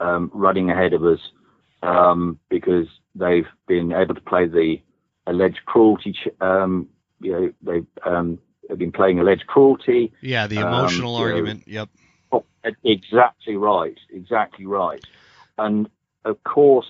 um, 0.00 0.30
running 0.34 0.70
ahead 0.70 0.92
of 0.92 1.04
us 1.04 1.20
um, 1.82 2.38
because 2.50 2.86
they've 3.14 3.46
been 3.66 3.92
able 3.92 4.14
to 4.14 4.20
play 4.20 4.46
the 4.46 4.76
alleged 5.26 5.60
cruelty. 5.64 6.14
Um, 6.40 6.88
you 7.20 7.32
know, 7.32 7.52
they 7.62 8.10
um, 8.10 8.38
have 8.68 8.78
been 8.78 8.92
playing 8.92 9.20
alleged 9.20 9.46
cruelty. 9.46 10.12
Yeah, 10.20 10.46
the 10.46 10.60
emotional 10.60 11.16
um, 11.16 11.22
argument. 11.22 11.66
Know, 11.66 11.72
yep. 11.72 11.88
Exactly 12.84 13.56
right. 13.56 13.98
Exactly 14.10 14.66
right. 14.66 15.02
And 15.58 15.88
of 16.24 16.42
course, 16.44 16.86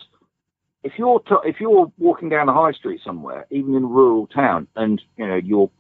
if 0.85 0.93
you're 0.99 1.21
t- 1.21 1.49
if 1.49 1.61
you're 1.61 1.93
walking 1.99 2.29
down 2.29 2.47
the 2.47 2.53
high 2.53 2.73
street 2.73 3.01
somewhere, 3.05 3.47
even 3.51 3.75
in 3.75 3.85
a 3.85 3.87
rural 3.87 4.27
town, 4.27 4.67
and 4.77 5.01
you 5.17 5.27
know 5.27 5.37
you're 5.37 5.71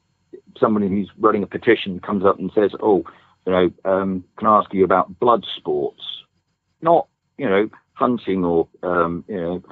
somebody 0.59 0.89
who's 0.89 1.11
running 1.19 1.43
a 1.43 1.47
petition 1.47 2.01
comes 2.01 2.25
up 2.25 2.39
and 2.39 2.51
says, 2.55 2.73
"Oh, 2.81 3.05
you 3.47 3.53
know, 3.53 3.71
um, 3.85 4.25
can 4.39 4.49
I 4.49 4.59
ask 4.59 4.73
you 4.73 4.85
about 4.85 5.19
blood 5.19 5.45
sports?" 5.57 6.03
Not 6.81 7.09
you 7.37 7.49
know 7.49 7.69
hunting 7.95 8.45
or 8.45 8.69
um, 8.83 9.25
you 9.29 9.37
know 9.37 9.63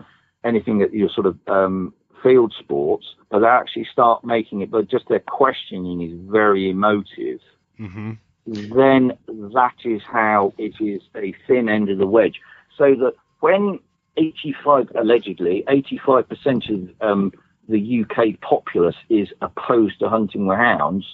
anything 0.44 0.78
that 0.78 0.92
you're 0.92 1.10
sort 1.10 1.26
of 1.26 1.38
um, 1.46 1.94
field 2.22 2.54
sports, 2.58 3.06
but 3.30 3.40
they 3.40 3.46
actually 3.46 3.86
start 3.90 4.24
making 4.24 4.60
it. 4.62 4.70
But 4.70 4.90
just 4.90 5.08
their 5.08 5.20
questioning 5.20 6.02
is 6.02 6.30
very 6.30 6.70
emotive. 6.70 7.40
Mm-hmm. 7.78 8.12
Then 8.46 9.12
that 9.26 9.74
is 9.84 10.02
how 10.10 10.54
it 10.58 10.74
is 10.80 11.02
a 11.14 11.34
thin 11.46 11.68
end 11.68 11.90
of 11.90 11.98
the 11.98 12.06
wedge. 12.06 12.40
So 12.76 12.94
that 12.96 13.12
when 13.40 13.78
85 14.16 14.88
allegedly 14.98 15.64
85% 15.68 16.70
of 16.70 17.08
um, 17.08 17.32
the 17.68 18.04
UK 18.04 18.40
populace 18.40 18.96
is 19.08 19.28
opposed 19.40 20.00
to 20.00 20.08
hunting 20.08 20.46
with 20.46 20.58
hounds, 20.58 21.04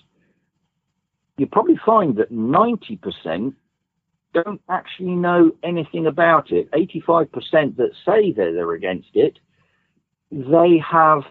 you 1.36 1.46
probably 1.46 1.78
find 1.84 2.16
that 2.16 2.32
90% 2.32 3.54
don't 4.32 4.60
actually 4.68 5.14
know 5.14 5.52
anything 5.62 6.06
about 6.06 6.50
it. 6.50 6.70
85% 6.70 7.76
that 7.76 7.90
say 8.04 8.32
that 8.32 8.52
they're 8.54 8.72
against 8.72 9.10
it, 9.14 9.38
they 10.30 10.78
have. 10.78 11.22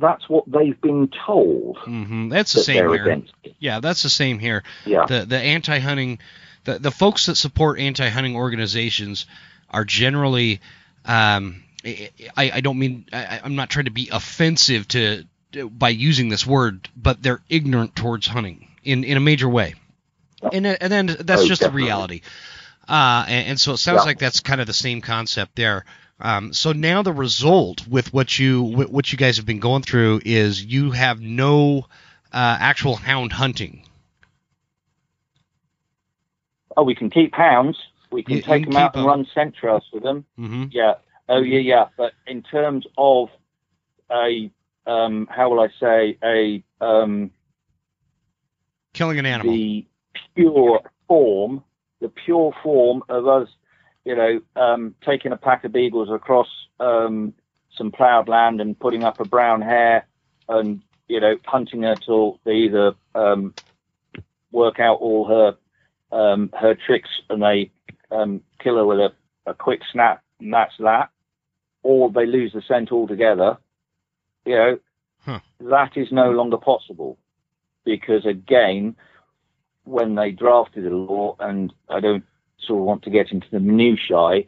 That's 0.00 0.28
what 0.28 0.44
they've 0.46 0.80
been 0.80 1.08
told. 1.26 1.76
Mm-hmm. 1.78 2.28
That's 2.28 2.52
the 2.52 2.60
that 2.60 2.64
same 2.64 2.88
here. 2.88 3.22
Yeah, 3.58 3.80
that's 3.80 4.02
the 4.02 4.10
same 4.10 4.38
here. 4.38 4.62
Yeah. 4.84 5.06
The 5.06 5.24
the 5.24 5.38
anti-hunting, 5.38 6.18
the 6.64 6.78
the 6.78 6.90
folks 6.90 7.26
that 7.26 7.36
support 7.36 7.78
anti-hunting 7.78 8.36
organizations 8.36 9.26
are 9.70 9.84
generally. 9.84 10.60
Um, 11.04 11.62
I, 11.84 12.50
I 12.54 12.60
don't 12.60 12.78
mean 12.78 13.06
I, 13.12 13.40
I'm 13.42 13.54
not 13.54 13.70
trying 13.70 13.86
to 13.86 13.90
be 13.90 14.08
offensive 14.12 14.88
to 14.88 15.24
by 15.70 15.88
using 15.88 16.28
this 16.28 16.46
word, 16.46 16.88
but 16.96 17.22
they're 17.22 17.40
ignorant 17.48 17.96
towards 17.96 18.26
hunting 18.26 18.68
in, 18.84 19.04
in 19.04 19.16
a 19.16 19.20
major 19.20 19.48
way. 19.48 19.74
And, 20.52 20.66
and 20.66 20.92
then 20.92 21.06
that's 21.06 21.42
oh, 21.42 21.46
just 21.46 21.60
definitely. 21.62 21.82
the 21.82 21.86
reality. 21.86 22.20
Uh, 22.86 23.24
and, 23.28 23.48
and, 23.48 23.60
so 23.60 23.72
it 23.72 23.78
sounds 23.78 24.00
yeah. 24.00 24.04
like 24.04 24.18
that's 24.18 24.40
kind 24.40 24.60
of 24.60 24.66
the 24.66 24.72
same 24.72 25.00
concept 25.00 25.56
there. 25.56 25.84
Um, 26.20 26.52
so 26.52 26.72
now 26.72 27.02
the 27.02 27.12
result 27.12 27.86
with 27.86 28.12
what 28.12 28.38
you 28.38 28.62
what 28.62 29.12
you 29.12 29.18
guys 29.18 29.36
have 29.36 29.46
been 29.46 29.60
going 29.60 29.82
through 29.82 30.20
is 30.24 30.64
you 30.64 30.90
have 30.90 31.20
no 31.20 31.86
uh, 32.32 32.56
actual 32.60 32.96
hound 32.96 33.32
hunting. 33.32 33.84
Oh, 36.76 36.82
we 36.82 36.94
can 36.94 37.10
keep 37.10 37.34
hounds. 37.34 37.78
We 38.10 38.22
can 38.22 38.32
You- 38.32 38.36
you 38.38 38.42
take 38.42 38.64
can 38.64 38.72
them 38.72 38.82
out 38.82 38.94
and 38.94 39.04
and 39.04 39.10
'em. 39.10 39.18
run 39.18 39.26
scent 39.34 39.54
trails 39.56 39.84
with 39.92 40.02
them. 40.02 40.24
Mm-hmm. 40.38 40.64
Yeah. 40.70 40.94
Oh, 41.28 41.40
yeah, 41.40 41.58
yeah. 41.58 41.88
But 41.96 42.12
in 42.26 42.42
terms 42.42 42.86
of 42.96 43.28
a, 44.10 44.50
um, 44.86 45.28
how 45.30 45.50
will 45.50 45.60
I 45.60 45.68
say, 45.78 46.16
a 46.24 46.64
um, 46.84 47.30
Killing 48.94 49.18
an 49.18 49.26
animal. 49.26 49.52
the 49.52 49.86
pure 50.34 50.80
form, 51.06 51.62
the 52.00 52.08
pure 52.08 52.52
form 52.62 53.02
of 53.08 53.26
us, 53.28 53.48
you 54.08 54.16
know, 54.16 54.40
um, 54.56 54.94
taking 55.04 55.32
a 55.32 55.36
pack 55.36 55.64
of 55.64 55.72
beagles 55.72 56.08
across 56.10 56.48
um, 56.80 57.34
some 57.76 57.92
ploughed 57.92 58.26
land 58.26 58.58
and 58.58 58.78
putting 58.78 59.04
up 59.04 59.20
a 59.20 59.24
brown 59.26 59.60
hare 59.60 60.06
and, 60.48 60.80
you 61.08 61.20
know, 61.20 61.36
hunting 61.44 61.82
her 61.82 61.94
till 61.94 62.40
they 62.44 62.54
either 62.54 62.94
um, 63.14 63.52
work 64.50 64.80
out 64.80 64.94
all 65.02 65.28
her 65.28 65.56
um, 66.10 66.48
her 66.58 66.74
tricks 66.74 67.10
and 67.28 67.42
they 67.42 67.70
um, 68.10 68.40
kill 68.60 68.78
her 68.78 68.86
with 68.86 68.98
a, 68.98 69.12
a 69.44 69.52
quick 69.52 69.82
snap 69.92 70.22
and 70.40 70.54
that's 70.54 70.72
that, 70.78 71.10
or 71.82 72.10
they 72.10 72.24
lose 72.24 72.54
the 72.54 72.62
scent 72.66 72.90
altogether. 72.90 73.58
You 74.46 74.54
know, 74.54 74.78
Huh. 75.20 75.40
that 75.60 75.98
is 75.98 76.10
no 76.10 76.30
longer 76.30 76.56
possible 76.56 77.18
because 77.84 78.24
again, 78.24 78.96
when 79.84 80.14
they 80.14 80.30
drafted 80.30 80.84
the 80.84 80.96
law, 80.96 81.36
and 81.38 81.74
I 81.90 82.00
don't 82.00 82.24
sort 82.60 82.80
of 82.80 82.84
want 82.84 83.02
to 83.04 83.10
get 83.10 83.32
into 83.32 83.46
the 83.50 83.60
minutiae, 83.60 84.44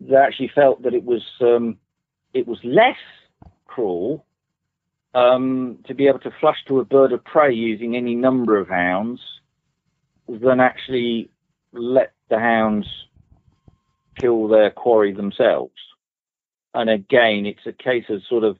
they 0.00 0.16
actually 0.16 0.50
felt 0.54 0.82
that 0.82 0.94
it 0.94 1.04
was 1.04 1.22
um, 1.40 1.76
it 2.32 2.46
was 2.46 2.58
less 2.64 2.98
cruel 3.66 4.24
um, 5.14 5.78
to 5.86 5.94
be 5.94 6.06
able 6.06 6.18
to 6.20 6.32
flush 6.40 6.58
to 6.66 6.80
a 6.80 6.84
bird 6.84 7.12
of 7.12 7.24
prey 7.24 7.52
using 7.52 7.96
any 7.96 8.14
number 8.14 8.56
of 8.58 8.68
hounds 8.68 9.20
than 10.28 10.60
actually 10.60 11.30
let 11.72 12.12
the 12.28 12.38
hounds 12.38 12.86
kill 14.18 14.48
their 14.48 14.70
quarry 14.70 15.12
themselves. 15.12 15.74
And 16.74 16.88
again, 16.88 17.46
it's 17.46 17.66
a 17.66 17.72
case 17.72 18.04
of 18.08 18.22
sort 18.28 18.44
of 18.44 18.58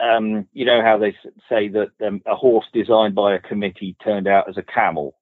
um, 0.00 0.46
you 0.52 0.64
know 0.64 0.82
how 0.82 0.98
they 0.98 1.16
say 1.48 1.68
that 1.68 1.90
um, 2.06 2.22
a 2.26 2.34
horse 2.34 2.66
designed 2.72 3.14
by 3.14 3.34
a 3.34 3.40
committee 3.40 3.96
turned 4.02 4.28
out 4.28 4.48
as 4.48 4.56
a 4.56 4.62
camel. 4.62 5.16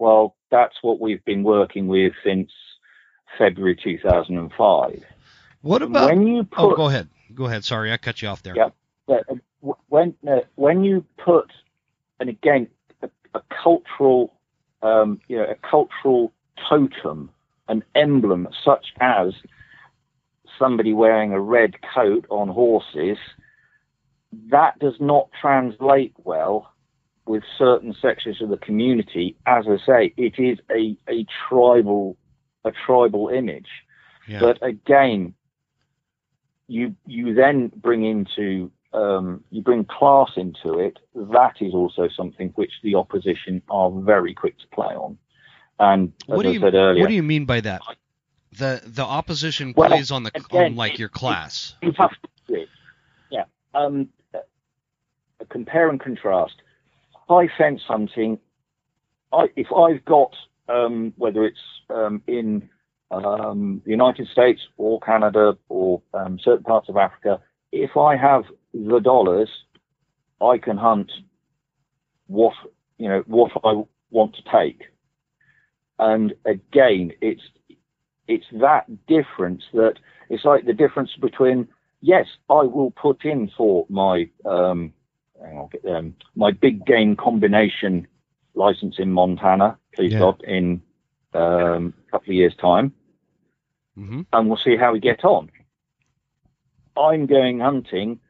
Well, 0.00 0.34
that's 0.50 0.76
what 0.80 0.98
we've 0.98 1.24
been 1.26 1.42
working 1.42 1.86
with 1.86 2.14
since 2.24 2.50
February 3.36 3.78
2005. 3.80 5.04
What 5.60 5.82
about? 5.82 6.08
when 6.08 6.26
you 6.26 6.48
oh, 6.56 6.70
put 6.70 6.76
go 6.76 6.88
ahead. 6.88 7.08
Go 7.34 7.44
ahead. 7.44 7.64
Sorry, 7.64 7.92
I 7.92 7.98
cut 7.98 8.22
you 8.22 8.28
off 8.28 8.42
there. 8.42 8.56
Yeah. 8.56 8.70
but, 9.06 9.24
uh, 9.30 9.34
when 9.88 10.14
uh, 10.26 10.40
when 10.54 10.84
you 10.84 11.04
put, 11.22 11.52
and 12.18 12.30
again, 12.30 12.66
a, 13.02 13.10
a 13.34 13.42
cultural, 13.62 14.32
um, 14.82 15.20
you 15.28 15.36
know, 15.36 15.44
a 15.44 15.54
cultural 15.54 16.32
totem, 16.66 17.28
an 17.68 17.84
emblem 17.94 18.48
such 18.64 18.86
as 19.00 19.34
somebody 20.58 20.94
wearing 20.94 21.32
a 21.34 21.40
red 21.40 21.74
coat 21.94 22.24
on 22.30 22.48
horses, 22.48 23.18
that 24.50 24.78
does 24.78 24.94
not 24.98 25.28
translate 25.38 26.14
well 26.24 26.72
with 27.30 27.44
certain 27.56 27.94
sections 28.02 28.42
of 28.42 28.48
the 28.48 28.56
community. 28.56 29.36
As 29.46 29.64
I 29.68 29.76
say, 29.86 30.12
it 30.16 30.34
is 30.38 30.58
a, 30.68 30.96
a 31.08 31.24
tribal 31.48 32.16
a 32.64 32.72
tribal 32.84 33.28
image. 33.28 33.68
Yeah. 34.26 34.40
But 34.40 34.60
again, 34.62 35.34
you 36.66 36.96
you 37.06 37.32
then 37.34 37.70
bring 37.76 38.04
into 38.04 38.72
um, 38.92 39.44
you 39.50 39.62
bring 39.62 39.84
class 39.84 40.30
into 40.36 40.80
it. 40.80 40.98
That 41.14 41.54
is 41.60 41.72
also 41.72 42.08
something 42.16 42.48
which 42.56 42.72
the 42.82 42.96
opposition 42.96 43.62
are 43.70 43.90
very 43.92 44.34
quick 44.34 44.58
to 44.58 44.66
play 44.74 44.92
on. 44.96 45.16
And 45.78 46.12
as 46.28 46.36
what 46.36 46.42
do 46.42 46.48
I 46.48 46.52
you 46.52 46.60
said 46.60 46.74
earlier, 46.74 47.00
What 47.02 47.08
do 47.08 47.14
you 47.14 47.22
mean 47.22 47.44
by 47.44 47.60
that? 47.60 47.80
The 48.58 48.82
the 48.84 49.04
opposition 49.04 49.72
Well, 49.76 49.88
plays 49.88 50.10
on 50.10 50.24
the 50.24 50.32
again, 50.34 50.72
on 50.72 50.76
like 50.76 50.94
it- 50.94 50.98
your 50.98 51.08
class. 51.08 51.76
you 51.80 51.92
have 51.96 52.10
to 52.48 52.54
it. 52.54 52.68
Yeah. 53.30 53.44
Um, 53.72 54.08
uh, 54.34 54.38
compare 55.48 55.88
and 55.88 56.00
contrast. 56.00 56.56
High 57.30 57.46
fence 57.56 57.82
hunting. 57.86 58.40
I, 59.32 59.44
if 59.54 59.68
I've 59.72 60.04
got 60.04 60.34
um, 60.68 61.12
whether 61.16 61.44
it's 61.44 61.60
um, 61.88 62.22
in 62.26 62.68
um, 63.12 63.80
the 63.84 63.92
United 63.92 64.26
States 64.26 64.60
or 64.78 64.98
Canada 64.98 65.56
or 65.68 66.02
um, 66.12 66.40
certain 66.42 66.64
parts 66.64 66.88
of 66.88 66.96
Africa, 66.96 67.40
if 67.70 67.96
I 67.96 68.16
have 68.16 68.42
the 68.74 68.98
dollars, 68.98 69.48
I 70.40 70.58
can 70.58 70.76
hunt 70.76 71.12
what 72.26 72.54
you 72.98 73.08
know 73.08 73.22
what 73.28 73.52
I 73.62 73.80
want 74.10 74.34
to 74.34 74.42
take. 74.50 74.82
And 76.00 76.34
again, 76.46 77.12
it's 77.20 77.42
it's 78.26 78.46
that 78.60 78.86
difference 79.06 79.62
that 79.72 79.94
it's 80.30 80.44
like 80.44 80.66
the 80.66 80.72
difference 80.72 81.10
between 81.20 81.68
yes, 82.00 82.26
I 82.48 82.62
will 82.64 82.90
put 82.90 83.24
in 83.24 83.52
for 83.56 83.86
my 83.88 84.28
um, 84.44 84.92
um 85.88 86.14
my 86.34 86.50
big 86.50 86.84
game 86.86 87.16
combination 87.16 88.06
license 88.54 88.96
in 88.98 89.12
Montana, 89.12 89.78
please 89.94 90.12
Yeah. 90.12 90.20
God, 90.20 90.42
in 90.42 90.82
um, 91.34 91.94
a 92.08 92.10
couple 92.12 92.30
of 92.30 92.34
years' 92.34 92.56
time, 92.56 92.92
hmm 93.94 94.22
and 94.32 94.48
we'll 94.48 94.58
see 94.58 94.76
how 94.76 94.92
we 94.92 95.00
get 95.00 95.24
on. 95.24 95.50
I'm 96.96 97.26
going 97.26 97.60
hunting 97.60 98.20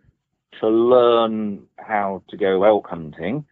to 0.60 0.68
learn 0.68 1.66
how 1.76 2.22
to 2.28 2.36
go 2.36 2.64
elk 2.64 2.86
hunting. 2.88 3.44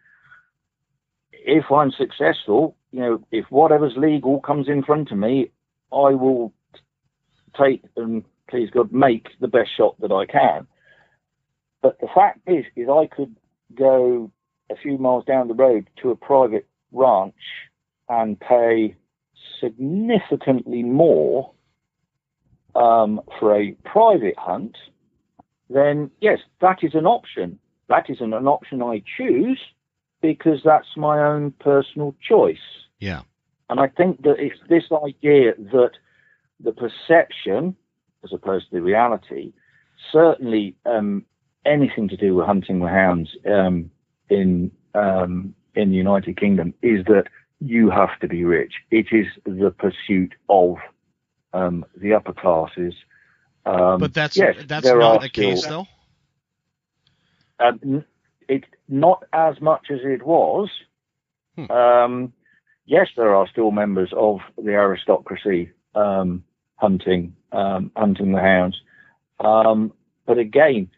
If 1.31 1.71
I'm 1.71 1.91
successful, 1.91 2.75
you 2.91 2.99
know, 2.99 3.23
if 3.31 3.45
whatever's 3.49 3.97
legal 3.97 4.39
comes 4.39 4.67
in 4.67 4.83
front 4.83 5.11
of 5.11 5.17
me, 5.17 5.51
I 5.91 6.13
will 6.13 6.53
take 7.57 7.83
and 7.95 8.23
please 8.49 8.69
God, 8.69 8.91
make 8.91 9.27
the 9.39 9.47
best 9.47 9.69
shot 9.75 9.99
that 10.01 10.11
I 10.11 10.25
can. 10.25 10.67
But 11.81 11.99
the 11.99 12.07
fact 12.13 12.41
is, 12.47 12.65
is 12.75 12.89
I 12.89 13.07
could 13.07 13.35
go 13.75 14.31
a 14.69 14.75
few 14.75 14.97
miles 14.97 15.25
down 15.25 15.47
the 15.47 15.53
road 15.53 15.89
to 16.01 16.11
a 16.11 16.15
private 16.15 16.67
ranch 16.91 17.33
and 18.07 18.39
pay 18.39 18.95
significantly 19.59 20.83
more 20.83 21.51
um, 22.75 23.21
for 23.39 23.55
a 23.55 23.71
private 23.85 24.37
hunt, 24.37 24.77
then 25.69 26.09
yes, 26.21 26.39
that 26.61 26.79
is 26.83 26.95
an 26.95 27.05
option. 27.05 27.59
That 27.87 28.09
isn't 28.09 28.33
an 28.33 28.47
option 28.47 28.81
I 28.81 29.03
choose 29.17 29.59
because 30.21 30.61
that's 30.63 30.95
my 30.95 31.19
own 31.19 31.51
personal 31.59 32.15
choice. 32.27 32.57
Yeah. 32.99 33.21
And 33.69 33.79
I 33.79 33.87
think 33.87 34.23
that 34.23 34.35
it's 34.39 34.59
this 34.67 34.85
idea 34.91 35.53
that 35.71 35.91
the 36.59 36.71
perception, 36.71 37.75
as 38.23 38.33
opposed 38.33 38.69
to 38.69 38.75
the 38.75 38.81
reality, 38.81 39.53
certainly 40.11 40.75
um, 40.85 41.25
anything 41.65 42.07
to 42.09 42.17
do 42.17 42.35
with 42.35 42.45
hunting 42.45 42.79
with 42.79 42.91
hounds 42.91 43.29
um, 43.45 43.91
in 44.29 44.71
um, 44.93 45.53
in 45.75 45.89
the 45.89 45.95
United 45.95 46.37
Kingdom 46.37 46.73
is 46.81 47.05
that 47.05 47.25
you 47.59 47.89
have 47.89 48.17
to 48.21 48.27
be 48.27 48.43
rich. 48.43 48.73
It 48.91 49.07
is 49.11 49.27
the 49.45 49.71
pursuit 49.71 50.33
of 50.47 50.77
um, 51.53 51.85
the 51.95 52.13
upper 52.13 52.33
classes. 52.33 52.93
Um, 53.65 53.99
but 53.99 54.13
that's 54.13 54.37
yes, 54.37 54.55
that's 54.67 54.87
not 54.87 55.21
the 55.21 55.29
case, 55.29 55.65
though. 55.65 55.87
um, 57.59 58.05
it 58.47 58.63
not 58.87 59.23
as 59.33 59.59
much 59.61 59.87
as 59.91 59.99
it 60.03 60.25
was. 60.25 60.69
Hmm. 61.55 61.71
Um, 61.71 62.33
yes, 62.85 63.07
there 63.15 63.35
are 63.35 63.47
still 63.47 63.71
members 63.71 64.11
of 64.15 64.39
the 64.57 64.71
aristocracy 64.71 65.71
um, 65.93 66.43
hunting 66.75 67.35
um, 67.51 67.91
hunting 67.95 68.31
the 68.31 68.41
hounds, 68.41 68.81
um, 69.39 69.91
but 70.25 70.37
again, 70.37 70.89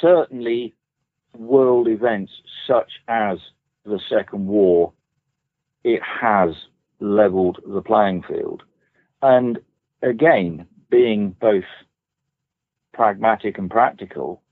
certainly 0.00 0.74
world 1.36 1.88
events 1.88 2.32
such 2.66 2.90
as 3.08 3.38
the 3.84 4.00
Second 4.08 4.46
War, 4.46 4.92
it 5.84 6.00
has 6.02 6.50
leveled 7.00 7.60
the 7.66 7.82
playing 7.82 8.22
field, 8.22 8.62
and 9.22 9.58
again, 10.02 10.66
being 10.90 11.36
both 11.40 11.64
pragmatic 12.92 13.58
and 13.58 13.70
practical, 13.70 14.42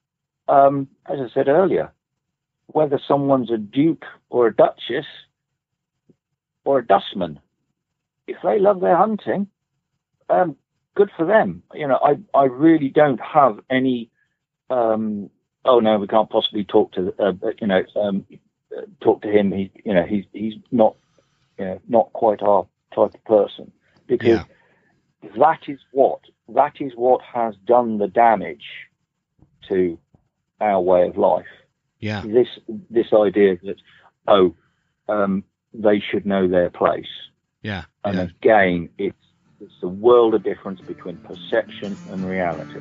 um, 0.48 0.88
as 1.06 1.18
I 1.18 1.28
said 1.34 1.48
earlier, 1.48 1.92
whether 2.68 3.00
someone's 3.06 3.50
a 3.50 3.58
duke 3.58 4.04
or 4.30 4.46
a 4.46 4.54
duchess 4.54 5.06
or 6.64 6.78
a 6.78 6.86
dustman, 6.86 7.40
if 8.26 8.36
they 8.42 8.58
love 8.58 8.80
their 8.80 8.96
hunting, 8.96 9.48
um, 10.28 10.56
good 10.94 11.10
for 11.16 11.26
them. 11.26 11.62
You 11.74 11.88
know, 11.88 11.98
I, 12.02 12.16
I 12.36 12.44
really 12.44 12.88
don't 12.88 13.20
have 13.20 13.58
any, 13.70 14.10
um, 14.70 15.30
oh 15.66 15.80
no, 15.80 15.98
we 15.98 16.06
can't 16.06 16.30
possibly 16.30 16.64
talk 16.64 16.92
to, 16.92 17.14
uh, 17.18 17.32
you 17.60 17.66
know, 17.66 17.84
um, 17.96 18.24
uh, 18.76 18.82
talk 19.00 19.22
to 19.22 19.30
him. 19.30 19.52
He, 19.52 19.70
you 19.84 19.94
know, 19.94 20.04
he's, 20.04 20.24
he's 20.32 20.54
not, 20.70 20.96
you 21.58 21.64
know, 21.64 21.80
not 21.88 22.12
quite 22.12 22.42
our 22.42 22.66
type 22.94 23.14
of 23.14 23.24
person 23.24 23.72
because 24.06 24.40
that 25.38 25.60
is 25.68 25.80
what, 25.92 26.20
that 26.48 26.80
is 26.80 26.92
what 26.94 27.20
has 27.22 27.54
done 27.66 27.98
the 27.98 28.08
damage 28.08 28.64
to 29.68 29.98
our 30.60 30.80
way 30.80 31.08
of 31.08 31.16
life. 31.16 31.46
Yeah. 32.00 32.22
This 32.24 32.48
this 32.90 33.12
idea 33.12 33.56
that 33.64 33.76
oh, 34.28 34.54
um, 35.08 35.44
they 35.72 36.00
should 36.00 36.26
know 36.26 36.46
their 36.46 36.70
place, 36.70 37.06
Yeah. 37.62 37.84
and 38.04 38.16
yeah. 38.16 38.22
again, 38.24 38.88
it's 38.98 39.16
it's 39.60 39.82
a 39.82 39.88
world 39.88 40.34
of 40.34 40.42
difference 40.42 40.80
between 40.80 41.16
perception 41.18 41.96
and 42.10 42.28
reality. 42.28 42.80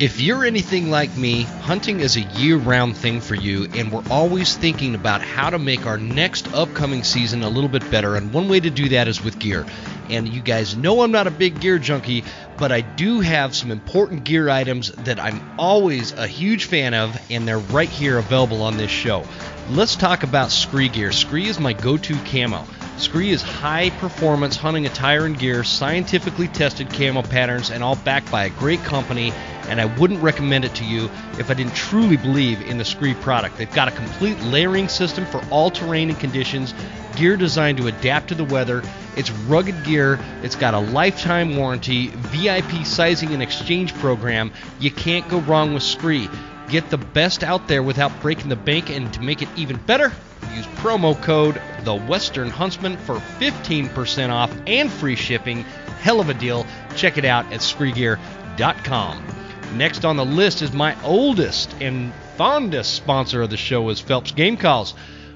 If 0.00 0.20
you're 0.20 0.44
anything 0.44 0.90
like 0.90 1.16
me, 1.16 1.42
hunting 1.42 1.98
is 1.98 2.16
a 2.16 2.20
year 2.20 2.56
round 2.56 2.96
thing 2.96 3.20
for 3.20 3.34
you, 3.34 3.66
and 3.74 3.90
we're 3.90 4.08
always 4.12 4.56
thinking 4.56 4.94
about 4.94 5.22
how 5.22 5.50
to 5.50 5.58
make 5.58 5.86
our 5.86 5.98
next 5.98 6.54
upcoming 6.54 7.02
season 7.02 7.42
a 7.42 7.48
little 7.48 7.68
bit 7.68 7.90
better. 7.90 8.14
And 8.14 8.32
one 8.32 8.48
way 8.48 8.60
to 8.60 8.70
do 8.70 8.90
that 8.90 9.08
is 9.08 9.24
with 9.24 9.40
gear. 9.40 9.66
And 10.08 10.28
you 10.28 10.40
guys 10.40 10.76
know 10.76 11.02
I'm 11.02 11.10
not 11.10 11.26
a 11.26 11.32
big 11.32 11.60
gear 11.60 11.80
junkie, 11.80 12.22
but 12.56 12.70
I 12.70 12.82
do 12.82 13.18
have 13.18 13.56
some 13.56 13.72
important 13.72 14.22
gear 14.22 14.48
items 14.48 14.92
that 14.92 15.18
I'm 15.18 15.40
always 15.58 16.12
a 16.12 16.28
huge 16.28 16.66
fan 16.66 16.94
of, 16.94 17.20
and 17.28 17.48
they're 17.48 17.58
right 17.58 17.88
here 17.88 18.18
available 18.18 18.62
on 18.62 18.76
this 18.76 18.92
show. 18.92 19.24
Let's 19.68 19.96
talk 19.96 20.22
about 20.22 20.50
SKRE 20.50 20.92
gear. 20.92 21.08
SKRE 21.08 21.46
is 21.46 21.58
my 21.58 21.72
go 21.72 21.96
to 21.96 22.14
camo. 22.18 22.64
SKRE 22.98 23.30
is 23.30 23.42
high 23.42 23.90
performance 23.90 24.56
hunting 24.56 24.86
attire 24.86 25.24
and 25.26 25.36
gear, 25.36 25.64
scientifically 25.64 26.46
tested 26.46 26.88
camo 26.88 27.22
patterns, 27.22 27.70
and 27.70 27.82
all 27.82 27.96
backed 27.96 28.30
by 28.30 28.44
a 28.44 28.50
great 28.50 28.82
company. 28.84 29.32
And 29.68 29.80
I 29.80 29.84
wouldn't 29.98 30.22
recommend 30.22 30.64
it 30.64 30.74
to 30.76 30.84
you 30.84 31.10
if 31.38 31.50
I 31.50 31.54
didn't 31.54 31.74
truly 31.74 32.16
believe 32.16 32.60
in 32.62 32.78
the 32.78 32.84
SKRE 32.84 33.20
product. 33.20 33.58
They've 33.58 33.72
got 33.72 33.88
a 33.88 33.92
complete 33.92 34.40
layering 34.40 34.88
system 34.88 35.26
for 35.26 35.44
all 35.50 35.70
terrain 35.70 36.08
and 36.08 36.18
conditions, 36.18 36.74
gear 37.16 37.36
designed 37.36 37.78
to 37.78 37.86
adapt 37.88 38.28
to 38.28 38.34
the 38.34 38.44
weather. 38.44 38.82
It's 39.16 39.30
rugged 39.30 39.84
gear, 39.84 40.18
it's 40.42 40.56
got 40.56 40.74
a 40.74 40.78
lifetime 40.78 41.56
warranty, 41.56 42.08
VIP 42.08 42.86
sizing 42.86 43.32
and 43.34 43.42
exchange 43.42 43.94
program. 43.94 44.52
You 44.78 44.90
can't 44.90 45.28
go 45.28 45.40
wrong 45.40 45.74
with 45.74 45.82
SKRE. 45.82 46.30
Get 46.68 46.90
the 46.90 46.98
best 46.98 47.42
out 47.42 47.66
there 47.66 47.82
without 47.82 48.20
breaking 48.20 48.50
the 48.50 48.56
bank, 48.56 48.90
and 48.90 49.12
to 49.14 49.22
make 49.22 49.40
it 49.40 49.48
even 49.56 49.78
better, 49.78 50.12
use 50.54 50.66
promo 50.76 51.20
code 51.22 51.60
The 51.84 51.94
Western 51.94 52.50
Huntsman 52.50 52.96
for 52.98 53.16
15% 53.16 54.30
off 54.30 54.54
and 54.66 54.90
free 54.90 55.16
shipping. 55.16 55.62
Hell 56.00 56.20
of 56.20 56.28
a 56.28 56.34
deal. 56.34 56.66
Check 56.94 57.16
it 57.16 57.24
out 57.24 57.46
at 57.52 57.60
SKREGear.com. 57.60 59.37
Next 59.74 60.04
on 60.04 60.16
the 60.16 60.24
list 60.24 60.62
is 60.62 60.72
my 60.72 60.96
oldest 61.04 61.74
and 61.80 62.12
fondest 62.36 62.94
sponsor 62.94 63.42
of 63.42 63.50
the 63.50 63.56
show 63.56 63.88
is 63.90 64.00
Phelps 64.00 64.32
Game 64.32 64.56
Calls. 64.56 64.94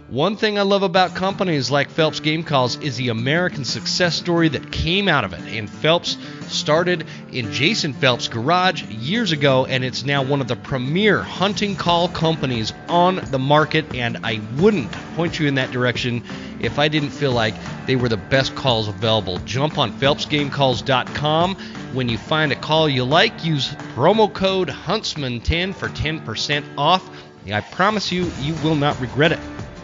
One 0.08 0.36
thing 0.36 0.58
I 0.58 0.62
love 0.62 0.82
about 0.82 1.14
companies 1.14 1.70
like 1.70 1.88
Phelps 1.88 2.20
Game 2.20 2.42
Calls 2.42 2.76
is 2.80 2.96
the 2.96 3.08
American 3.08 3.64
success 3.64 4.14
story 4.14 4.48
that 4.48 4.70
came 4.70 5.08
out 5.08 5.24
of 5.24 5.32
it. 5.32 5.40
And 5.40 5.70
Phelps 5.70 6.18
started 6.48 7.06
in 7.30 7.50
Jason 7.52 7.94
Phelps' 7.94 8.28
garage 8.28 8.82
years 8.84 9.32
ago, 9.32 9.64
and 9.64 9.82
it's 9.82 10.04
now 10.04 10.22
one 10.22 10.40
of 10.42 10.48
the 10.48 10.56
premier 10.56 11.22
hunting 11.22 11.76
call 11.76 12.08
companies 12.08 12.74
on 12.88 13.16
the 13.30 13.38
market. 13.38 13.94
And 13.94 14.18
I 14.22 14.40
wouldn't 14.58 14.92
point 15.14 15.38
you 15.40 15.46
in 15.46 15.54
that 15.54 15.70
direction 15.70 16.24
if 16.62 16.78
I 16.78 16.88
didn't 16.88 17.10
feel 17.10 17.32
like 17.32 17.54
they 17.86 17.96
were 17.96 18.08
the 18.08 18.16
best 18.16 18.54
calls 18.54 18.88
available. 18.88 19.38
Jump 19.38 19.78
on 19.78 19.92
PhelpsGameCalls.com. 19.92 21.56
When 21.92 22.08
you 22.08 22.16
find 22.16 22.52
a 22.52 22.56
call 22.56 22.88
you 22.88 23.04
like, 23.04 23.44
use 23.44 23.68
promo 23.94 24.32
code 24.32 24.68
Huntsman10 24.68 25.74
for 25.74 25.88
10% 25.88 26.64
off. 26.78 27.08
I 27.52 27.60
promise 27.60 28.12
you, 28.12 28.30
you 28.40 28.54
will 28.62 28.76
not 28.76 28.98
regret 29.00 29.32
it. 29.32 29.40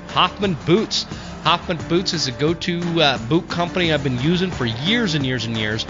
Hoffman 0.08 0.56
Boots. 0.64 1.04
Hoffman 1.42 1.78
Boots 1.88 2.12
is 2.12 2.28
a 2.28 2.32
go 2.32 2.54
to 2.54 2.80
uh, 3.00 3.18
boot 3.28 3.48
company 3.48 3.92
I've 3.92 4.04
been 4.04 4.20
using 4.20 4.50
for 4.50 4.64
years 4.64 5.14
and 5.14 5.26
years 5.26 5.44
and 5.44 5.56
years. 5.56 5.84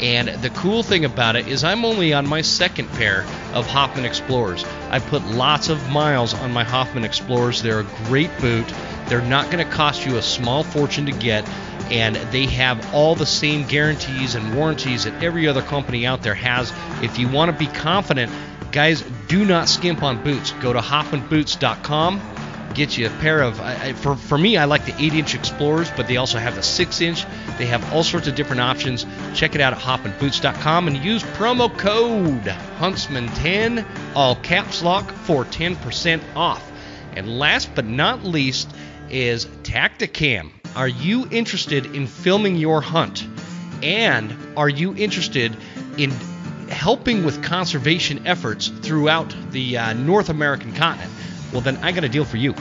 And 0.00 0.28
the 0.42 0.50
cool 0.50 0.82
thing 0.82 1.04
about 1.04 1.36
it 1.36 1.46
is, 1.46 1.62
I'm 1.62 1.84
only 1.84 2.12
on 2.12 2.26
my 2.26 2.42
second 2.42 2.88
pair 2.92 3.22
of 3.54 3.66
Hoffman 3.66 4.04
Explorers. 4.04 4.64
I 4.90 4.98
put 4.98 5.22
lots 5.26 5.68
of 5.68 5.90
miles 5.90 6.34
on 6.34 6.52
my 6.52 6.64
Hoffman 6.64 7.04
Explorers. 7.04 7.62
They're 7.62 7.80
a 7.80 7.86
great 8.06 8.30
boot. 8.40 8.66
They're 9.06 9.22
not 9.22 9.50
going 9.50 9.64
to 9.64 9.70
cost 9.70 10.06
you 10.06 10.16
a 10.16 10.22
small 10.22 10.62
fortune 10.62 11.06
to 11.06 11.12
get, 11.12 11.48
and 11.90 12.16
they 12.16 12.46
have 12.46 12.94
all 12.94 13.14
the 13.14 13.26
same 13.26 13.66
guarantees 13.66 14.34
and 14.34 14.54
warranties 14.54 15.04
that 15.04 15.22
every 15.22 15.48
other 15.48 15.62
company 15.62 16.06
out 16.06 16.22
there 16.22 16.34
has. 16.34 16.72
If 17.02 17.18
you 17.18 17.28
want 17.28 17.50
to 17.50 17.56
be 17.56 17.66
confident, 17.66 18.32
guys, 18.70 19.02
do 19.28 19.44
not 19.44 19.68
skimp 19.68 20.02
on 20.02 20.22
boots. 20.22 20.52
Go 20.52 20.72
to 20.72 20.80
hoffmanboots.com 20.80 22.20
get 22.74 22.96
you 22.96 23.06
a 23.06 23.10
pair 23.10 23.42
of 23.42 23.56
for, 23.98 24.16
for 24.16 24.38
me 24.38 24.56
i 24.56 24.64
like 24.64 24.84
the 24.86 24.94
8 24.98 25.14
inch 25.14 25.34
explorers 25.34 25.90
but 25.96 26.06
they 26.06 26.16
also 26.16 26.38
have 26.38 26.54
the 26.54 26.62
6 26.62 27.00
inch 27.00 27.24
they 27.58 27.66
have 27.66 27.92
all 27.92 28.02
sorts 28.02 28.28
of 28.28 28.34
different 28.34 28.60
options 28.60 29.06
check 29.34 29.54
it 29.54 29.60
out 29.60 29.72
at 29.72 29.78
hoffmanboots.com 29.78 30.88
and 30.88 30.96
use 30.96 31.22
promo 31.22 31.76
code 31.76 32.44
huntsman10 32.78 33.84
all 34.14 34.36
caps 34.36 34.82
lock 34.82 35.10
for 35.10 35.44
10% 35.44 36.22
off 36.34 36.70
and 37.14 37.38
last 37.38 37.74
but 37.74 37.84
not 37.84 38.24
least 38.24 38.70
is 39.12 39.46
tactacam 39.62 40.50
are 40.74 40.88
you 40.88 41.28
interested 41.30 41.86
in 41.94 42.06
filming 42.06 42.56
your 42.56 42.80
hunt 42.80 43.26
and 43.82 44.34
are 44.56 44.68
you 44.68 44.96
interested 44.96 45.56
in 45.98 46.10
helping 46.72 47.24
with 47.24 47.42
conservation 47.42 48.26
efforts 48.26 48.68
throughout 48.68 49.34
the 49.50 49.76
uh, 49.76 49.92
North 49.92 50.30
American 50.30 50.72
continent, 50.72 51.12
well, 51.52 51.60
then 51.60 51.76
I 51.78 51.92
got 51.92 52.04
a 52.04 52.08
deal 52.08 52.24
for 52.24 52.38
you. 52.38 52.54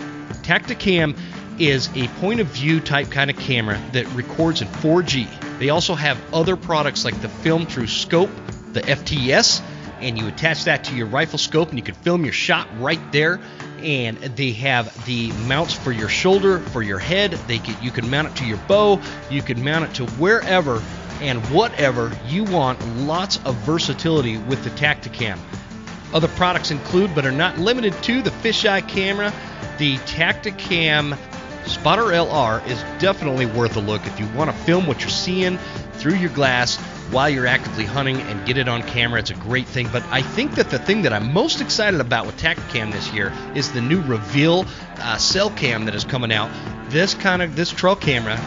Tactacam 0.43 1.17
is 1.59 1.89
a 1.95 2.07
point 2.19 2.39
of 2.39 2.47
view 2.47 2.79
type 2.79 3.09
kind 3.09 3.29
of 3.29 3.37
camera 3.37 3.81
that 3.93 4.05
records 4.13 4.61
in 4.61 4.67
4G. 4.67 5.59
They 5.59 5.69
also 5.69 5.95
have 5.95 6.19
other 6.33 6.55
products 6.55 7.05
like 7.05 7.19
the 7.21 7.29
film 7.29 7.65
through 7.65 7.87
scope, 7.87 8.29
the 8.73 8.81
FTS, 8.81 9.61
and 10.01 10.17
you 10.17 10.27
attach 10.27 10.65
that 10.65 10.85
to 10.85 10.95
your 10.95 11.07
rifle 11.07 11.37
scope 11.37 11.69
and 11.69 11.77
you 11.77 11.83
can 11.83 11.95
film 11.95 12.23
your 12.23 12.33
shot 12.33 12.67
right 12.79 12.99
there. 13.11 13.39
And 13.81 14.17
they 14.17 14.51
have 14.53 15.05
the 15.05 15.31
mounts 15.47 15.73
for 15.73 15.91
your 15.91 16.09
shoulder, 16.09 16.59
for 16.59 16.81
your 16.81 16.99
head. 16.99 17.31
They 17.31 17.59
can, 17.59 17.81
you 17.83 17.91
can 17.91 18.09
mount 18.09 18.29
it 18.29 18.35
to 18.37 18.45
your 18.45 18.57
bow, 18.67 19.01
you 19.29 19.41
can 19.41 19.63
mount 19.63 19.85
it 19.85 19.93
to 19.95 20.05
wherever 20.13 20.81
and 21.21 21.43
whatever 21.47 22.11
you 22.27 22.43
want. 22.45 22.83
Lots 22.97 23.39
of 23.45 23.55
versatility 23.57 24.37
with 24.37 24.63
the 24.63 24.69
Tactacam. 24.71 25.37
Other 26.13 26.27
products 26.29 26.71
include, 26.71 27.15
but 27.15 27.25
are 27.25 27.31
not 27.31 27.57
limited 27.57 27.93
to, 28.03 28.21
the 28.21 28.31
fisheye 28.31 28.87
camera. 28.87 29.33
The 29.77 29.97
Tactacam 29.99 31.17
Spotter 31.65 32.03
LR 32.03 32.65
is 32.67 32.81
definitely 32.99 33.45
worth 33.45 33.77
a 33.77 33.79
look 33.79 34.05
if 34.05 34.19
you 34.19 34.27
want 34.35 34.49
to 34.49 34.57
film 34.63 34.87
what 34.87 35.01
you're 35.01 35.09
seeing 35.09 35.57
through 35.93 36.15
your 36.15 36.31
glass 36.31 36.77
while 37.11 37.29
you're 37.29 37.47
actively 37.47 37.85
hunting 37.85 38.21
and 38.21 38.45
get 38.45 38.57
it 38.57 38.67
on 38.67 38.81
camera. 38.83 39.19
It's 39.19 39.31
a 39.31 39.35
great 39.35 39.67
thing. 39.67 39.89
But 39.91 40.03
I 40.11 40.21
think 40.21 40.55
that 40.55 40.69
the 40.69 40.79
thing 40.79 41.03
that 41.03 41.13
I'm 41.13 41.33
most 41.33 41.61
excited 41.61 41.99
about 41.99 42.25
with 42.25 42.37
Tactacam 42.37 42.91
this 42.91 43.11
year 43.13 43.33
is 43.53 43.71
the 43.71 43.81
new 43.81 44.01
Reveal 44.01 44.65
uh, 44.97 45.17
cell 45.17 45.49
cam 45.49 45.85
that 45.85 45.95
is 45.95 46.03
coming 46.03 46.31
out. 46.31 46.49
This 46.89 47.13
kind 47.13 47.41
of 47.41 47.55
this 47.55 47.69
trail 47.71 47.95
camera 47.95 48.37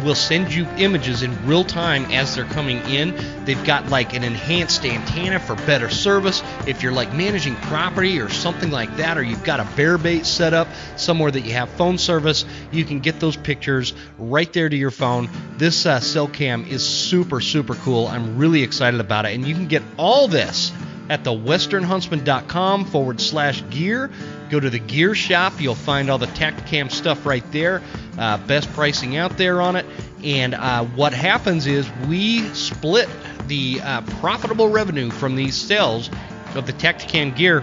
will 0.04 0.14
send 0.14 0.54
you 0.54 0.66
images 0.78 1.22
in 1.22 1.46
real 1.46 1.64
time 1.64 2.04
as 2.12 2.34
they're 2.34 2.44
coming 2.44 2.78
in. 2.88 3.44
They've 3.44 3.62
got 3.64 3.88
like 3.88 4.14
an 4.14 4.22
enhanced 4.22 4.84
antenna 4.84 5.40
for 5.40 5.56
better 5.56 5.90
service. 5.90 6.42
If 6.66 6.82
you're 6.82 6.92
like 6.92 7.12
managing 7.12 7.56
property 7.56 8.20
or 8.20 8.28
something 8.28 8.70
like 8.70 8.96
that, 8.98 9.18
or 9.18 9.22
you've 9.22 9.42
got 9.42 9.58
a 9.58 9.64
bear 9.76 9.98
bait 9.98 10.26
set 10.26 10.54
up 10.54 10.68
somewhere 10.96 11.30
that 11.30 11.40
you 11.40 11.52
have 11.54 11.68
phone 11.70 11.98
service, 11.98 12.44
you 12.70 12.84
can 12.84 13.00
get 13.00 13.18
those 13.18 13.36
pictures 13.36 13.94
right 14.16 14.52
there 14.52 14.68
to 14.68 14.76
your 14.76 14.92
phone. 14.92 15.28
This 15.56 15.84
uh, 15.84 15.98
cell 15.98 16.28
cam 16.28 16.66
is 16.66 16.86
super 16.86 17.40
super 17.40 17.74
cool. 17.74 18.07
I'm 18.08 18.38
really 18.38 18.62
excited 18.62 19.00
about 19.00 19.26
it, 19.26 19.34
and 19.34 19.46
you 19.46 19.54
can 19.54 19.66
get 19.66 19.82
all 19.96 20.28
this 20.28 20.72
at 21.08 21.24
the 21.24 21.30
westernhuntsman.com 21.30 22.84
forward 22.86 23.20
slash 23.20 23.62
gear. 23.70 24.10
Go 24.50 24.60
to 24.60 24.70
the 24.70 24.78
gear 24.78 25.14
shop. 25.14 25.60
You'll 25.60 25.74
find 25.74 26.10
all 26.10 26.18
the 26.18 26.26
Tactacam 26.26 26.90
stuff 26.90 27.26
right 27.26 27.44
there. 27.52 27.82
Uh, 28.18 28.38
best 28.46 28.70
pricing 28.72 29.16
out 29.16 29.36
there 29.36 29.60
on 29.60 29.76
it. 29.76 29.86
And 30.24 30.54
uh, 30.54 30.84
what 30.84 31.12
happens 31.12 31.66
is 31.66 31.88
we 32.08 32.42
split 32.54 33.08
the 33.46 33.80
uh, 33.82 34.02
profitable 34.20 34.68
revenue 34.68 35.10
from 35.10 35.36
these 35.36 35.54
sales 35.54 36.10
of 36.54 36.66
the 36.66 36.72
Tactacam 36.72 37.36
gear 37.36 37.60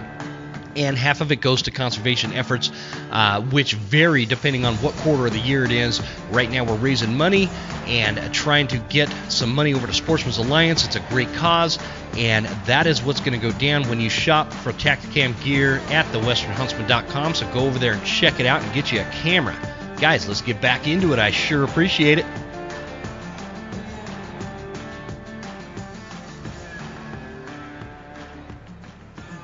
and 0.75 0.97
half 0.97 1.21
of 1.21 1.31
it 1.31 1.37
goes 1.37 1.63
to 1.63 1.71
conservation 1.71 2.33
efforts, 2.33 2.71
uh, 3.11 3.41
which 3.41 3.73
vary 3.73 4.25
depending 4.25 4.65
on 4.65 4.75
what 4.75 4.93
quarter 4.97 5.27
of 5.27 5.33
the 5.33 5.39
year 5.39 5.63
it 5.63 5.71
is. 5.71 6.01
Right 6.31 6.49
now, 6.49 6.63
we're 6.63 6.75
raising 6.75 7.15
money 7.15 7.49
and 7.87 8.33
trying 8.33 8.67
to 8.67 8.77
get 8.77 9.13
some 9.29 9.53
money 9.53 9.73
over 9.73 9.87
to 9.87 9.93
Sportsmen's 9.93 10.37
Alliance. 10.37 10.85
It's 10.85 10.95
a 10.95 11.05
great 11.09 11.31
cause, 11.33 11.79
and 12.17 12.45
that 12.65 12.87
is 12.87 13.01
what's 13.01 13.19
going 13.19 13.39
to 13.39 13.51
go 13.51 13.57
down 13.57 13.87
when 13.89 13.99
you 13.99 14.09
shop 14.09 14.51
for 14.51 14.73
Tactacam 14.73 15.41
gear 15.43 15.77
at 15.89 16.05
thewesternhuntsman.com. 16.07 17.35
So 17.35 17.51
go 17.53 17.61
over 17.61 17.79
there 17.79 17.93
and 17.93 18.05
check 18.05 18.39
it 18.39 18.45
out 18.45 18.61
and 18.61 18.73
get 18.73 18.91
you 18.91 19.01
a 19.01 19.09
camera. 19.11 19.55
Guys, 19.99 20.27
let's 20.27 20.41
get 20.41 20.59
back 20.59 20.87
into 20.87 21.13
it. 21.13 21.19
I 21.19 21.31
sure 21.31 21.63
appreciate 21.63 22.19
it. 22.19 22.25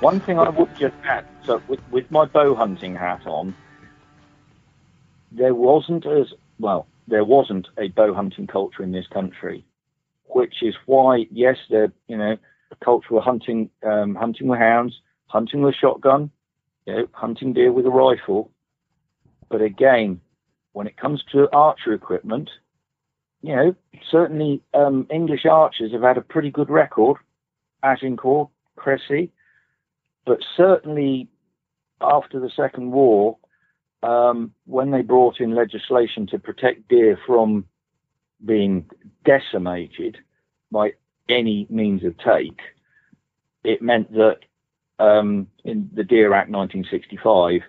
One 0.01 0.19
thing 0.19 0.39
I 0.39 0.49
would 0.49 0.75
just 0.79 0.95
add, 1.03 1.27
so 1.45 1.61
with, 1.67 1.79
with 1.91 2.09
my 2.09 2.25
bow 2.25 2.55
hunting 2.55 2.95
hat 2.95 3.27
on, 3.27 3.55
there 5.31 5.53
wasn't 5.53 6.07
as 6.07 6.33
well, 6.57 6.87
there 7.07 7.23
wasn't 7.23 7.67
a 7.77 7.89
bow 7.89 8.11
hunting 8.11 8.47
culture 8.47 8.81
in 8.81 8.93
this 8.93 9.05
country, 9.05 9.63
which 10.25 10.63
is 10.63 10.73
why, 10.87 11.27
yes, 11.29 11.57
there, 11.69 11.93
you 12.07 12.17
know, 12.17 12.35
culture 12.83 13.15
of 13.15 13.23
hunting, 13.23 13.69
um, 13.83 14.15
hunting 14.15 14.47
with 14.47 14.57
hounds, 14.57 14.99
hunting 15.27 15.61
with 15.61 15.75
shotgun, 15.75 16.31
you 16.87 16.93
know, 16.93 17.07
hunting 17.11 17.53
deer 17.53 17.71
with 17.71 17.85
a 17.85 17.91
rifle. 17.91 18.49
But 19.49 19.61
again, 19.61 20.19
when 20.73 20.87
it 20.87 20.97
comes 20.97 21.23
to 21.31 21.47
archer 21.53 21.93
equipment, 21.93 22.49
you 23.43 23.55
know, 23.55 23.75
certainly 24.09 24.63
um, 24.73 25.05
English 25.11 25.45
archers 25.45 25.91
have 25.91 26.01
had 26.01 26.17
a 26.17 26.21
pretty 26.21 26.49
good 26.49 26.71
record. 26.71 27.17
Agincourt, 27.83 28.49
Cressy, 28.75 29.31
but 30.25 30.39
certainly 30.55 31.27
after 31.99 32.39
the 32.39 32.51
Second 32.55 32.91
War, 32.91 33.37
um, 34.03 34.53
when 34.65 34.91
they 34.91 35.01
brought 35.01 35.39
in 35.39 35.55
legislation 35.55 36.27
to 36.27 36.39
protect 36.39 36.87
deer 36.87 37.17
from 37.25 37.65
being 38.43 38.89
decimated 39.25 40.17
by 40.71 40.93
any 41.29 41.67
means 41.69 42.03
of 42.03 42.17
take, 42.17 42.59
it 43.63 43.81
meant 43.81 44.11
that 44.13 44.39
um, 44.99 45.47
in 45.63 45.89
the 45.93 46.03
Deer 46.03 46.33
Act 46.33 46.49
1965, 46.49 47.61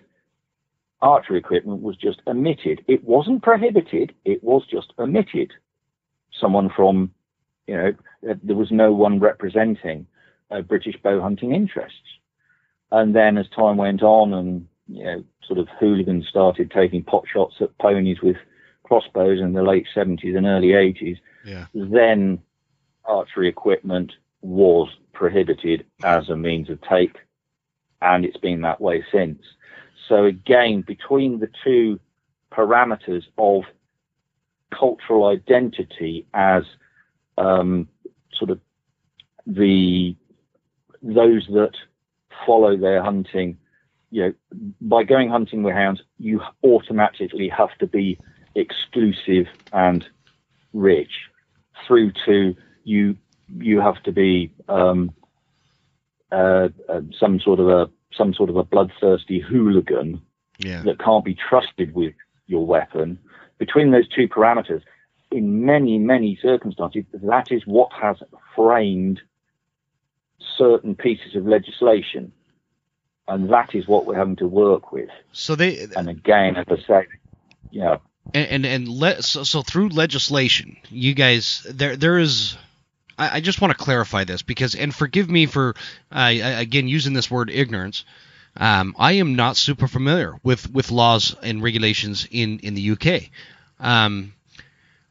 archery 1.01 1.39
equipment 1.39 1.83
was 1.83 1.97
just 1.97 2.21
omitted. 2.27 2.85
It 2.89 3.05
wasn't 3.05 3.43
prohibited, 3.43 4.15
it 4.25 4.43
was 4.43 4.63
just 4.71 4.93
omitted. 4.99 5.53
Someone 6.41 6.71
from, 6.75 7.11
you 7.67 7.77
know, 7.77 7.93
there 8.23 8.57
was 8.57 8.71
no 8.71 8.93
one 8.93 9.21
representing 9.21 10.07
uh, 10.51 10.63
British 10.63 10.97
bow 11.03 11.21
hunting 11.21 11.55
interests. 11.55 11.99
And 12.93 13.17
then 13.17 13.39
as 13.39 13.49
time 13.49 13.79
went 13.79 14.03
on 14.03 14.35
and, 14.35 14.69
you 14.87 15.03
know, 15.03 15.25
sort 15.45 15.59
of 15.59 15.67
hooligans 15.81 16.29
started 16.29 16.71
taking 16.71 17.03
pot 17.03 17.25
shots 17.27 17.57
at 17.61 17.77
ponies 17.79 18.21
with 18.23 18.37
crossbows 18.85 19.41
in 19.41 19.55
the 19.55 19.63
late 19.63 19.87
70s 19.97 20.37
and 20.37 20.47
early 20.47 20.69
80s, 20.69 21.19
Yeah. 21.45 21.67
then 21.75 22.41
archery 23.07 23.49
equipment 23.49 24.13
was 24.43 24.91
prohibited 25.15 25.87
as 26.05 26.29
a 26.29 26.37
means 26.37 26.69
of 26.69 26.81
take, 26.83 27.17
and 28.03 28.25
it's 28.27 28.37
been 28.37 28.61
that 28.61 28.81
way 28.81 29.03
since. 29.11 29.43
So 30.09 30.25
again, 30.27 30.83
between 30.83 31.41
the 31.41 31.49
two 31.65 31.99
parameters 32.53 33.25
of 33.39 33.63
cultural 34.71 35.27
identity 35.27 36.27
as 36.35 36.65
um, 37.39 37.89
sort 38.35 38.51
of 38.51 38.61
the 39.47 40.15
those 41.03 41.47
that 41.49 41.73
follow 42.47 42.77
their 42.77 43.03
hunting, 43.03 43.59
you 44.11 44.23
know, 44.23 44.33
by 44.81 45.03
going 45.03 45.29
hunting 45.29 45.63
with 45.63 45.75
hounds, 45.75 46.03
you 46.19 46.41
automatically 46.65 47.49
have 47.49 47.77
to 47.79 47.87
be 47.87 48.19
exclusive 48.55 49.47
and 49.73 50.05
rich. 50.73 51.13
Through 51.87 52.13
to 52.27 52.55
you, 52.85 53.17
you 53.59 53.81
have 53.81 54.03
to 54.05 54.13
be 54.13 54.53
um, 54.69 55.11
uh, 56.31 56.69
uh, 56.89 57.01
some 57.19 57.41
sort 57.41 57.61
of 57.61 57.69
a 57.69 57.91
some 58.15 58.35
sort 58.35 58.51
of 58.51 58.57
a 58.57 58.65
bloodthirsty 58.65 59.41
hooligan 59.41 60.21
Yeah. 60.59 60.83
that 60.83 60.99
can't 60.99 61.25
be 61.25 61.35
trusted 61.35 61.95
with 61.95 62.15
your 62.47 62.67
weapon. 62.67 63.19
Between 63.59 63.91
those 63.91 64.07
two 64.09 64.29
parameters, 64.29 64.83
in 65.31 65.65
many 65.65 65.99
many 65.99 66.39
circumstances, 66.41 67.05
that 67.13 67.51
is 67.51 67.63
what 67.67 67.91
has 68.01 68.17
framed 68.55 69.21
certain 70.57 70.95
pieces 70.95 71.35
of 71.37 71.47
legislation, 71.47 72.33
and 73.29 73.51
that 73.51 73.75
is 73.75 73.87
what 73.87 74.07
we're 74.07 74.17
having 74.17 74.37
to 74.37 74.47
work 74.47 74.93
with. 74.93 75.11
So 75.33 75.55
they 75.55 75.87
And 75.97 76.09
again, 76.09 76.57
as 76.57 76.67
I 76.69 76.77
say, 76.87 77.07
yeah, 77.71 77.99
and 78.35 78.49
and, 78.49 78.67
and 78.67 78.89
le- 78.89 79.23
so, 79.23 79.45
so 79.45 79.63
through 79.63 79.89
legislation, 79.91 80.77
you 80.89 81.15
guys 81.15 81.67
there 81.69 81.97
there 81.97 82.19
is. 82.19 82.57
I, 83.19 83.37
I 83.37 83.41
just 83.41 83.61
want 83.61 83.77
to 83.77 83.85
clarify 83.85 84.25
this 84.25 84.41
because, 84.43 84.75
and 84.75 84.95
forgive 84.95 85.31
me 85.31 85.47
for 85.47 85.75
uh, 86.11 86.33
again 86.33 86.89
using 86.89 87.13
this 87.13 87.31
word 87.31 87.51
ignorance. 87.51 88.05
Um, 88.57 88.95
I 88.99 89.13
am 89.13 89.35
not 89.35 89.57
super 89.57 89.89
familiar 89.89 90.39
with 90.43 90.71
with 90.71 90.91
laws 90.91 91.35
and 91.43 91.63
regulations 91.63 92.27
in 92.31 92.59
in 92.61 92.75
the 92.75 92.91
UK. 92.93 93.31
Um, 93.81 94.35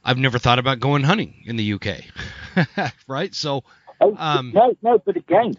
I've 0.04 0.18
never 0.18 0.40
thought 0.40 0.60
about 0.60 0.80
going 0.80 1.04
hunting 1.04 1.44
in 1.46 1.58
the 1.58 1.74
UK, 1.74 2.94
right? 3.08 3.34
So 3.36 3.64
Oh, 4.02 4.16
Um, 4.18 4.52
no, 4.54 4.76
no, 4.82 4.98
but 5.00 5.16
again, 5.16 5.54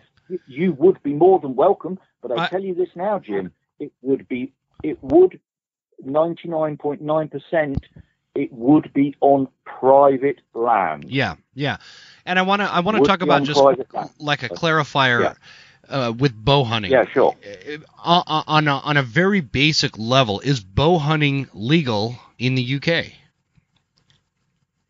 you- 0.46 0.72
would 0.72 1.02
be 1.02 1.14
more 1.14 1.38
than 1.38 1.54
welcome. 1.54 1.98
But 2.20 2.32
I, 2.32 2.44
I- 2.44 2.48
tell 2.48 2.62
you 2.62 2.74
this 2.74 2.88
now, 2.94 3.18
Jim, 3.18 3.52
it 3.78 3.92
would 4.02 4.28
be, 4.28 4.52
it 4.82 4.98
would, 5.02 5.40
99.9%, 6.04 7.76
it 8.34 8.52
would 8.52 8.92
be 8.92 9.14
on 9.20 9.46
private 9.64 10.40
land. 10.54 11.04
yeah, 11.08 11.34
yeah, 11.54 11.76
and 12.26 12.38
I 12.38 12.42
want 12.42 12.60
to 12.62 12.66
I 12.72 12.80
want 12.80 12.96
to 12.98 13.04
talk 13.04 13.20
about 13.22 13.42
just 13.44 13.60
like 14.18 14.42
a 14.42 14.48
clarifier 14.48 15.20
Yeah. 15.22 15.34
uh, 15.88 16.12
with 16.12 16.32
bow 16.34 16.64
hunting. 16.64 16.90
Yeah, 16.92 17.04
sure. 17.12 17.36
Uh, 17.44 17.78
on 18.02 18.44
on 18.46 18.68
a, 18.68 18.76
on 18.78 18.96
a 18.96 19.02
very 19.02 19.40
basic 19.40 19.98
level, 19.98 20.40
is 20.40 20.60
bow 20.60 20.98
hunting 20.98 21.48
legal 21.52 22.16
in 22.38 22.54
the 22.54 22.62
UK? 22.76 23.12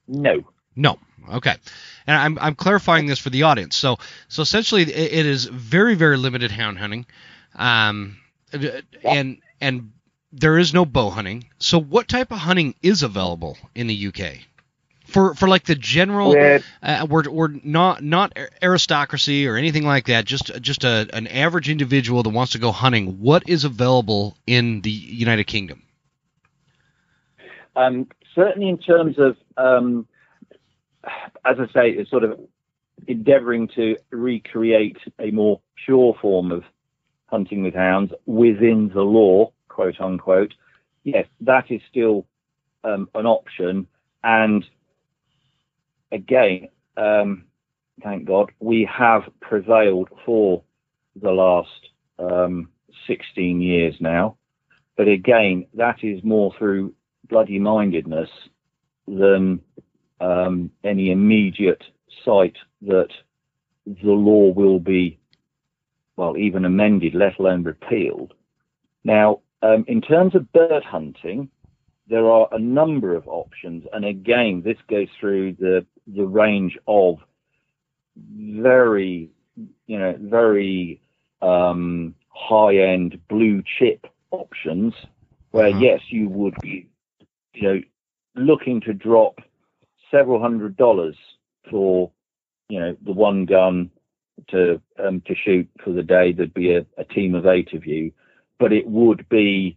No. 0.06 0.44
No. 0.76 0.98
Okay. 1.30 1.54
And 2.06 2.16
I'm, 2.16 2.38
I'm 2.40 2.54
clarifying 2.54 3.06
this 3.06 3.18
for 3.18 3.30
the 3.30 3.44
audience. 3.44 3.76
So 3.76 3.98
so 4.28 4.42
essentially, 4.42 4.82
it, 4.82 4.88
it 4.88 5.26
is 5.26 5.44
very 5.44 5.94
very 5.94 6.16
limited 6.16 6.50
hound 6.50 6.78
hunting, 6.78 7.06
um, 7.54 8.16
and 9.04 9.38
and 9.60 9.92
there 10.32 10.58
is 10.58 10.72
no 10.72 10.84
bow 10.84 11.10
hunting. 11.10 11.44
So 11.58 11.78
what 11.78 12.08
type 12.08 12.32
of 12.32 12.38
hunting 12.38 12.74
is 12.82 13.02
available 13.02 13.58
in 13.74 13.86
the 13.86 14.06
UK 14.08 14.38
for 15.12 15.34
for 15.34 15.46
like 15.48 15.64
the 15.64 15.74
general 15.74 16.34
uh, 16.82 17.06
we're, 17.08 17.30
we're 17.30 17.48
not 17.62 18.02
not 18.02 18.36
aristocracy 18.62 19.46
or 19.46 19.56
anything 19.56 19.84
like 19.84 20.06
that. 20.06 20.24
Just 20.24 20.60
just 20.60 20.84
a, 20.84 21.08
an 21.12 21.26
average 21.26 21.68
individual 21.68 22.22
that 22.22 22.30
wants 22.30 22.52
to 22.52 22.58
go 22.58 22.72
hunting. 22.72 23.20
What 23.20 23.48
is 23.48 23.64
available 23.64 24.36
in 24.46 24.80
the 24.80 24.90
united 24.90 25.44
kingdom? 25.44 25.82
Um, 27.76 28.08
certainly 28.34 28.68
in 28.68 28.78
terms 28.78 29.16
of 29.18 29.36
um, 29.56 30.06
as 31.44 31.56
i 31.58 31.66
say 31.72 31.90
it's 31.90 32.10
sort 32.10 32.24
of 32.24 32.38
endeavoring 33.08 33.68
to 33.68 33.96
recreate 34.10 34.98
a 35.18 35.30
more 35.30 35.60
pure 35.84 36.14
form 36.20 36.52
of 36.52 36.62
hunting 37.26 37.62
with 37.62 37.74
hounds 37.74 38.12
within 38.26 38.90
the 38.94 39.02
law 39.02 39.50
quote 39.68 40.00
unquote 40.00 40.54
yes 41.04 41.26
that 41.40 41.70
is 41.70 41.80
still 41.90 42.26
um, 42.84 43.08
an 43.14 43.26
option 43.26 43.86
and 44.24 44.64
again, 46.12 46.68
um, 46.96 47.44
thank 48.02 48.26
God, 48.26 48.52
we 48.60 48.88
have 48.92 49.22
prevailed 49.40 50.08
for 50.24 50.62
the 51.20 51.30
last 51.30 51.88
um, 52.18 52.68
16 53.06 53.60
years 53.60 53.94
now. 53.98 54.36
But 54.96 55.08
again, 55.08 55.66
that 55.74 56.04
is 56.04 56.22
more 56.22 56.52
through 56.58 56.94
bloody 57.28 57.58
mindedness 57.58 58.28
than 59.08 59.60
um, 60.22 60.70
any 60.84 61.10
immediate 61.10 61.82
sight 62.24 62.56
that 62.82 63.08
the 63.86 64.12
law 64.12 64.52
will 64.52 64.78
be, 64.78 65.18
well, 66.16 66.36
even 66.36 66.64
amended, 66.64 67.14
let 67.14 67.38
alone 67.38 67.64
repealed. 67.64 68.32
Now, 69.04 69.40
um, 69.62 69.84
in 69.88 70.00
terms 70.00 70.34
of 70.34 70.52
bird 70.52 70.84
hunting, 70.84 71.50
there 72.08 72.30
are 72.30 72.48
a 72.52 72.58
number 72.58 73.14
of 73.14 73.26
options, 73.26 73.84
and 73.92 74.04
again, 74.04 74.62
this 74.64 74.78
goes 74.88 75.08
through 75.18 75.54
the 75.54 75.84
the 76.06 76.26
range 76.26 76.76
of 76.88 77.18
very, 78.16 79.30
you 79.86 79.98
know, 79.98 80.16
very 80.20 81.00
um, 81.40 82.14
high 82.28 82.76
end 82.76 83.18
blue 83.28 83.62
chip 83.78 84.06
options, 84.30 84.94
where 85.52 85.70
mm-hmm. 85.70 85.82
yes, 85.82 86.00
you 86.08 86.28
would 86.28 86.54
be, 86.60 86.88
you 87.54 87.62
know, 87.62 87.80
looking 88.34 88.80
to 88.82 88.92
drop 88.92 89.40
several 90.12 90.40
hundred 90.40 90.76
dollars 90.76 91.16
for, 91.68 92.12
you 92.68 92.78
know, 92.78 92.96
the 93.04 93.12
one 93.12 93.46
gun 93.46 93.90
to 94.48 94.80
um, 95.04 95.20
to 95.26 95.34
shoot 95.34 95.68
for 95.82 95.90
the 95.90 96.02
day. 96.02 96.32
There'd 96.32 96.54
be 96.54 96.74
a, 96.74 96.86
a 96.98 97.04
team 97.04 97.34
of 97.34 97.46
eight 97.46 97.72
of 97.72 97.86
you, 97.86 98.12
but 98.58 98.72
it 98.72 98.86
would 98.86 99.28
be 99.28 99.76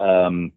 um, 0.00 0.52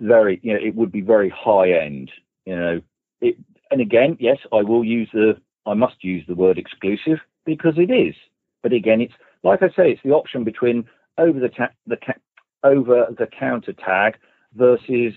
very, 0.00 0.40
you 0.42 0.54
know, 0.54 0.60
it 0.62 0.74
would 0.74 0.92
be 0.92 1.00
very 1.00 1.28
high 1.28 1.72
end. 1.72 2.10
You 2.46 2.56
know, 2.56 2.80
it, 3.20 3.36
and 3.70 3.80
again, 3.80 4.16
yes, 4.20 4.38
I 4.52 4.62
will 4.62 4.84
use 4.84 5.08
the, 5.12 5.40
I 5.66 5.74
must 5.74 6.02
use 6.02 6.24
the 6.26 6.34
word 6.34 6.58
exclusive 6.58 7.18
because 7.44 7.74
it 7.76 7.90
is. 7.90 8.14
But 8.62 8.72
again, 8.72 9.00
it's 9.00 9.14
like 9.42 9.62
I 9.62 9.68
say, 9.68 9.90
it's 9.90 10.02
the 10.04 10.12
option 10.12 10.44
between 10.44 10.84
over 11.18 11.38
the 11.40 11.48
ta- 11.48 11.72
the 11.86 11.96
ca- 11.96 12.20
over 12.64 13.06
the 13.18 13.26
counter 13.26 13.72
tag 13.72 14.16
versus 14.54 15.14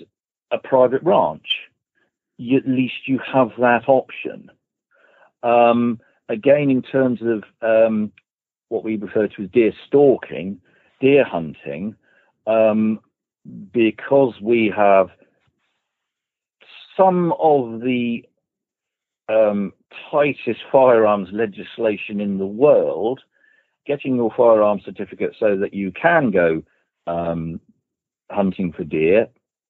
a 0.52 0.58
private 0.58 1.04
ranch. 1.04 1.48
You, 2.38 2.58
at 2.58 2.68
least 2.68 3.08
you 3.08 3.20
have 3.34 3.50
that 3.60 3.84
option. 3.88 4.52
Um, 5.44 6.00
again, 6.30 6.70
in 6.70 6.82
terms 6.82 7.20
of 7.22 7.44
um, 7.62 8.12
what 8.70 8.84
we 8.84 8.98
refer 8.98 9.28
to 9.28 9.44
as 9.44 9.50
deer 9.52 9.72
stalking, 9.88 10.60
deer 11.00 11.24
hunting, 11.24 11.96
um, 12.48 13.00
because 13.72 14.34
we 14.42 14.74
have 14.76 15.10
some 16.98 17.34
of 17.40 17.82
the 17.82 18.24
um, 19.30 19.74
tightest 20.12 20.62
firearms 20.72 21.30
legislation 21.32 22.20
in 22.20 22.38
the 22.38 22.46
world, 22.46 23.22
getting 23.86 24.16
your 24.16 24.32
firearm 24.36 24.82
certificate 24.84 25.36
so 25.40 25.58
that 25.58 25.74
you 25.74 25.92
can 25.92 26.32
go 26.32 26.64
um, 27.08 27.60
hunting 28.32 28.72
for 28.72 28.84
deer, 28.84 29.28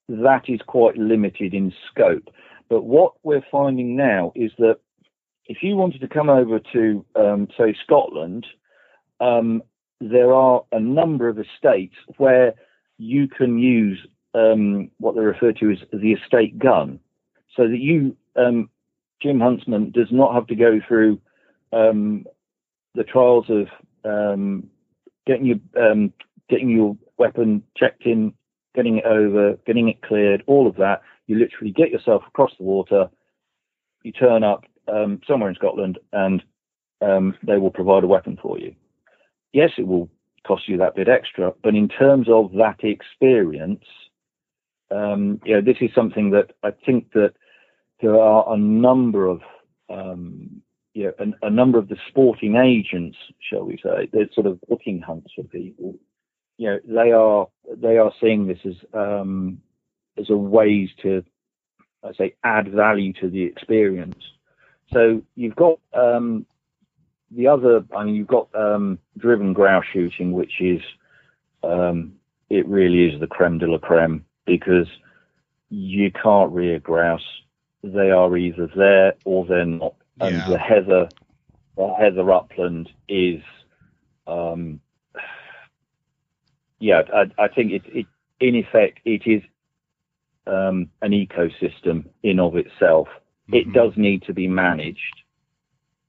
that 0.07 0.43
is 0.47 0.61
quite 0.67 0.97
limited 0.97 1.53
in 1.53 1.73
scope. 1.89 2.29
But 2.69 2.83
what 2.83 3.13
we're 3.23 3.45
finding 3.51 3.95
now 3.95 4.31
is 4.35 4.51
that 4.57 4.77
if 5.47 5.57
you 5.61 5.75
wanted 5.75 6.01
to 6.01 6.07
come 6.07 6.29
over 6.29 6.59
to, 6.73 7.05
um, 7.15 7.47
say, 7.57 7.75
Scotland, 7.83 8.45
um, 9.19 9.61
there 10.01 10.33
are 10.33 10.63
a 10.71 10.79
number 10.79 11.29
of 11.29 11.37
estates 11.39 11.95
where 12.17 12.55
you 12.97 13.27
can 13.27 13.59
use 13.59 13.99
um, 14.33 14.89
what 14.97 15.15
they 15.15 15.21
refer 15.21 15.51
to 15.53 15.71
as 15.71 15.77
the 15.93 16.13
estate 16.13 16.57
gun, 16.59 16.99
so 17.55 17.63
that 17.67 17.77
you, 17.77 18.15
um, 18.35 18.69
Jim 19.21 19.39
Huntsman, 19.39 19.91
does 19.91 20.07
not 20.11 20.33
have 20.33 20.47
to 20.47 20.55
go 20.55 20.79
through 20.85 21.21
um, 21.71 22.25
the 22.95 23.03
trials 23.03 23.45
of 23.49 23.67
um, 24.03 24.69
getting 25.25 25.45
your 25.45 26.09
getting 26.49 26.69
your 26.69 26.97
weapon 27.17 27.63
checked 27.77 28.05
in, 28.05 28.33
getting 28.75 28.97
it 28.97 29.05
over, 29.05 29.55
getting 29.65 29.89
it 29.89 30.01
cleared, 30.01 30.43
all 30.47 30.67
of 30.67 30.75
that. 30.75 31.01
You 31.27 31.37
literally 31.37 31.71
get 31.71 31.91
yourself 31.91 32.23
across 32.27 32.51
the 32.57 32.63
water. 32.63 33.09
You 34.03 34.11
turn 34.11 34.43
up 34.43 34.65
um, 34.87 35.21
somewhere 35.27 35.49
in 35.49 35.55
Scotland, 35.55 35.99
and 36.13 36.43
they 37.01 37.57
will 37.57 37.71
provide 37.71 38.03
a 38.03 38.07
weapon 38.07 38.37
for 38.41 38.59
you. 38.59 38.75
Yes, 39.53 39.71
it 39.77 39.87
will 39.87 40.09
cost 40.45 40.67
you 40.67 40.77
that 40.77 40.95
bit 40.95 41.07
extra. 41.07 41.53
But 41.63 41.75
in 41.75 41.87
terms 41.87 42.27
of 42.29 42.51
that 42.53 42.83
experience, 42.83 43.83
um, 44.91 45.41
you 45.45 45.55
know, 45.55 45.61
this 45.61 45.77
is 45.81 45.89
something 45.95 46.31
that 46.31 46.51
I 46.63 46.71
think 46.85 47.11
that 47.13 47.33
there 48.01 48.19
are 48.19 48.53
a 48.53 48.57
number 48.57 49.27
of, 49.27 49.41
um, 49.89 50.61
you 50.93 51.05
know, 51.05 51.13
a, 51.41 51.47
a, 51.47 51.49
number 51.49 51.77
of 51.77 51.87
the 51.87 51.97
sporting 52.07 52.55
agents, 52.55 53.17
shall 53.39 53.65
we 53.65 53.77
say, 53.83 54.09
they're 54.13 54.29
sort 54.33 54.47
of 54.47 54.59
booking 54.69 55.01
hunts 55.01 55.31
for 55.35 55.43
people. 55.43 55.95
You 56.57 56.69
know, 56.69 56.79
they 56.85 57.11
are 57.11 57.47
they 57.75 57.97
are 57.97 58.13
seeing 58.21 58.47
this 58.47 58.59
as 58.65 58.75
um, 58.93 59.59
as 60.17 60.29
a 60.29 60.37
ways 60.37 60.89
to, 61.01 61.23
I 62.03 62.13
say, 62.13 62.35
add 62.43 62.71
value 62.71 63.13
to 63.13 63.29
the 63.29 63.43
experience. 63.43 64.23
So 64.93 65.21
you've 65.35 65.55
got 65.55 65.79
um, 65.93 66.45
the 67.31 67.47
other, 67.47 67.83
I 67.95 68.03
mean, 68.03 68.15
you've 68.15 68.27
got 68.27 68.47
um, 68.55 68.99
driven 69.17 69.53
grouse 69.53 69.85
shooting, 69.91 70.31
which 70.31 70.61
is, 70.61 70.81
um, 71.63 72.13
it 72.49 72.67
really 72.67 73.05
is 73.05 73.19
the 73.19 73.27
creme 73.27 73.57
de 73.57 73.67
la 73.67 73.79
creme 73.79 74.23
because 74.45 74.87
you 75.69 76.11
can't 76.11 76.51
rear 76.51 76.79
grouse. 76.79 77.25
They 77.83 78.11
are 78.11 78.35
either 78.37 78.69
there 78.75 79.13
or 79.25 79.45
they're 79.45 79.65
not. 79.65 79.95
And 80.21 80.37
yeah. 80.37 80.49
the 80.49 80.57
heather, 80.57 81.09
the 81.75 81.93
heather 81.99 82.31
upland 82.31 82.89
is, 83.09 83.41
um, 84.27 84.79
yeah, 86.79 87.01
I, 87.13 87.43
I 87.43 87.47
think 87.47 87.73
it, 87.73 87.81
it, 87.87 88.05
in 88.39 88.55
effect, 88.55 88.99
it 89.05 89.23
is 89.25 89.41
um, 90.47 90.89
an 91.01 91.11
ecosystem 91.11 92.05
in 92.23 92.39
of 92.39 92.55
itself. 92.55 93.07
Mm-hmm. 93.49 93.55
It 93.55 93.73
does 93.73 93.93
need 93.95 94.23
to 94.23 94.33
be 94.33 94.47
managed 94.47 95.23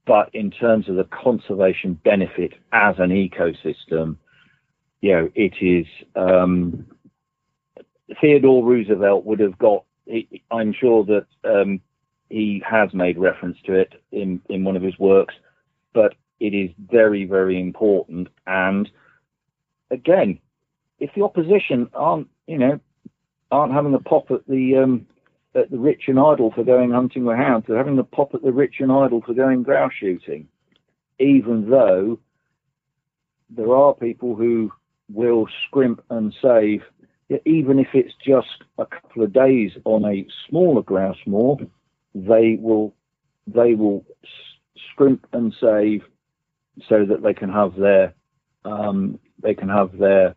but 0.07 0.29
in 0.33 0.49
terms 0.49 0.87
of 0.87 0.95
the 0.95 1.03
conservation 1.03 1.99
benefit 2.05 2.53
as 2.71 2.95
an 2.97 3.09
ecosystem, 3.09 4.15
you 5.01 5.11
know, 5.11 5.29
it 5.35 5.53
is. 5.61 5.85
Um, 6.15 6.87
Theodore 8.21 8.65
Roosevelt 8.65 9.25
would 9.25 9.41
have 9.41 9.57
got. 9.57 9.83
I'm 10.49 10.73
sure 10.73 11.03
that 11.05 11.25
um, 11.43 11.81
he 12.29 12.63
has 12.65 12.93
made 12.93 13.19
reference 13.19 13.57
to 13.65 13.73
it 13.73 14.01
in 14.13 14.41
in 14.49 14.63
one 14.63 14.77
of 14.77 14.81
his 14.81 14.97
works, 14.97 15.35
but 15.93 16.15
it 16.39 16.53
is 16.53 16.71
very 16.89 17.25
very 17.25 17.59
important. 17.59 18.29
And 18.47 18.89
again, 19.91 20.39
if 20.99 21.09
the 21.15 21.23
opposition 21.23 21.89
aren't, 21.93 22.29
you 22.47 22.57
know, 22.57 22.79
aren't 23.51 23.73
having 23.73 23.93
a 23.93 23.99
pop 23.99 24.31
at 24.31 24.45
the 24.47 24.77
um, 24.77 25.05
at 25.55 25.71
the 25.71 25.79
rich 25.79 26.03
and 26.07 26.19
idle 26.19 26.51
for 26.53 26.63
going 26.63 26.91
hunting 26.91 27.25
with 27.25 27.37
hounds. 27.37 27.65
They're 27.67 27.77
having 27.77 27.95
the 27.95 28.03
pop 28.03 28.33
at 28.33 28.43
the 28.43 28.51
rich 28.51 28.75
and 28.79 28.91
idle 28.91 29.21
for 29.25 29.33
going 29.33 29.63
grouse 29.63 29.93
shooting, 29.99 30.47
even 31.19 31.69
though 31.69 32.19
there 33.49 33.73
are 33.73 33.93
people 33.93 34.35
who 34.35 34.71
will 35.11 35.47
scrimp 35.65 36.03
and 36.09 36.33
save, 36.41 36.81
even 37.45 37.79
if 37.79 37.87
it's 37.93 38.13
just 38.25 38.63
a 38.77 38.85
couple 38.85 39.23
of 39.23 39.33
days 39.33 39.71
on 39.85 40.05
a 40.05 40.27
smaller 40.49 40.81
grouse 40.81 41.17
moor. 41.25 41.57
They 42.13 42.57
will 42.59 42.93
they 43.45 43.75
will 43.75 44.05
scrimp 44.91 45.25
and 45.33 45.53
save 45.59 46.03
so 46.87 47.05
that 47.05 47.23
they 47.23 47.33
can 47.33 47.49
have 47.49 47.75
their 47.75 48.13
um, 48.65 49.19
they 49.41 49.53
can 49.53 49.69
have 49.69 49.97
their 49.97 50.35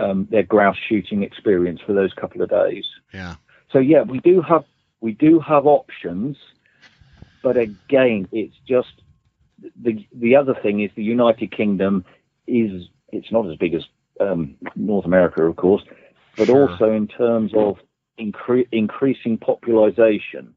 um, 0.00 0.26
their 0.30 0.42
grouse 0.42 0.76
shooting 0.88 1.22
experience 1.22 1.80
for 1.84 1.92
those 1.92 2.12
couple 2.14 2.42
of 2.42 2.50
days. 2.50 2.84
Yeah. 3.12 3.36
So 3.72 3.78
yeah, 3.78 4.02
we 4.02 4.20
do 4.20 4.42
have 4.42 4.64
we 5.00 5.12
do 5.12 5.40
have 5.40 5.66
options, 5.66 6.36
but 7.42 7.56
again, 7.56 8.28
it's 8.32 8.56
just 8.66 9.02
the 9.80 10.06
the 10.12 10.36
other 10.36 10.54
thing 10.54 10.80
is 10.80 10.90
the 10.94 11.02
United 11.02 11.54
Kingdom 11.56 12.04
is 12.46 12.88
it's 13.12 13.30
not 13.30 13.48
as 13.48 13.56
big 13.56 13.74
as 13.74 13.82
um, 14.20 14.56
North 14.76 15.04
America, 15.04 15.42
of 15.42 15.56
course, 15.56 15.82
but 16.36 16.46
sure. 16.46 16.70
also 16.70 16.92
in 16.92 17.06
terms 17.08 17.52
of 17.54 17.78
incre- 18.18 18.68
increasing 18.72 19.38
population. 19.38 20.54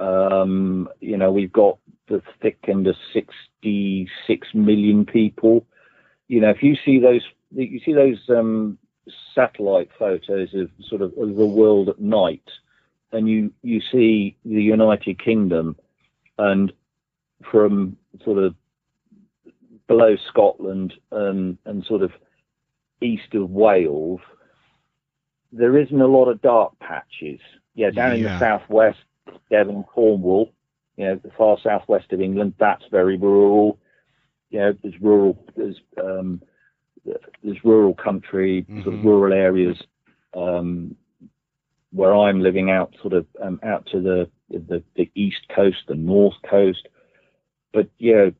Um, 0.00 0.88
you 1.00 1.16
know, 1.16 1.30
we've 1.30 1.52
got 1.52 1.78
the 2.08 2.22
thick 2.40 2.58
end 2.66 2.86
of 2.88 2.96
66 3.12 4.48
million 4.54 5.06
people. 5.06 5.66
You 6.28 6.40
know, 6.40 6.50
if 6.50 6.62
you 6.62 6.76
see 6.84 6.98
those, 6.98 7.22
you 7.54 7.80
see 7.84 7.92
those 7.92 8.18
um, 8.28 8.78
satellite 9.34 9.90
photos 9.98 10.54
of 10.54 10.70
sort 10.88 11.02
of, 11.02 11.12
of 11.18 11.36
the 11.36 11.46
world 11.46 11.88
at 11.88 12.00
night, 12.00 12.48
and 13.12 13.28
you 13.28 13.52
you 13.62 13.80
see 13.80 14.36
the 14.44 14.62
United 14.62 15.22
Kingdom, 15.22 15.76
and 16.38 16.72
from 17.50 17.96
sort 18.24 18.38
of 18.38 18.54
below 19.86 20.16
Scotland 20.28 20.94
and 21.10 21.58
and 21.64 21.84
sort 21.84 22.02
of 22.02 22.12
east 23.00 23.34
of 23.34 23.50
Wales, 23.50 24.20
there 25.52 25.76
isn't 25.78 26.00
a 26.00 26.06
lot 26.06 26.28
of 26.28 26.40
dark 26.40 26.78
patches. 26.78 27.40
Yeah, 27.74 27.90
down 27.90 28.12
in 28.12 28.22
the 28.22 28.38
southwest, 28.38 28.98
Devon, 29.50 29.82
Cornwall, 29.84 30.52
you 30.96 31.06
know, 31.06 31.14
the 31.16 31.30
far 31.30 31.56
southwest 31.62 32.12
of 32.12 32.20
England, 32.20 32.54
that's 32.58 32.84
very 32.90 33.16
rural. 33.16 33.78
You 34.50 34.58
know, 34.60 34.74
there's 34.82 35.00
rural, 35.00 35.42
there's 35.56 35.80
um, 35.98 36.42
there's 37.04 37.64
rural 37.64 37.94
country, 37.94 38.66
sort 38.82 38.94
of 38.94 39.00
Mhm. 39.00 39.04
rural 39.04 39.32
areas. 39.32 39.82
Um, 40.34 40.96
where 41.92 42.16
I'm 42.16 42.40
living 42.40 42.70
out, 42.70 42.94
sort 43.02 43.12
of 43.12 43.26
um, 43.42 43.60
out 43.62 43.84
to 43.86 44.00
the, 44.00 44.30
the 44.48 44.82
the 44.96 45.10
east 45.14 45.46
coast, 45.54 45.76
the 45.88 45.94
north 45.94 46.36
coast. 46.48 46.88
But 47.72 47.88
yeah, 47.98 48.30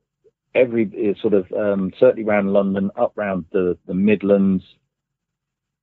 every 0.55 1.15
sort 1.21 1.35
of 1.35 1.51
um, 1.53 1.93
certainly 1.99 2.29
around 2.29 2.53
London, 2.53 2.91
up 2.97 3.13
round 3.15 3.45
the 3.53 3.77
the 3.87 3.95
Midlands. 3.95 4.65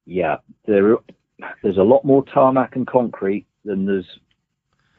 Yeah, 0.06 0.38
there 0.66 0.98
there's 1.62 1.78
a 1.78 1.84
lot 1.84 2.04
more 2.04 2.24
tarmac 2.26 2.76
and 2.76 2.88
concrete 2.88 3.46
than 3.64 3.86
there's 3.86 4.20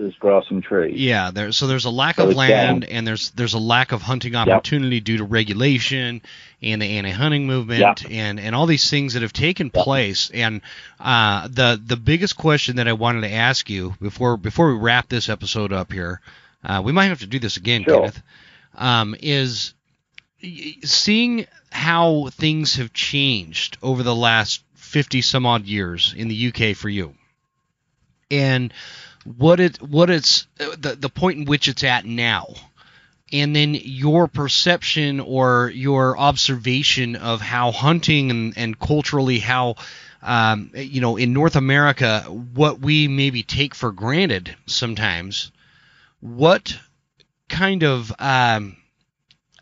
there's 0.01 0.15
grass 0.17 0.45
and 0.49 0.63
trees. 0.63 0.99
Yeah, 0.99 1.31
there. 1.31 1.53
So 1.53 1.67
there's 1.67 1.85
a 1.85 1.91
lack 1.91 2.17
So 2.17 2.29
of 2.29 2.35
land, 2.35 2.83
down. 2.83 2.91
and 2.91 3.07
there's 3.07 3.31
there's 3.33 3.55
a 3.55 3.59
lack 3.59 3.93
of 3.93 4.01
hunting 4.03 4.35
opportunity 4.35 4.99
due 5.01 5.19
to 5.19 5.25
regulation 5.25 6.23
and 6.63 6.81
the 6.83 6.87
anti-hunting 6.99 7.47
movement, 7.47 7.81
Yeah. 7.81 7.95
and 8.11 8.41
and 8.41 8.55
all 8.55 8.67
these 8.67 8.89
things 8.89 9.13
that 9.15 9.23
have 9.23 9.33
taken 9.33 9.71
Yeah. 9.75 9.83
place. 9.83 10.31
And 10.33 10.63
uh, 10.99 11.49
the 11.49 11.81
the 11.85 11.97
biggest 11.97 12.37
question 12.37 12.77
that 12.77 12.89
I 12.89 12.95
wanted 12.95 13.21
to 13.23 13.31
ask 13.33 13.69
you 13.69 13.95
before 14.01 14.37
before 14.37 14.73
we 14.75 14.79
wrap 14.81 15.09
this 15.09 15.29
episode 15.29 15.73
up 15.73 15.93
here, 15.93 16.21
uh, 16.65 16.81
we 16.85 16.93
might 16.93 17.07
have 17.07 17.21
to 17.21 17.27
do 17.27 17.39
this 17.39 17.57
again, 17.59 17.85
Sure. 17.85 17.97
Kenneth, 18.01 18.23
um, 18.77 19.15
is 19.21 19.75
seeing 20.83 21.47
how 21.71 22.29
things 22.33 22.77
have 22.77 22.93
changed 22.95 23.77
over 23.83 24.03
the 24.03 24.15
last 24.15 24.63
50 24.75 25.21
some 25.23 25.45
odd 25.47 25.67
years 25.67 26.15
in 26.17 26.29
the 26.29 26.47
UK 26.49 26.75
for 26.75 26.89
you. 26.89 27.15
And 28.31 28.73
what 29.25 29.61
it 29.61 29.81
what 29.83 30.11
it's 30.11 30.47
the 30.57 30.97
the 30.99 31.09
point 31.09 31.39
in 31.39 31.45
which 31.45 31.69
it's 31.69 31.85
at 31.85 32.05
now. 32.05 32.55
And 33.33 33.55
then 33.55 33.75
your 33.75 34.27
perception 34.27 35.21
or 35.21 35.71
your 35.73 36.19
observation 36.19 37.15
of 37.15 37.41
how 37.41 37.71
hunting 37.71 38.31
and, 38.31 38.55
and 38.57 38.79
culturally 38.79 39.39
how 39.39 39.77
um, 40.23 40.73
you 40.75 41.01
know 41.01 41.17
in 41.17 41.33
North 41.33 41.57
America 41.57 42.23
what 42.23 42.81
we 42.81 43.09
maybe 43.09 43.43
take 43.43 43.75
for 43.75 43.93
granted 43.93 44.55
sometimes 44.67 45.53
what 46.21 46.77
kind 47.49 47.83
of 47.83 48.13
um, 48.19 48.77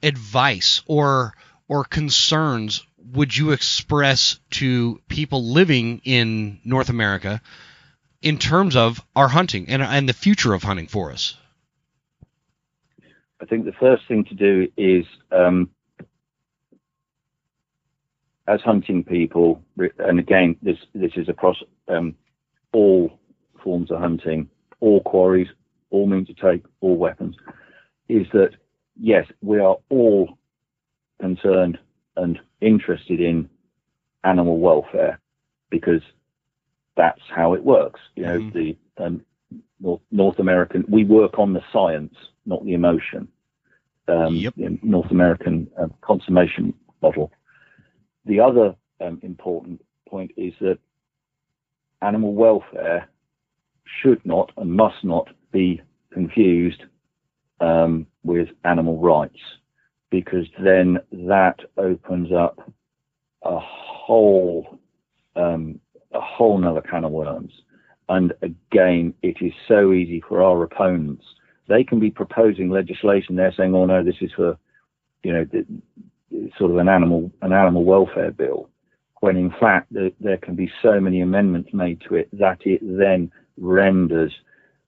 advice 0.02 0.82
or 0.86 1.34
or 1.68 1.84
concerns 1.84 2.84
would 3.12 3.36
you 3.36 3.52
express 3.52 4.38
to 4.50 5.00
people 5.08 5.52
living 5.52 6.00
in 6.04 6.60
North 6.64 6.88
America 6.88 7.40
in 8.22 8.38
terms 8.38 8.76
of 8.76 9.04
our 9.14 9.28
hunting 9.28 9.68
and 9.68 9.82
and 9.82 10.08
the 10.08 10.12
future 10.12 10.54
of 10.54 10.62
hunting 10.62 10.86
for 10.86 11.12
us? 11.12 11.36
I 13.40 13.44
think 13.44 13.64
the 13.64 13.72
first 13.72 14.02
thing 14.08 14.24
to 14.24 14.34
do 14.34 14.68
is, 14.76 15.04
um, 15.30 15.70
as 18.48 18.60
hunting 18.62 19.04
people, 19.04 19.62
and 19.98 20.18
again, 20.18 20.56
this 20.62 20.78
this 20.94 21.12
is 21.16 21.28
across 21.28 21.56
um, 21.88 22.14
all 22.72 23.18
forms 23.62 23.90
of 23.90 24.00
hunting, 24.00 24.48
all 24.80 25.00
quarries, 25.02 25.48
all 25.90 26.06
means 26.06 26.28
to 26.28 26.34
take, 26.34 26.64
all 26.80 26.96
weapons, 26.96 27.36
is 28.08 28.26
that 28.32 28.50
yes, 29.00 29.26
we 29.40 29.58
are 29.58 29.76
all 29.88 30.38
concerned 31.20 31.78
and 32.16 32.38
interested 32.60 33.20
in 33.20 33.48
animal 34.24 34.58
welfare 34.58 35.20
because 35.70 36.02
that's 36.98 37.22
how 37.30 37.54
it 37.54 37.64
works. 37.64 38.00
You 38.16 38.24
know, 38.24 38.38
Mhm. 38.40 38.52
the 38.52 38.76
um, 39.02 39.24
North, 39.80 40.02
North 40.10 40.38
American, 40.40 40.84
we 40.88 41.04
work 41.04 41.38
on 41.38 41.52
the 41.52 41.62
science, 41.72 42.14
not 42.44 42.64
the 42.64 42.74
emotion. 42.74 43.28
Um, 44.08 44.34
Yep. 44.34 44.54
the 44.56 44.78
North 44.82 45.10
American 45.10 45.70
uh, 45.78 45.88
conservation 46.00 46.74
model. 47.02 47.30
The 48.24 48.40
other 48.40 48.74
um, 49.00 49.18
important 49.22 49.84
point 50.08 50.32
is 50.36 50.54
that 50.60 50.78
animal 52.02 52.34
welfare 52.34 53.08
should 53.84 54.24
not 54.24 54.50
and 54.56 54.72
must 54.72 55.04
not 55.04 55.28
be 55.52 55.80
confused 56.10 56.82
um, 57.60 58.06
with 58.24 58.48
animal 58.64 58.96
rights, 58.98 59.42
because 60.10 60.46
then 60.58 60.98
that 61.12 61.60
opens 61.76 62.32
up 62.32 62.56
a 63.42 63.58
whole 63.58 64.78
um, 65.36 65.80
a 66.12 66.20
whole 66.20 66.58
nother 66.58 66.80
can 66.80 67.04
of 67.04 67.12
worms. 67.12 67.52
And 68.08 68.32
again, 68.42 69.14
it 69.22 69.36
is 69.40 69.52
so 69.66 69.92
easy 69.92 70.22
for 70.26 70.42
our 70.42 70.62
opponents. 70.62 71.24
They 71.68 71.84
can 71.84 72.00
be 72.00 72.10
proposing 72.10 72.70
legislation. 72.70 73.36
They're 73.36 73.52
saying, 73.52 73.74
"Oh 73.74 73.84
no, 73.84 74.02
this 74.02 74.16
is 74.22 74.32
for, 74.32 74.56
you 75.22 75.32
know, 75.32 75.44
the, 75.44 75.66
sort 76.56 76.70
of 76.70 76.78
an 76.78 76.88
animal 76.88 77.30
an 77.42 77.52
animal 77.52 77.84
welfare 77.84 78.30
bill," 78.30 78.70
when 79.20 79.36
in 79.36 79.50
fact 79.50 79.92
there, 79.92 80.10
there 80.20 80.38
can 80.38 80.54
be 80.54 80.70
so 80.82 80.98
many 80.98 81.20
amendments 81.20 81.74
made 81.74 82.00
to 82.08 82.14
it 82.14 82.28
that 82.32 82.60
it 82.64 82.80
then 82.82 83.30
renders 83.58 84.32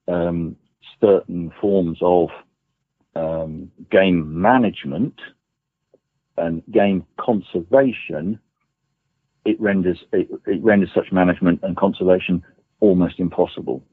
um, 0.09 0.57
certain 1.01 1.53
forms 1.61 1.99
of 2.01 2.31
um, 3.15 3.71
game 3.91 4.41
management 4.41 5.15
and 6.37 6.63
game 6.71 7.05
conservation. 7.19 8.39
It 9.45 9.61
renders 9.61 9.99
it, 10.13 10.29
it 10.47 10.63
renders 10.63 10.91
such 10.95 11.13
management 11.13 11.61
and 11.63 11.77
conservation 11.77 12.43
almost 12.81 13.19
impossible. 13.19 13.85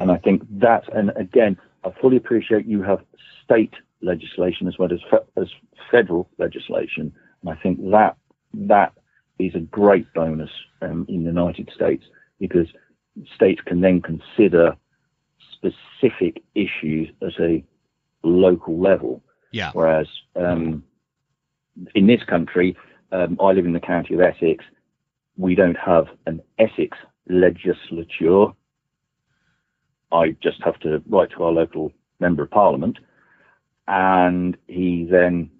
And 0.00 0.10
I 0.10 0.16
think 0.16 0.42
that, 0.58 0.92
and 0.92 1.12
again, 1.14 1.56
I 1.84 1.90
fully 2.00 2.16
appreciate 2.16 2.66
you 2.66 2.82
have 2.82 2.98
state 3.44 3.74
legislation 4.02 4.66
as 4.66 4.76
well 4.76 4.92
as 4.92 4.98
fe- 5.08 5.40
as 5.40 5.48
federal 5.88 6.28
legislation, 6.38 7.12
and 7.40 7.50
I 7.50 7.54
think 7.54 7.78
that 7.92 8.16
that 8.54 8.92
is 9.38 9.54
a 9.54 9.60
great 9.60 10.12
bonus 10.12 10.50
um, 10.82 11.06
in 11.08 11.20
the 11.22 11.30
United 11.30 11.70
States 11.72 12.04
because 12.40 12.66
states 13.36 13.60
can 13.64 13.80
then 13.82 14.02
consider 14.02 14.76
specific 15.52 16.42
issues 16.56 17.08
at 17.22 17.38
a 17.40 17.64
local 18.24 18.78
level, 18.80 19.22
Yeah. 19.52 19.70
whereas 19.74 20.08
um, 20.34 20.82
in 21.94 22.06
this 22.06 22.22
country, 22.24 22.76
um, 23.14 23.38
I 23.40 23.52
live 23.52 23.64
in 23.64 23.72
the 23.72 23.80
county 23.80 24.14
of 24.14 24.20
Essex. 24.20 24.64
We 25.36 25.54
don't 25.54 25.78
have 25.78 26.06
an 26.26 26.42
Essex 26.58 26.98
legislature. 27.28 28.46
I 30.12 30.36
just 30.42 30.62
have 30.64 30.78
to 30.80 31.00
write 31.08 31.30
to 31.30 31.44
our 31.44 31.52
local 31.52 31.92
member 32.18 32.42
of 32.42 32.50
parliament, 32.50 32.98
and 33.86 34.56
he 34.66 35.06
then, 35.08 35.50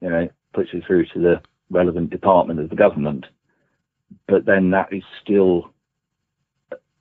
you 0.00 0.10
know, 0.10 0.28
puts 0.52 0.70
it 0.72 0.84
through 0.86 1.06
to 1.06 1.20
the 1.20 1.40
relevant 1.70 2.10
department 2.10 2.58
of 2.58 2.68
the 2.68 2.76
government. 2.76 3.26
But 4.26 4.44
then 4.44 4.70
that 4.70 4.92
is 4.92 5.02
still 5.22 5.70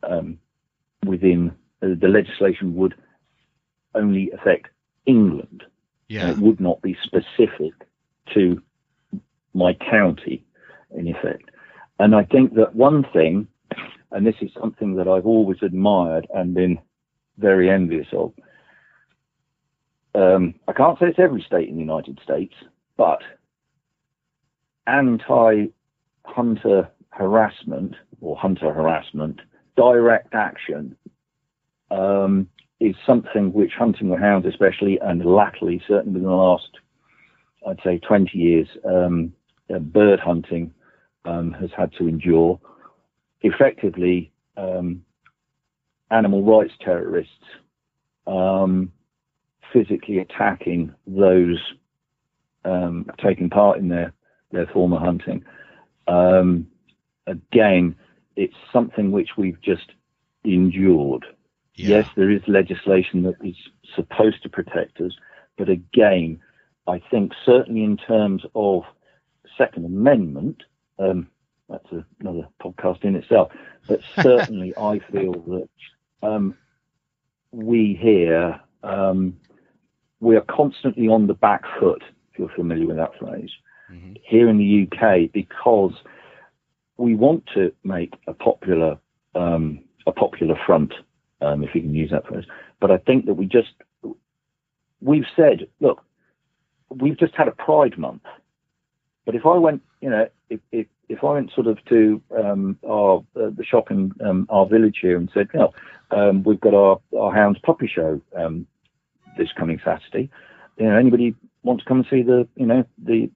um, 0.04 0.38
within 1.06 1.56
uh, 1.82 1.88
the 2.00 2.08
legislation 2.08 2.76
would 2.76 2.94
only 3.96 4.30
affect 4.32 4.68
England. 5.06 5.64
Yeah. 6.08 6.30
It 6.30 6.38
would 6.38 6.60
not 6.60 6.82
be 6.82 6.96
specific 7.04 7.74
to 8.34 8.62
my 9.58 9.74
county, 9.74 10.46
in 10.96 11.08
effect. 11.08 11.50
And 12.00 12.16
I 12.16 12.24
think 12.24 12.54
that 12.56 12.76
one 12.76 13.04
thing, 13.12 13.48
and 14.12 14.26
this 14.26 14.36
is 14.42 14.52
something 14.60 14.96
that 14.96 15.08
I've 15.08 15.26
always 15.26 15.58
admired 15.62 16.28
and 16.34 16.54
been 16.54 16.80
very 17.38 17.70
envious 17.70 18.08
of. 18.14 18.34
Um, 20.16 20.56
I 20.68 20.74
can't 20.74 20.98
say 21.00 21.08
it's 21.08 21.20
every 21.20 21.42
state 21.42 21.70
in 21.70 21.76
the 21.76 21.82
United 21.82 22.20
States, 22.24 22.56
but 22.98 23.20
anti-hunter 24.88 25.70
harassment 27.10 27.96
or 28.22 28.36
hunter 28.36 28.74
harassment, 28.74 29.42
direct 29.76 30.34
action, 30.34 30.96
um, 31.92 32.48
is 32.80 32.96
something 33.06 33.54
which 33.54 33.74
hunting 33.78 34.10
with 34.10 34.20
hounds, 34.20 34.46
especially, 34.48 35.00
and 35.02 35.26
latterly, 35.26 35.82
certainly 35.88 36.14
within 36.14 36.30
the 36.30 36.36
last, 36.36 36.70
I'd 37.68 37.80
say, 37.84 38.00
20 38.00 38.38
years, 38.38 38.68
um, 38.86 39.34
uh, 39.74 39.80
bird 39.80 40.20
hunting 40.20 40.74
um, 41.26 41.54
has 41.54 41.70
had 41.76 41.92
to 41.94 42.08
endure. 42.08 42.60
Effectively, 43.42 44.32
um, 44.56 45.04
animal 46.10 46.44
rights 46.44 46.74
terrorists 46.84 47.32
um, 48.26 48.92
physically 49.74 50.20
attacking 50.20 50.94
those 51.06 51.60
um, 52.66 53.06
taking 53.24 53.50
part 53.50 53.78
in 53.78 53.90
their, 53.90 54.14
their 54.52 54.68
former 54.68 55.00
hunting. 55.00 55.44
Um, 56.08 56.68
again, 57.26 57.96
it's 58.36 58.56
something 58.74 59.12
which 59.12 59.32
we've 59.38 59.62
just 59.62 59.92
endured. 60.44 61.26
Yeah. 61.76 61.98
Yes, 61.98 62.10
there 62.16 62.32
is 62.32 62.42
legislation 62.48 63.24
that 63.24 63.36
is 63.44 63.56
supposed 63.96 64.42
to 64.44 64.50
protect 64.50 65.00
us, 65.00 65.14
but 65.58 65.70
again, 65.70 66.40
I 66.88 67.02
think 67.12 67.34
certainly 67.46 67.84
in 67.84 67.98
terms 67.98 68.44
of 68.56 68.84
Second 69.58 69.86
Amendment, 69.86 70.64
um, 71.00 71.28
that's 71.70 71.92
a, 71.92 72.06
another 72.20 72.48
podcast 72.62 73.04
in 73.04 73.16
itself, 73.16 73.52
but 73.88 74.00
certainly 74.22 74.74
I 74.78 75.00
feel 75.12 75.34
that 75.34 75.70
um, 76.28 76.56
we 77.52 77.98
here 78.00 78.60
um, 78.84 79.38
we 80.20 80.36
are 80.36 80.46
constantly 80.50 81.08
on 81.08 81.28
the 81.28 81.34
back 81.34 81.64
foot, 81.80 82.04
if 82.32 82.40
you're 82.40 82.50
familiar 82.50 82.88
with 82.88 82.98
that 82.98 83.18
phrase, 83.20 83.52
mm-hmm. 83.92 84.14
here 84.24 84.50
in 84.50 84.58
the 84.58 84.88
UK 84.88 85.32
because 85.32 85.94
we 86.98 87.16
want 87.16 87.46
to 87.54 87.72
make 87.84 88.14
a 88.28 88.34
popular 88.34 88.98
um, 89.36 89.84
a 90.08 90.12
popular 90.12 90.56
front, 90.66 90.94
um, 91.42 91.64
if 91.64 91.76
you 91.76 91.82
can 91.82 91.94
use 91.94 92.12
that 92.12 92.26
phrase. 92.28 92.46
But 92.80 92.92
I 92.92 92.98
think 92.98 93.26
that 93.26 93.36
we 93.36 93.46
just 93.46 93.74
we've 95.02 95.26
said, 95.36 95.68
look, 95.80 96.02
we've 96.90 97.18
just 97.18 97.36
had 97.36 97.48
a 97.48 97.52
Pride 97.52 97.98
Month, 97.98 98.24
but 99.28 99.36
if 99.36 99.46
I 99.46 99.58
went, 99.58 99.82
you 100.00 100.10
know, 100.10 100.30
if 100.50 100.62
if, 100.72 100.88
if 101.10 101.22
I 101.22 101.34
went 101.34 101.52
sort 101.54 101.68
of 101.68 101.84
to 101.90 102.22
um, 102.42 102.80
our 102.88 103.18
uh, 103.36 103.50
the 103.50 103.66
shop 103.66 103.92
in 103.92 104.14
um, 104.26 104.48
our 104.50 104.66
village 104.66 105.00
here 105.02 105.18
and 105.18 105.30
said, 105.34 105.50
you 105.54 105.60
know, 105.60 105.74
um, 106.12 106.44
we've 106.44 106.62
got 106.62 106.74
our 106.74 107.02
our 107.20 107.34
hounds 107.34 107.60
puppy 107.62 107.92
show 107.94 108.22
um, 108.38 108.66
this 109.38 109.50
coming 109.60 109.82
Saturday. 109.84 110.30
You 110.78 110.86
know, 110.86 110.98
anybody 110.98 111.36
want 111.62 111.82
to 111.82 111.86
come 111.86 111.98
and 111.98 112.08
see 112.10 112.22
the, 112.22 112.48
you 112.56 112.66
know, 112.66 112.86
the 113.04 113.30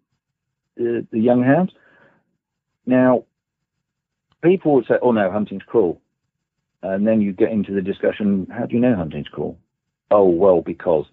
the, 0.77 1.05
the 1.11 1.19
young 1.19 1.43
hounds? 1.43 1.73
Now, 2.85 3.25
people 4.41 4.75
would 4.75 4.85
say, 4.87 4.95
"Oh 5.01 5.11
no, 5.11 5.29
hunting's 5.29 5.63
cruel," 5.63 5.99
and 6.81 7.05
then 7.05 7.19
you 7.19 7.33
get 7.33 7.51
into 7.51 7.73
the 7.73 7.81
discussion: 7.81 8.47
How 8.49 8.65
do 8.65 8.75
you 8.75 8.79
know 8.79 8.95
hunting's 8.95 9.27
cruel? 9.27 9.59
Oh 10.09 10.29
well, 10.29 10.61
because 10.61 11.05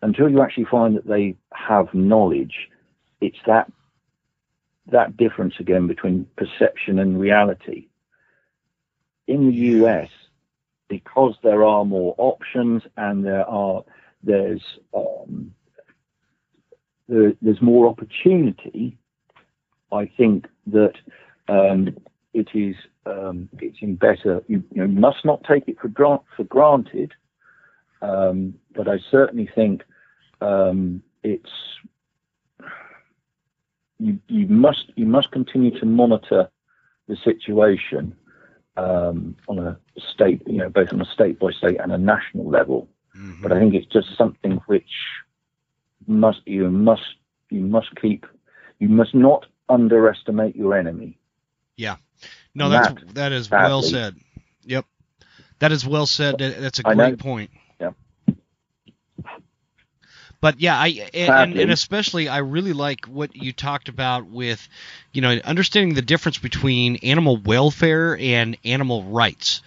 until 0.00 0.30
you 0.30 0.40
actually 0.40 0.64
find 0.64 0.96
that 0.96 1.06
they 1.06 1.36
have 1.52 1.92
knowledge, 1.92 2.70
it's 3.20 3.36
that 3.46 3.70
that 4.90 5.16
difference 5.16 5.54
again 5.58 5.86
between 5.86 6.26
perception 6.36 6.98
and 6.98 7.20
reality. 7.20 7.88
In 9.26 9.48
the 9.48 9.54
US, 9.82 10.08
because 10.88 11.34
there 11.42 11.64
are 11.64 11.84
more 11.84 12.14
options 12.18 12.82
and 12.96 13.24
there 13.24 13.46
are 13.46 13.84
there's 14.22 14.62
um, 14.94 15.54
there, 17.08 17.34
there's 17.40 17.62
more 17.62 17.88
opportunity. 17.88 18.96
I 19.92 20.10
think 20.16 20.46
that 20.66 20.94
um, 21.48 21.96
it 22.34 22.48
is 22.54 22.76
um, 23.06 23.48
it's 23.60 23.78
in 23.80 23.96
better. 23.96 24.42
You, 24.48 24.62
you, 24.72 24.86
must 24.86 25.24
not 25.24 25.44
take 25.44 25.66
it 25.68 25.78
for 25.80 25.88
grant, 25.88 26.22
for 26.36 26.44
granted, 26.44 27.12
um, 28.02 28.54
but 28.74 28.86
I 28.88 28.98
certainly 29.10 29.48
think 29.54 29.82
um, 30.40 31.02
it's 31.22 31.50
you, 33.98 34.18
you 34.28 34.46
must 34.46 34.92
you 34.96 35.06
must 35.06 35.30
continue 35.30 35.78
to 35.78 35.86
monitor 35.86 36.48
the 37.08 37.16
situation 37.16 38.14
um, 38.76 39.36
on 39.48 39.58
a 39.58 39.78
state, 40.14 40.42
you 40.46 40.58
know, 40.58 40.68
both 40.68 40.92
on 40.92 41.00
a 41.00 41.04
state 41.06 41.38
by 41.38 41.50
state 41.50 41.78
and 41.80 41.92
a 41.92 41.98
national 41.98 42.48
level. 42.48 42.88
Mm-hmm. 43.16 43.42
But 43.42 43.52
I 43.52 43.58
think 43.58 43.74
it's 43.74 43.86
just 43.86 44.16
something 44.16 44.60
which 44.66 44.90
must 46.06 46.40
you 46.46 46.70
must 46.70 47.02
you 47.50 47.60
must 47.60 47.94
keep 48.00 48.24
you 48.78 48.88
must 48.88 49.14
not 49.14 49.46
underestimate 49.68 50.54
your 50.54 50.76
enemy. 50.76 51.18
Yeah. 51.76 51.96
No, 52.54 52.68
that's 52.68 52.88
that, 52.88 53.14
that 53.14 53.32
is 53.32 53.46
sadly, 53.46 53.68
well 53.68 53.82
said. 53.82 54.16
Yep. 54.64 54.84
That 55.58 55.72
is 55.72 55.86
well 55.86 56.06
said. 56.06 56.38
That's 56.38 56.78
a 56.78 56.82
great 56.82 57.18
point. 57.18 57.50
But 60.40 60.60
yeah, 60.60 60.78
I 60.78 61.08
and, 61.14 61.58
and, 61.58 61.70
especially 61.70 62.28
I 62.28 62.38
really 62.38 62.72
like 62.72 63.06
what 63.06 63.34
you 63.34 63.52
talked 63.52 63.88
about 63.88 64.26
with, 64.26 64.68
you 65.12 65.20
know, 65.20 65.30
understanding 65.44 65.94
the 65.94 66.02
difference 66.02 66.38
between 66.38 66.96
animal 66.96 67.36
welfare 67.38 68.16
and 68.16 68.56
animal 68.64 69.02
rights 69.02 69.62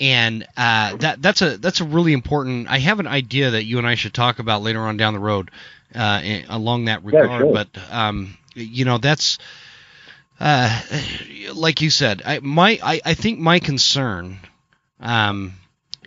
and 0.00 0.46
uh, 0.56 0.96
that 0.96 1.22
that's 1.22 1.42
a 1.42 1.56
that's 1.58 1.80
a 1.80 1.84
really 1.84 2.12
important. 2.12 2.68
I 2.68 2.78
have 2.78 3.00
an 3.00 3.06
idea 3.06 3.52
that 3.52 3.64
you 3.64 3.78
and 3.78 3.86
I 3.86 3.94
should 3.94 4.14
talk 4.14 4.38
about 4.38 4.62
later 4.62 4.80
on 4.80 4.96
down 4.96 5.14
the 5.14 5.20
road, 5.20 5.50
uh, 5.94 6.20
along 6.48 6.86
that 6.86 7.04
regard. 7.04 7.30
Yeah, 7.30 7.38
sure. 7.38 7.52
But 7.52 7.68
um, 7.92 8.36
you 8.54 8.84
know, 8.84 8.98
that's 8.98 9.38
uh, 10.40 10.82
like 11.54 11.80
you 11.80 11.90
said. 11.90 12.22
I 12.24 12.40
my 12.40 12.78
I, 12.82 13.00
I 13.04 13.14
think 13.14 13.38
my 13.38 13.60
concern 13.60 14.40
um, 15.00 15.54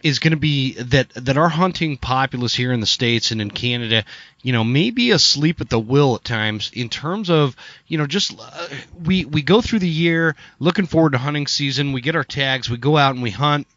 is 0.04 0.20
going 0.20 0.32
to 0.32 0.38
be 0.38 0.74
that 0.74 1.10
that 1.12 1.38
our 1.38 1.50
hunting 1.50 1.98
populace 1.98 2.56
here 2.56 2.72
in 2.72 2.80
the 2.80 2.86
states 2.86 3.32
and 3.32 3.42
in 3.42 3.52
Canada, 3.52 4.04
you 4.42 4.54
know, 4.54 4.64
may 4.64 4.92
be 4.92 5.12
asleep 5.12 5.62
at 5.62 5.70
the 5.70 5.80
wheel 5.80 6.16
at 6.16 6.24
times 6.24 6.72
in 6.74 6.90
terms 6.90 7.30
of 7.30 7.56
you 7.88 7.98
know 7.98 8.08
just 8.08 8.40
uh, 8.40 8.68
we 9.04 9.26
we 9.26 9.42
go 9.42 9.62
through 9.62 9.80
the 9.80 9.90
year 9.90 10.36
looking 10.60 10.86
forward 10.86 11.14
to 11.14 11.18
hunting 11.18 11.48
season. 11.48 11.94
We 11.94 12.02
get 12.02 12.16
our 12.16 12.24
tags, 12.24 12.70
we 12.70 12.78
go 12.78 12.98
out 12.98 13.16
and 13.16 13.24
we 13.24 13.32
hunt 13.32 13.68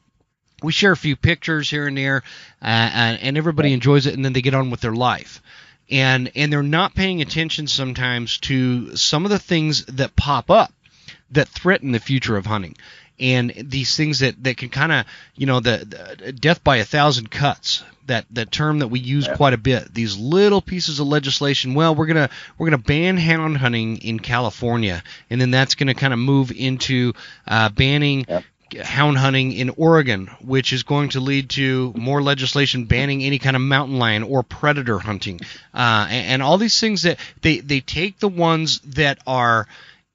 we 0.62 0.72
share 0.72 0.92
a 0.92 0.96
few 0.96 1.16
pictures 1.16 1.70
here 1.70 1.86
and 1.86 1.96
there, 1.96 2.22
uh, 2.62 2.66
and, 2.66 3.20
and 3.20 3.38
everybody 3.38 3.72
enjoys 3.72 4.06
it, 4.06 4.14
and 4.14 4.24
then 4.24 4.32
they 4.32 4.42
get 4.42 4.54
on 4.54 4.70
with 4.70 4.80
their 4.80 4.94
life. 4.94 5.42
And 5.90 6.30
and 6.36 6.52
they're 6.52 6.62
not 6.62 6.94
paying 6.94 7.20
attention 7.20 7.66
sometimes 7.66 8.38
to 8.40 8.96
some 8.96 9.24
of 9.24 9.30
the 9.30 9.40
things 9.40 9.84
that 9.86 10.14
pop 10.14 10.48
up 10.48 10.72
that 11.32 11.48
threaten 11.48 11.90
the 11.90 11.98
future 11.98 12.36
of 12.36 12.46
hunting 12.46 12.76
and 13.20 13.52
these 13.56 13.96
things 13.96 14.20
that, 14.20 14.42
that 14.42 14.56
can 14.56 14.70
kind 14.70 14.90
of 14.90 15.06
you 15.36 15.46
know 15.46 15.60
the, 15.60 16.16
the, 16.18 16.32
death 16.32 16.64
by 16.64 16.78
a 16.78 16.84
thousand 16.84 17.30
cuts 17.30 17.84
that 18.06 18.26
that 18.30 18.50
term 18.50 18.80
that 18.80 18.88
we 18.88 18.98
use 18.98 19.26
yeah. 19.26 19.36
quite 19.36 19.52
a 19.52 19.58
bit. 19.58 19.92
These 19.94 20.18
little 20.18 20.60
pieces 20.60 20.98
of 20.98 21.06
legislation 21.06 21.74
well 21.74 21.94
we're 21.94 22.06
gonna 22.06 22.30
we're 22.58 22.66
gonna 22.66 22.78
ban 22.78 23.16
hound 23.16 23.58
hunting 23.58 23.98
in 23.98 24.18
California 24.18 25.02
and 25.28 25.40
then 25.40 25.50
that's 25.50 25.74
gonna 25.74 25.94
kind 25.94 26.12
of 26.12 26.18
move 26.18 26.50
into 26.50 27.12
uh, 27.46 27.68
banning 27.68 28.26
yeah. 28.28 28.40
hound 28.82 29.18
hunting 29.18 29.52
in 29.52 29.70
Oregon, 29.70 30.28
which 30.40 30.72
is 30.72 30.82
going 30.82 31.10
to 31.10 31.20
lead 31.20 31.50
to 31.50 31.92
more 31.96 32.22
legislation 32.22 32.84
banning 32.84 33.22
any 33.22 33.38
kind 33.38 33.56
of 33.56 33.62
mountain 33.62 33.98
lion 33.98 34.22
or 34.22 34.42
predator 34.42 34.98
hunting, 34.98 35.40
uh, 35.74 36.06
and, 36.08 36.26
and, 36.26 36.42
all 36.42 36.58
these 36.58 36.78
things 36.80 37.02
that 37.02 37.18
they 37.42 37.60
they 37.60 37.80
take 37.80 38.18
the 38.18 38.28
ones 38.28 38.80
that 38.80 39.18
are 39.26 39.66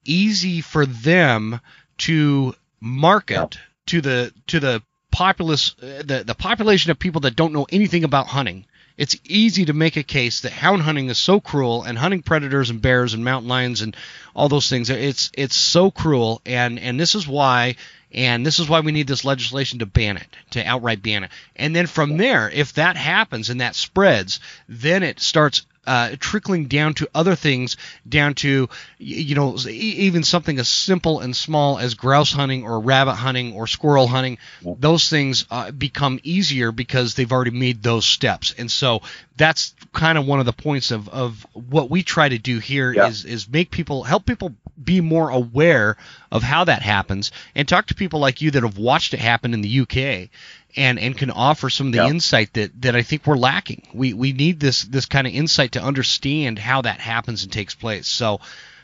easy 0.05 0.61
for 0.61 0.85
them 0.85 1.59
to 1.97 2.53
market 2.85 3.57
to 3.87 3.99
the 3.99 4.31
to 4.47 4.59
the 4.59 4.81
populace 5.11 5.75
uh, 5.81 6.03
the 6.05 6.23
the 6.25 6.35
population 6.35 6.91
of 6.91 6.99
people 6.99 7.21
that 7.21 7.35
don't 7.35 7.53
know 7.53 7.65
anything 7.71 8.03
about 8.03 8.27
hunting. 8.27 8.65
It's 8.97 9.17
easy 9.25 9.65
to 9.65 9.73
make 9.73 9.97
a 9.97 10.03
case 10.03 10.41
that 10.41 10.53
hound 10.53 10.83
hunting 10.83 11.09
is 11.09 11.17
so 11.17 11.41
cruel 11.41 11.83
and 11.83 11.97
hunting 11.97 12.21
predators 12.21 12.69
and 12.69 12.81
bears 12.81 13.13
and 13.13 13.25
mountain 13.25 13.49
lions 13.49 13.81
and 13.81 13.97
all 14.33 14.47
those 14.47 14.69
things. 14.69 14.89
It's 14.89 15.31
it's 15.33 15.55
so 15.55 15.91
cruel 15.91 16.41
and 16.45 16.79
and 16.79 16.97
this 16.99 17.15
is 17.15 17.27
why 17.27 17.75
and 18.13 18.45
this 18.45 18.59
is 18.59 18.69
why 18.69 18.79
we 18.79 18.93
need 18.93 19.07
this 19.07 19.25
legislation 19.25 19.79
to 19.79 19.85
ban 19.85 20.17
it, 20.17 20.27
to 20.51 20.63
outright 20.63 21.01
ban 21.01 21.25
it. 21.25 21.31
And 21.57 21.75
then 21.75 21.87
from 21.87 22.15
there, 22.15 22.49
if 22.49 22.73
that 22.73 22.95
happens 22.95 23.49
and 23.49 23.59
that 23.61 23.75
spreads, 23.75 24.39
then 24.69 25.03
it 25.03 25.19
starts 25.19 25.65
uh, 25.85 26.15
trickling 26.19 26.65
down 26.65 26.93
to 26.95 27.09
other 27.13 27.35
things, 27.35 27.77
down 28.07 28.33
to 28.35 28.69
you 28.97 29.35
know 29.35 29.57
even 29.67 30.23
something 30.23 30.59
as 30.59 30.67
simple 30.67 31.19
and 31.19 31.35
small 31.35 31.77
as 31.79 31.93
grouse 31.93 32.31
hunting 32.31 32.63
or 32.63 32.79
rabbit 32.79 33.15
hunting 33.15 33.53
or 33.53 33.67
squirrel 33.67 34.07
hunting. 34.07 34.37
Those 34.61 35.09
things 35.09 35.45
uh, 35.51 35.71
become 35.71 36.19
easier 36.23 36.71
because 36.71 37.15
they've 37.15 37.31
already 37.31 37.51
made 37.51 37.83
those 37.83 38.05
steps, 38.05 38.53
and 38.57 38.69
so 38.69 39.01
that's 39.37 39.75
kind 39.93 40.17
of 40.17 40.25
one 40.25 40.39
of 40.39 40.45
the 40.45 40.53
points 40.53 40.91
of, 40.91 41.09
of 41.09 41.45
what 41.53 41.89
we 41.89 42.03
try 42.03 42.29
to 42.29 42.37
do 42.37 42.59
here 42.59 42.93
yeah. 42.93 43.07
is 43.07 43.25
is 43.25 43.49
make 43.49 43.71
people 43.71 44.03
help 44.03 44.25
people 44.25 44.53
be 44.81 45.01
more 45.01 45.29
aware 45.29 45.97
of 46.31 46.43
how 46.43 46.65
that 46.65 46.81
happens 46.81 47.31
and 47.55 47.67
talk 47.67 47.87
to 47.87 47.95
people 47.95 48.19
like 48.19 48.41
you 48.41 48.51
that 48.51 48.63
have 48.63 48.77
watched 48.77 49.13
it 49.13 49.19
happen 49.19 49.53
in 49.53 49.61
the 49.61 49.79
UK 49.81 50.29
and 50.75 50.99
and 50.99 51.17
can 51.17 51.31
offer 51.31 51.69
some 51.69 51.87
of 51.87 51.93
the 51.93 51.99
yep. 51.99 52.09
insight 52.09 52.53
that 52.53 52.81
that 52.81 52.95
I 52.95 53.01
think 53.01 53.25
we're 53.25 53.37
lacking. 53.37 53.87
We 53.93 54.13
we 54.13 54.33
need 54.33 54.59
this 54.59 54.83
this 54.83 55.05
kind 55.05 55.27
of 55.27 55.33
insight 55.33 55.73
to 55.73 55.81
understand 55.81 56.59
how 56.59 56.81
that 56.81 56.99
happens 56.99 57.43
and 57.43 57.51
takes 57.51 57.75
place. 57.75 58.07
So, 58.07 58.39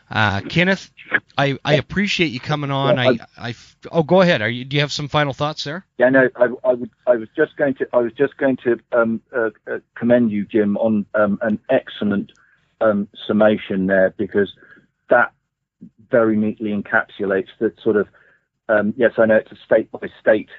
uh, 0.09 0.41
Kenneth, 0.41 0.91
I, 1.37 1.57
I 1.63 1.75
appreciate 1.75 2.27
you 2.27 2.39
coming 2.39 2.71
on. 2.71 2.99
I, 2.99 3.17
I, 3.37 3.55
oh 3.91 4.03
go 4.03 4.21
ahead. 4.21 4.41
Are 4.41 4.49
you 4.49 4.65
do 4.65 4.75
you 4.75 4.81
have 4.81 4.91
some 4.91 5.07
final 5.07 5.33
thoughts 5.33 5.63
there? 5.63 5.85
Yeah, 5.97 6.09
no, 6.09 6.29
I, 6.35 6.47
I 6.63 6.73
would 6.73 6.91
I 7.07 7.15
was 7.15 7.29
just 7.35 7.55
going 7.57 7.75
to 7.75 7.87
I 7.93 7.97
was 7.97 8.13
just 8.13 8.37
going 8.37 8.57
to 8.63 8.79
um, 8.91 9.21
uh, 9.35 9.49
uh, 9.69 9.79
commend 9.95 10.31
you, 10.31 10.45
Jim, 10.45 10.77
on 10.77 11.05
um, 11.15 11.39
an 11.41 11.59
excellent 11.69 12.31
um, 12.79 13.07
summation 13.27 13.87
there 13.87 14.13
because 14.17 14.53
that 15.09 15.33
very 16.09 16.35
neatly 16.35 16.71
encapsulates 16.71 17.49
that 17.59 17.79
sort 17.81 17.95
of 17.95 18.07
um, 18.69 18.93
yes, 18.95 19.13
I 19.17 19.25
know 19.25 19.35
it's 19.35 19.51
a 19.51 19.57
state 19.65 19.91
by 19.91 20.09
state 20.19 20.49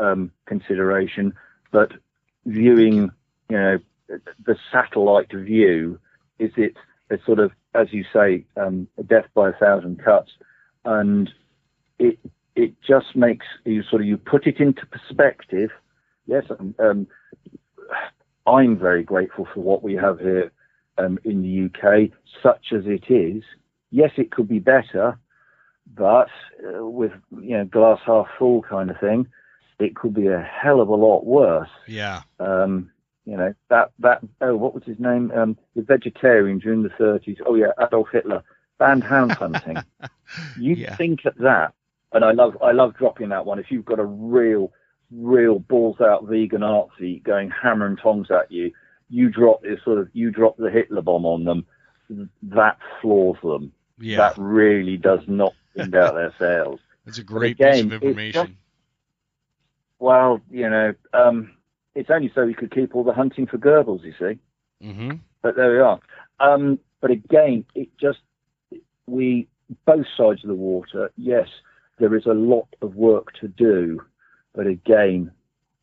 um, 0.00 0.32
consideration, 0.46 1.32
but 1.72 1.92
viewing, 2.46 3.10
you 3.48 3.56
know, 3.56 3.78
the 4.46 4.56
satellite 4.72 5.32
view 5.32 5.98
is 6.38 6.50
it 6.56 6.74
a 7.10 7.18
sort 7.24 7.38
of, 7.38 7.52
as 7.74 7.92
you 7.92 8.04
say, 8.12 8.44
um, 8.56 8.88
a 8.98 9.02
death 9.02 9.26
by 9.34 9.50
a 9.50 9.52
thousand 9.52 10.02
cuts, 10.02 10.30
and 10.84 11.30
it 11.98 12.18
it 12.54 12.74
just 12.86 13.14
makes 13.14 13.46
you 13.64 13.82
sort 13.84 14.02
of 14.02 14.08
you 14.08 14.16
put 14.16 14.46
it 14.46 14.58
into 14.58 14.86
perspective. 14.86 15.70
Yes, 16.26 16.44
um, 16.50 16.74
um 16.78 17.06
I'm 18.46 18.78
very 18.78 19.02
grateful 19.02 19.46
for 19.52 19.60
what 19.60 19.82
we 19.82 19.94
have 19.94 20.20
here 20.20 20.50
um, 20.96 21.18
in 21.24 21.42
the 21.42 21.66
UK, 21.66 22.10
such 22.42 22.72
as 22.72 22.84
it 22.86 23.12
is. 23.12 23.42
Yes, 23.90 24.10
it 24.16 24.30
could 24.30 24.48
be 24.48 24.58
better, 24.58 25.18
but 25.94 26.28
uh, 26.66 26.84
with 26.84 27.12
you 27.40 27.56
know 27.58 27.64
glass 27.64 28.00
half 28.06 28.26
full 28.38 28.62
kind 28.62 28.90
of 28.90 28.98
thing, 28.98 29.26
it 29.78 29.94
could 29.96 30.14
be 30.14 30.26
a 30.26 30.40
hell 30.40 30.80
of 30.80 30.88
a 30.88 30.94
lot 30.94 31.24
worse. 31.24 31.68
Yeah. 31.86 32.22
Um, 32.40 32.90
you 33.24 33.36
know 33.36 33.54
that 33.68 33.90
that 33.98 34.20
oh 34.40 34.56
what 34.56 34.74
was 34.74 34.84
his 34.84 34.98
name? 34.98 35.30
Um, 35.34 35.58
the 35.76 35.82
vegetarian 35.82 36.58
during 36.58 36.82
the 36.82 36.88
30s. 36.90 37.40
Oh 37.46 37.54
yeah, 37.54 37.72
Adolf 37.80 38.08
Hitler 38.10 38.42
banned 38.78 39.04
hound 39.04 39.32
hunting. 39.32 39.76
you 40.58 40.74
Yeah. 40.74 40.96
think 40.96 41.26
at 41.26 41.36
that, 41.38 41.74
and 42.12 42.24
I 42.24 42.32
love 42.32 42.56
I 42.62 42.72
love 42.72 42.96
dropping 42.96 43.28
that 43.30 43.44
one. 43.44 43.58
If 43.58 43.70
you've 43.70 43.84
got 43.84 43.98
a 43.98 44.04
real 44.04 44.72
real 45.10 45.58
balls 45.58 46.00
out 46.00 46.24
vegan 46.26 46.60
artsy 46.62 47.22
going 47.22 47.50
hammer 47.50 47.86
and 47.86 47.98
tongs 47.98 48.30
at 48.30 48.50
you, 48.50 48.72
you 49.10 49.28
drop 49.30 49.62
this 49.62 49.80
sort 49.84 49.98
of 49.98 50.08
you 50.14 50.30
drop 50.30 50.56
the 50.56 50.70
Hitler 50.70 51.02
bomb 51.02 51.26
on 51.26 51.44
them. 51.44 51.66
That 52.42 52.78
floors 53.02 53.36
them. 53.42 53.72
Yeah. 54.00 54.16
That 54.18 54.34
really 54.38 54.96
does 54.96 55.20
not 55.26 55.52
end 55.78 55.94
out 55.94 56.14
their 56.14 56.32
sails. 56.38 56.80
That's 57.04 57.18
a 57.18 57.24
great 57.24 57.52
again, 57.52 57.74
piece 57.74 57.84
of 57.84 58.02
information. 58.02 58.56
Well, 59.98 60.40
you 60.50 60.68
know, 60.68 60.94
um, 61.12 61.54
it's 61.94 62.10
only 62.10 62.30
so 62.34 62.46
we 62.46 62.54
could 62.54 62.74
keep 62.74 62.94
all 62.94 63.04
the 63.04 63.12
hunting 63.12 63.46
for 63.46 63.58
Goebbels, 63.58 64.04
you 64.04 64.12
see. 64.18 64.86
mm-hmm. 64.86 65.16
But 65.42 65.56
there 65.56 65.72
we 65.72 65.78
are. 65.78 66.00
Um, 66.40 66.78
but 67.00 67.10
again, 67.10 67.64
it 67.74 67.88
just 68.00 68.18
we 69.06 69.48
both 69.84 70.06
sides 70.16 70.44
of 70.44 70.48
the 70.48 70.54
water. 70.54 71.10
Yes, 71.16 71.48
there 71.98 72.14
is 72.14 72.26
a 72.26 72.34
lot 72.34 72.68
of 72.82 72.94
work 72.94 73.32
to 73.40 73.48
do, 73.48 74.00
but 74.54 74.66
again, 74.66 75.32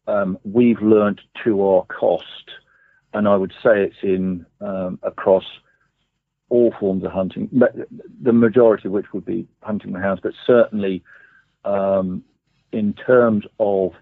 um, 0.07 0.37
we've 0.43 0.81
learnt 0.81 1.21
to 1.43 1.61
our 1.63 1.85
cost, 1.85 2.51
and 3.13 3.27
I 3.27 3.35
would 3.35 3.53
say 3.63 3.83
it's 3.83 3.95
in 4.03 4.45
um, 4.61 4.99
across 5.03 5.45
all 6.49 6.73
forms 6.79 7.03
of 7.03 7.11
hunting, 7.11 7.49
the 8.21 8.31
majority 8.31 8.87
of 8.87 8.91
which 8.91 9.13
would 9.13 9.25
be 9.25 9.47
hunting 9.63 9.93
the 9.93 9.99
hounds, 9.99 10.21
but 10.21 10.33
certainly 10.45 11.03
um, 11.65 12.23
in 12.71 12.93
terms 12.93 13.45
of 13.59 13.93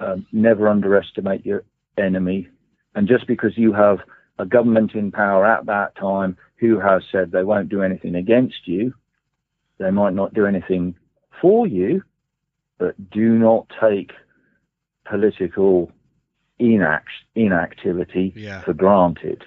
um, 0.00 0.26
never 0.32 0.68
underestimate 0.68 1.44
your 1.46 1.64
enemy. 1.98 2.48
And 2.94 3.08
just 3.08 3.26
because 3.26 3.56
you 3.56 3.72
have 3.72 3.98
a 4.38 4.46
government 4.46 4.94
in 4.94 5.10
power 5.12 5.46
at 5.46 5.66
that 5.66 5.96
time 5.96 6.36
who 6.56 6.78
has 6.80 7.02
said 7.10 7.30
they 7.32 7.44
won't 7.44 7.68
do 7.68 7.82
anything 7.82 8.14
against 8.14 8.66
you, 8.66 8.94
they 9.78 9.90
might 9.90 10.14
not 10.14 10.34
do 10.34 10.46
anything 10.46 10.94
for 11.40 11.66
you, 11.66 12.02
but 12.78 12.94
do 13.10 13.38
not 13.38 13.66
take 13.80 14.12
political 15.08 15.90
inact- 16.60 17.24
inactivity 17.34 18.32
Yeah. 18.34 18.62
for 18.62 18.72
granted. 18.72 19.44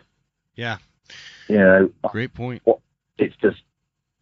Yeah. 0.55 0.77
You 1.47 1.57
know, 1.57 1.91
Great 2.11 2.34
point. 2.34 2.61
it's 3.17 3.35
just, 3.38 3.61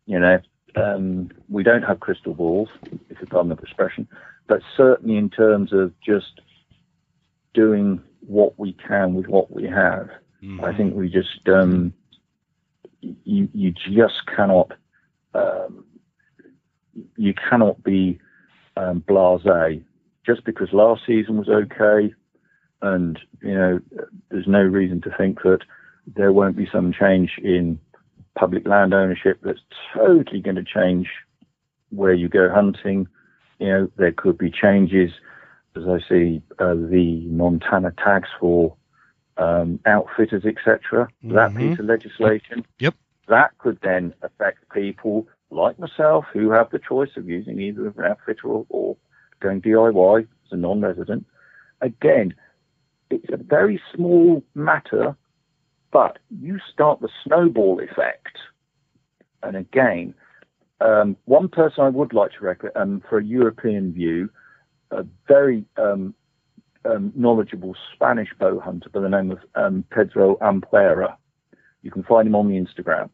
you 0.06 0.20
know, 0.20 0.40
um, 0.76 1.30
we 1.50 1.64
don't 1.64 1.84
have 1.84 2.00
crystal 2.00 2.34
balls, 2.34 2.70
if 3.10 3.20
you 3.20 3.28
pardon 3.28 3.50
the 3.50 3.56
expression, 3.62 4.08
but 4.48 4.62
certainly 4.76 5.18
in 5.18 5.30
terms 5.30 5.74
of 5.74 5.94
just 6.00 6.42
doing 7.54 8.02
what 8.22 8.58
we 8.58 8.74
can 8.74 9.14
with 9.14 9.28
what 9.28 9.52
we 9.52 9.64
have, 9.68 10.10
Mhm. 10.42 10.64
I 10.64 10.76
think 10.76 10.96
we 10.96 11.10
just, 11.10 11.48
um, 11.50 11.94
you, 13.02 13.50
you 13.54 13.72
just 13.72 14.26
cannot, 14.28 14.72
um, 15.34 15.86
you 17.16 17.34
cannot 17.34 17.84
be 17.84 18.20
um, 18.76 19.02
blasé 19.08 19.84
just 20.26 20.44
because 20.44 20.72
last 20.74 21.06
season 21.06 21.38
was 21.38 21.50
okay, 21.50 22.14
and 22.82 23.20
you 23.42 23.54
know, 23.54 23.80
there's 24.30 24.48
no 24.48 24.62
reason 24.62 25.02
to 25.02 25.16
think 25.18 25.42
that 25.44 25.62
there 26.06 26.32
won't 26.32 26.56
be 26.56 26.68
some 26.72 26.94
change 26.94 27.38
in 27.42 27.80
public 28.36 28.68
land 28.68 28.94
ownership 28.94 29.40
that's 29.42 29.62
totally 29.94 30.42
going 30.42 30.56
to 30.56 30.64
change 30.64 31.10
where 31.90 32.14
you 32.14 32.30
go 32.30 32.50
hunting. 32.50 33.08
You 33.60 33.68
know, 33.68 33.92
there 33.98 34.12
could 34.12 34.38
be 34.38 34.52
changes, 34.52 35.12
as 35.76 35.84
I 35.88 36.00
see 36.08 36.42
uh, 36.60 36.74
the 36.76 37.26
Montana 37.28 37.94
tags 38.04 38.30
for 38.40 38.76
um, 39.38 39.80
outfitters, 39.86 40.46
etc. 40.46 41.08
That 41.24 41.52
Mhm. 41.52 41.58
piece 41.58 41.80
of 41.80 41.86
legislation. 41.86 42.66
Yep. 42.80 42.96
That 43.28 43.56
could 43.60 43.80
then 43.82 44.14
affect 44.24 44.68
people 44.74 45.28
like 45.52 45.78
myself 45.78 46.26
who 46.34 46.50
have 46.50 46.72
the 46.72 46.80
choice 46.80 47.16
of 47.18 47.30
using 47.30 47.60
either 47.60 47.88
an 47.88 48.04
outfitter 48.04 48.48
or, 48.48 48.66
or 48.70 48.98
going 49.40 49.62
DIY 49.62 50.22
as 50.22 50.52
a 50.52 50.58
non-resident. 50.58 51.26
Again, 51.82 52.34
it's 53.12 53.32
a 53.32 53.38
very 53.38 53.80
small 53.94 54.44
matter 54.56 55.16
but 55.92 56.20
you 56.30 56.60
start 56.72 57.02
the 57.02 57.10
snowball 57.24 57.80
effect. 57.80 58.38
And 59.44 59.56
again, 59.56 60.14
um, 60.80 61.18
one 61.26 61.50
person 61.50 61.84
I 61.84 61.90
would 61.90 62.14
like 62.14 62.32
to 62.34 62.46
recommend 62.46 62.78
um, 62.78 63.04
for 63.10 63.18
a 63.18 63.24
European 63.24 63.94
view, 63.94 64.30
a 64.92 65.06
very 65.28 65.66
um, 65.78 66.14
um, 66.86 67.12
knowledgeable 67.16 67.76
Spanish 67.94 68.30
bow 68.40 68.60
hunter 68.60 68.90
by 68.90 69.02
the 69.02 69.10
name 69.10 69.32
of 69.32 69.40
um, 69.56 69.84
Pedro 69.90 70.36
Ampuera. 70.38 71.16
You 71.82 71.92
can 71.92 72.04
find 72.04 72.28
him 72.28 72.36
on 72.36 72.48
the 72.48 72.56
Instagram. 72.56 73.10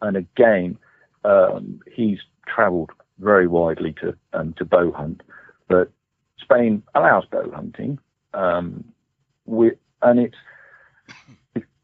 And 0.00 0.16
again, 0.16 0.78
um, 1.24 1.80
he's 1.92 2.18
travelled 2.46 2.90
very 3.18 3.46
widely 3.46 3.94
to 4.00 4.16
to 4.56 4.64
bow 4.64 4.90
hunt, 4.90 5.22
but 5.68 5.92
Spain 6.40 6.82
allows 6.94 7.24
bow 7.30 7.50
hunting. 7.54 7.98
And 8.34 10.18
it's 10.18 10.36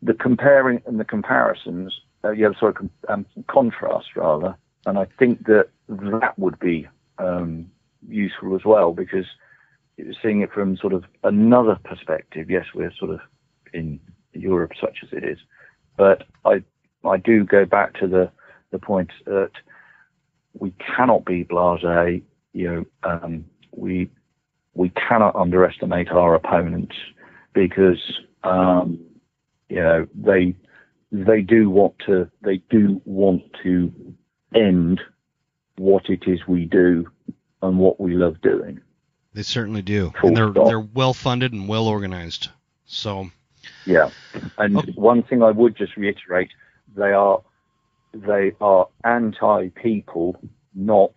the 0.03 0.15
comparing 0.15 0.83
and 0.87 0.99
the 0.99 1.05
comparisons, 1.05 2.01
uh, 2.25 2.33
sort 2.59 2.81
of 2.81 2.91
um, 3.09 3.27
contrast 3.49 4.17
rather, 4.17 4.57
and 4.89 4.99
I 4.99 5.07
think 5.19 5.47
that 5.47 5.69
that 5.89 6.39
would 6.39 6.59
be 6.59 6.89
um, 7.19 7.71
useful 8.09 8.55
as 8.57 8.65
well 8.65 8.93
because 8.93 9.27
seeing 10.23 10.41
it 10.41 10.53
from 10.53 10.77
sort 10.77 10.93
of 10.93 11.05
another 11.25 11.79
perspective. 11.85 12.51
Yes, 12.51 12.67
we're 12.75 12.93
sort 12.99 13.11
of 13.13 13.21
in 13.75 14.01
Europe, 14.33 14.73
such 14.81 14.99
as 15.03 15.11
it 15.13 15.25
is, 15.25 15.39
but 15.97 16.25
I 16.45 16.63
I 17.05 17.19
do 17.19 17.45
go 17.45 17.65
back 17.65 17.99
to 18.01 18.07
the 18.07 18.31
the 18.71 18.79
point 18.79 19.11
that 19.27 19.51
we 20.55 20.73
cannot 20.97 21.25
be 21.25 21.45
blasé. 21.45 22.23
You 22.53 22.69
know, 22.69 22.85
um, 23.11 23.45
we 23.73 24.11
we 24.75 24.91
cannot 24.91 25.37
underestimate 25.37 26.11
our 26.11 26.35
opponents 26.35 26.95
because 27.53 28.21
um, 28.45 28.99
you 29.69 29.83
know 29.83 30.07
they 30.15 30.55
they 31.13 31.43
do 31.43 31.69
want 31.69 31.95
to 32.07 32.31
they 32.43 32.59
do 32.71 33.03
want 33.05 33.43
to 33.63 33.93
end 34.55 35.01
what 35.77 36.09
it 36.09 36.25
is 36.27 36.47
we 36.47 36.65
do 36.65 37.09
and 37.63 37.79
what 37.79 38.01
we 38.01 38.15
love 38.15 38.41
doing. 38.41 38.81
They 39.35 39.43
certainly 39.43 39.83
do, 39.83 40.13
Full 40.21 40.29
and 40.29 40.37
they're 40.37 40.51
stop. 40.53 40.67
they're 40.67 40.81
well 40.81 41.15
funded 41.15 41.53
and 41.53 41.69
well 41.69 41.87
organized. 41.87 42.49
So 42.87 43.31
Yeah, 43.85 44.11
and 44.57 44.77
Okay. 44.77 44.93
one 44.93 45.23
thing 45.23 45.43
I 45.43 45.51
would 45.51 45.77
just 45.77 45.97
reiterate: 45.97 46.51
they 46.97 47.13
are 47.13 47.43
they 48.13 48.53
are 48.61 48.89
anti 49.05 49.69
people, 49.69 50.41
not 50.75 51.13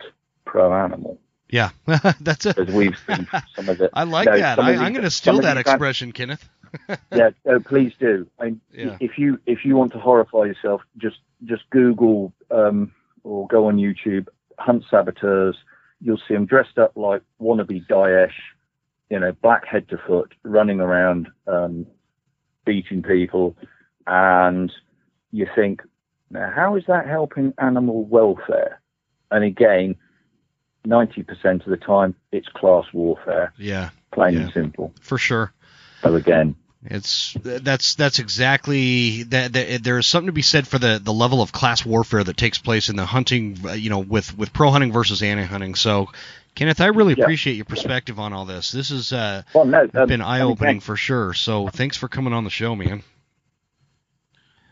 pro 0.46 0.74
animal, 0.74 1.20
yeah, 1.50 1.70
that's 2.22 2.46
it. 2.46 2.58
as 2.58 2.68
we've 2.68 2.96
seen 3.08 3.28
some 3.56 3.70
of 3.70 3.78
the. 3.78 3.90
I 3.94 4.04
like 4.04 4.28
No, 4.28 4.38
that. 4.38 4.60
I, 4.60 4.76
I'm 4.76 4.94
going 4.94 5.04
to 5.04 5.10
steal 5.12 5.40
that 5.42 5.58
expression, 5.58 6.12
Kenneth. 6.12 6.48
yeah, 7.12 7.30
oh, 7.46 7.60
please 7.60 7.94
do. 8.00 8.28
I, 8.40 8.56
Yeah. 8.74 8.98
If 9.00 9.18
you 9.18 9.40
if 9.46 9.66
you 9.66 9.76
want 9.78 9.94
to 9.94 10.00
horrify 10.00 10.44
yourself, 10.46 10.82
just 10.98 11.18
just 11.46 11.64
Google 11.70 12.34
um, 12.52 12.92
or 13.24 13.48
go 13.48 13.68
on 13.68 13.78
YouTube 13.78 14.28
hunt 14.60 14.84
saboteurs. 14.90 15.58
You'll 16.02 16.22
see 16.28 16.34
them 16.34 16.46
dressed 16.46 16.78
up 16.78 16.94
like 16.96 17.22
wannabe 17.42 17.86
Daesh, 17.88 18.34
you 19.10 19.20
know, 19.20 19.32
black 19.42 19.66
head 19.66 19.88
to 19.90 19.98
foot, 19.98 20.34
running 20.44 20.80
around, 20.80 21.28
um, 21.48 21.86
beating 22.66 23.04
people, 23.04 23.56
and 24.08 24.72
you 25.32 25.48
think, 25.56 25.82
now 26.30 26.52
how 26.56 26.76
is 26.76 26.84
that 26.88 27.08
helping 27.08 27.54
animal 27.58 28.06
welfare? 28.06 28.82
And 29.32 29.44
again, 29.44 29.96
ninety 30.86 31.24
percent 31.24 31.64
of 31.64 31.70
the 31.70 31.78
time, 31.78 32.16
it's 32.32 32.48
class 32.50 32.86
warfare, 32.94 33.54
Yeah, 33.58 33.90
plain 34.12 34.34
Yeah. 34.34 34.40
and 34.42 34.54
simple. 34.54 34.94
for 35.02 35.18
sure. 35.18 35.54
So 36.02 36.16
again, 36.16 36.56
It's 36.84 37.38
that's 37.44 37.94
that's 37.94 38.18
exactly 38.18 39.24
that, 39.24 39.54
that. 39.54 39.84
There 39.84 40.00
is 40.00 40.08
something 40.08 40.28
to 40.28 40.32
be 40.32 40.42
said 40.42 40.68
for 40.68 40.80
the, 40.80 41.00
the 41.02 41.14
level 41.14 41.44
of 41.44 41.52
class 41.52 41.86
warfare 41.86 42.24
that 42.24 42.38
takes 42.38 42.58
place 42.58 42.90
in 42.90 42.96
the 42.96 43.06
hunting, 43.06 43.60
uh, 43.64 43.74
you 43.74 43.92
know, 43.92 44.00
with 44.00 44.36
with 44.36 44.52
pro 44.52 44.72
hunting 44.72 44.92
versus 44.92 45.22
anti 45.22 45.44
hunting. 45.44 45.76
So, 45.76 46.10
Kenneth, 46.56 46.82
I 46.82 46.88
really 46.88 47.14
yeah. 47.14 47.24
appreciate 47.24 47.54
your 47.54 47.66
perspective 47.66 48.20
on 48.20 48.34
all 48.34 48.46
this. 48.46 48.72
This 48.72 48.90
has 48.90 49.14
uh, 49.14 49.44
well, 49.54 49.66
no, 49.66 49.88
um, 49.94 50.08
been 50.08 50.22
eye 50.22 50.42
opening 50.42 50.80
for 50.80 50.96
sure. 50.96 51.36
So, 51.36 51.68
thanks 51.68 51.98
for 51.98 52.08
coming 52.08 52.34
on 52.34 52.46
the 52.46 52.50
show, 52.50 52.76
man. 52.76 53.04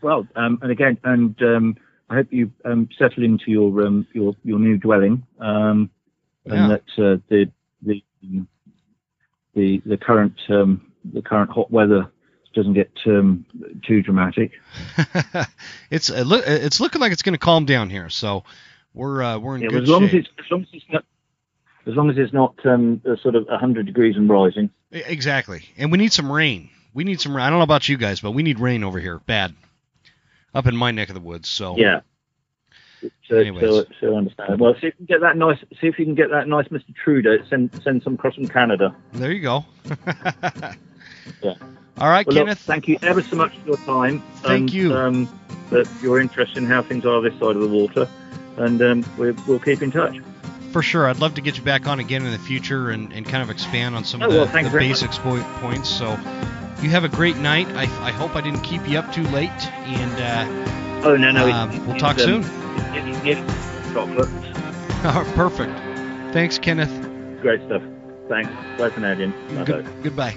Well, 0.02 0.26
um, 0.34 0.58
and 0.62 0.72
again, 0.72 0.98
and 1.04 1.40
um, 1.42 1.76
I 2.08 2.16
hope 2.16 2.32
you 2.32 2.50
um, 2.64 2.88
settle 2.98 3.22
into 3.22 3.52
your 3.52 3.86
um, 3.86 4.04
your 4.12 4.34
your 4.42 4.58
new 4.58 4.78
dwelling, 4.78 5.24
um, 5.38 5.90
and 6.44 6.54
yeah. 6.54 6.68
that 6.68 6.82
uh, 6.98 7.20
the 7.28 7.52
the 7.82 8.02
the 9.54 9.80
the 9.86 9.96
current 9.96 10.34
um, 10.48 10.89
the 11.04 11.22
current 11.22 11.50
hot 11.50 11.70
weather 11.70 12.10
doesn't 12.54 12.74
get 12.74 12.90
um, 13.06 13.44
too 13.86 14.02
dramatic. 14.02 14.52
it's 15.90 16.10
lo- 16.10 16.42
it's 16.44 16.80
looking 16.80 17.00
like 17.00 17.12
it's 17.12 17.22
going 17.22 17.34
to 17.34 17.38
calm 17.38 17.64
down 17.64 17.90
here, 17.90 18.08
so 18.08 18.44
we're 18.94 19.22
uh, 19.22 19.38
we're 19.38 19.56
in 19.56 19.62
yeah, 19.62 19.68
good 19.68 19.82
as 19.84 19.88
long 19.88 20.08
shape. 20.08 20.26
As, 20.38 20.44
as 20.44 20.50
long 20.50 20.62
as 20.62 20.68
it's 20.72 20.84
not 20.90 21.04
as 21.86 21.94
long 21.94 22.10
as 22.10 22.18
it's 22.18 22.32
not 22.32 22.54
um, 22.66 23.00
sort 23.22 23.34
of 23.34 23.46
100 23.46 23.86
degrees 23.86 24.16
and 24.16 24.28
rising. 24.28 24.70
Exactly, 24.90 25.64
and 25.76 25.92
we 25.92 25.98
need 25.98 26.12
some 26.12 26.30
rain. 26.30 26.70
We 26.92 27.04
need 27.04 27.20
some. 27.20 27.36
I 27.36 27.48
don't 27.50 27.58
know 27.58 27.64
about 27.64 27.88
you 27.88 27.96
guys, 27.96 28.20
but 28.20 28.32
we 28.32 28.42
need 28.42 28.58
rain 28.58 28.82
over 28.82 28.98
here, 28.98 29.20
bad, 29.20 29.54
up 30.54 30.66
in 30.66 30.76
my 30.76 30.90
neck 30.90 31.08
of 31.08 31.14
the 31.14 31.20
woods. 31.20 31.48
So 31.48 31.76
yeah. 31.76 32.00
So, 33.28 33.42
so, 33.60 33.86
so 33.98 34.16
understand. 34.16 34.60
Well, 34.60 34.74
see 34.78 34.88
if 34.88 34.94
you 34.98 35.06
can 35.06 35.06
get 35.06 35.20
that 35.22 35.36
nice. 35.36 35.58
See 35.80 35.86
if 35.86 35.98
you 35.98 36.04
can 36.04 36.14
get 36.14 36.30
that 36.30 36.48
nice 36.48 36.68
Mr. 36.68 36.94
Trudeau. 36.94 37.38
Send 37.48 37.70
send 37.82 38.02
some 38.02 38.14
across 38.14 38.34
from 38.34 38.48
Canada. 38.48 38.94
There 39.12 39.32
you 39.32 39.40
go. 39.40 39.64
yeah. 41.42 41.54
All 41.98 42.08
right, 42.08 42.26
well, 42.26 42.36
Kenneth. 42.36 42.58
Look, 42.60 42.66
thank 42.66 42.88
you 42.88 42.98
ever 43.02 43.22
so 43.22 43.36
much 43.36 43.56
for 43.58 43.68
your 43.68 43.76
time. 43.78 44.22
Thank 44.36 44.60
and, 44.60 44.72
you. 44.72 44.94
Um, 44.94 45.28
that 45.70 45.88
your 46.02 46.20
interest 46.20 46.56
in 46.56 46.66
how 46.66 46.82
things 46.82 47.06
are 47.06 47.20
this 47.20 47.34
side 47.34 47.56
of 47.56 47.60
the 47.60 47.68
water, 47.68 48.08
and 48.56 48.80
um, 48.82 49.04
we, 49.18 49.30
will 49.32 49.60
keep 49.60 49.82
in 49.82 49.90
touch. 49.90 50.18
For 50.72 50.82
sure, 50.82 51.08
I'd 51.08 51.18
love 51.18 51.34
to 51.34 51.40
get 51.40 51.56
you 51.56 51.62
back 51.62 51.86
on 51.86 52.00
again 52.00 52.24
in 52.24 52.32
the 52.32 52.38
future 52.38 52.90
and, 52.90 53.12
and 53.12 53.26
kind 53.26 53.42
of 53.42 53.50
expand 53.50 53.94
on 53.94 54.04
some 54.04 54.22
oh, 54.22 54.26
of 54.26 54.32
the, 54.32 54.38
well, 54.38 54.64
the 54.64 54.78
basics 54.78 55.18
points. 55.18 55.88
So, 55.88 56.10
you 56.80 56.90
have 56.90 57.04
a 57.04 57.08
great 57.08 57.36
night. 57.36 57.68
I, 57.68 57.82
I 57.82 58.10
hope 58.10 58.34
I 58.34 58.40
didn't 58.40 58.62
keep 58.62 58.88
you 58.88 58.98
up 58.98 59.12
too 59.12 59.24
late, 59.24 59.50
and 59.50 60.12
uh, 60.20 61.08
oh 61.08 61.16
no 61.16 61.30
no, 61.30 61.46
uh, 61.46 61.84
we'll 61.86 61.98
talk 61.98 62.18
um, 62.18 62.42
soon 62.42 62.60
chocolate. 63.92 64.28
Oh, 65.04 65.32
perfect. 65.34 65.72
Thanks, 66.32 66.58
Kenneth. 66.58 66.90
Great 67.40 67.62
stuff. 67.66 67.82
Thanks. 68.28 68.50
Bye 68.78 68.90
for 68.90 69.00
now, 69.00 69.14
Jim. 69.14 69.34
Good, 69.64 69.86
goodbye. 70.02 70.36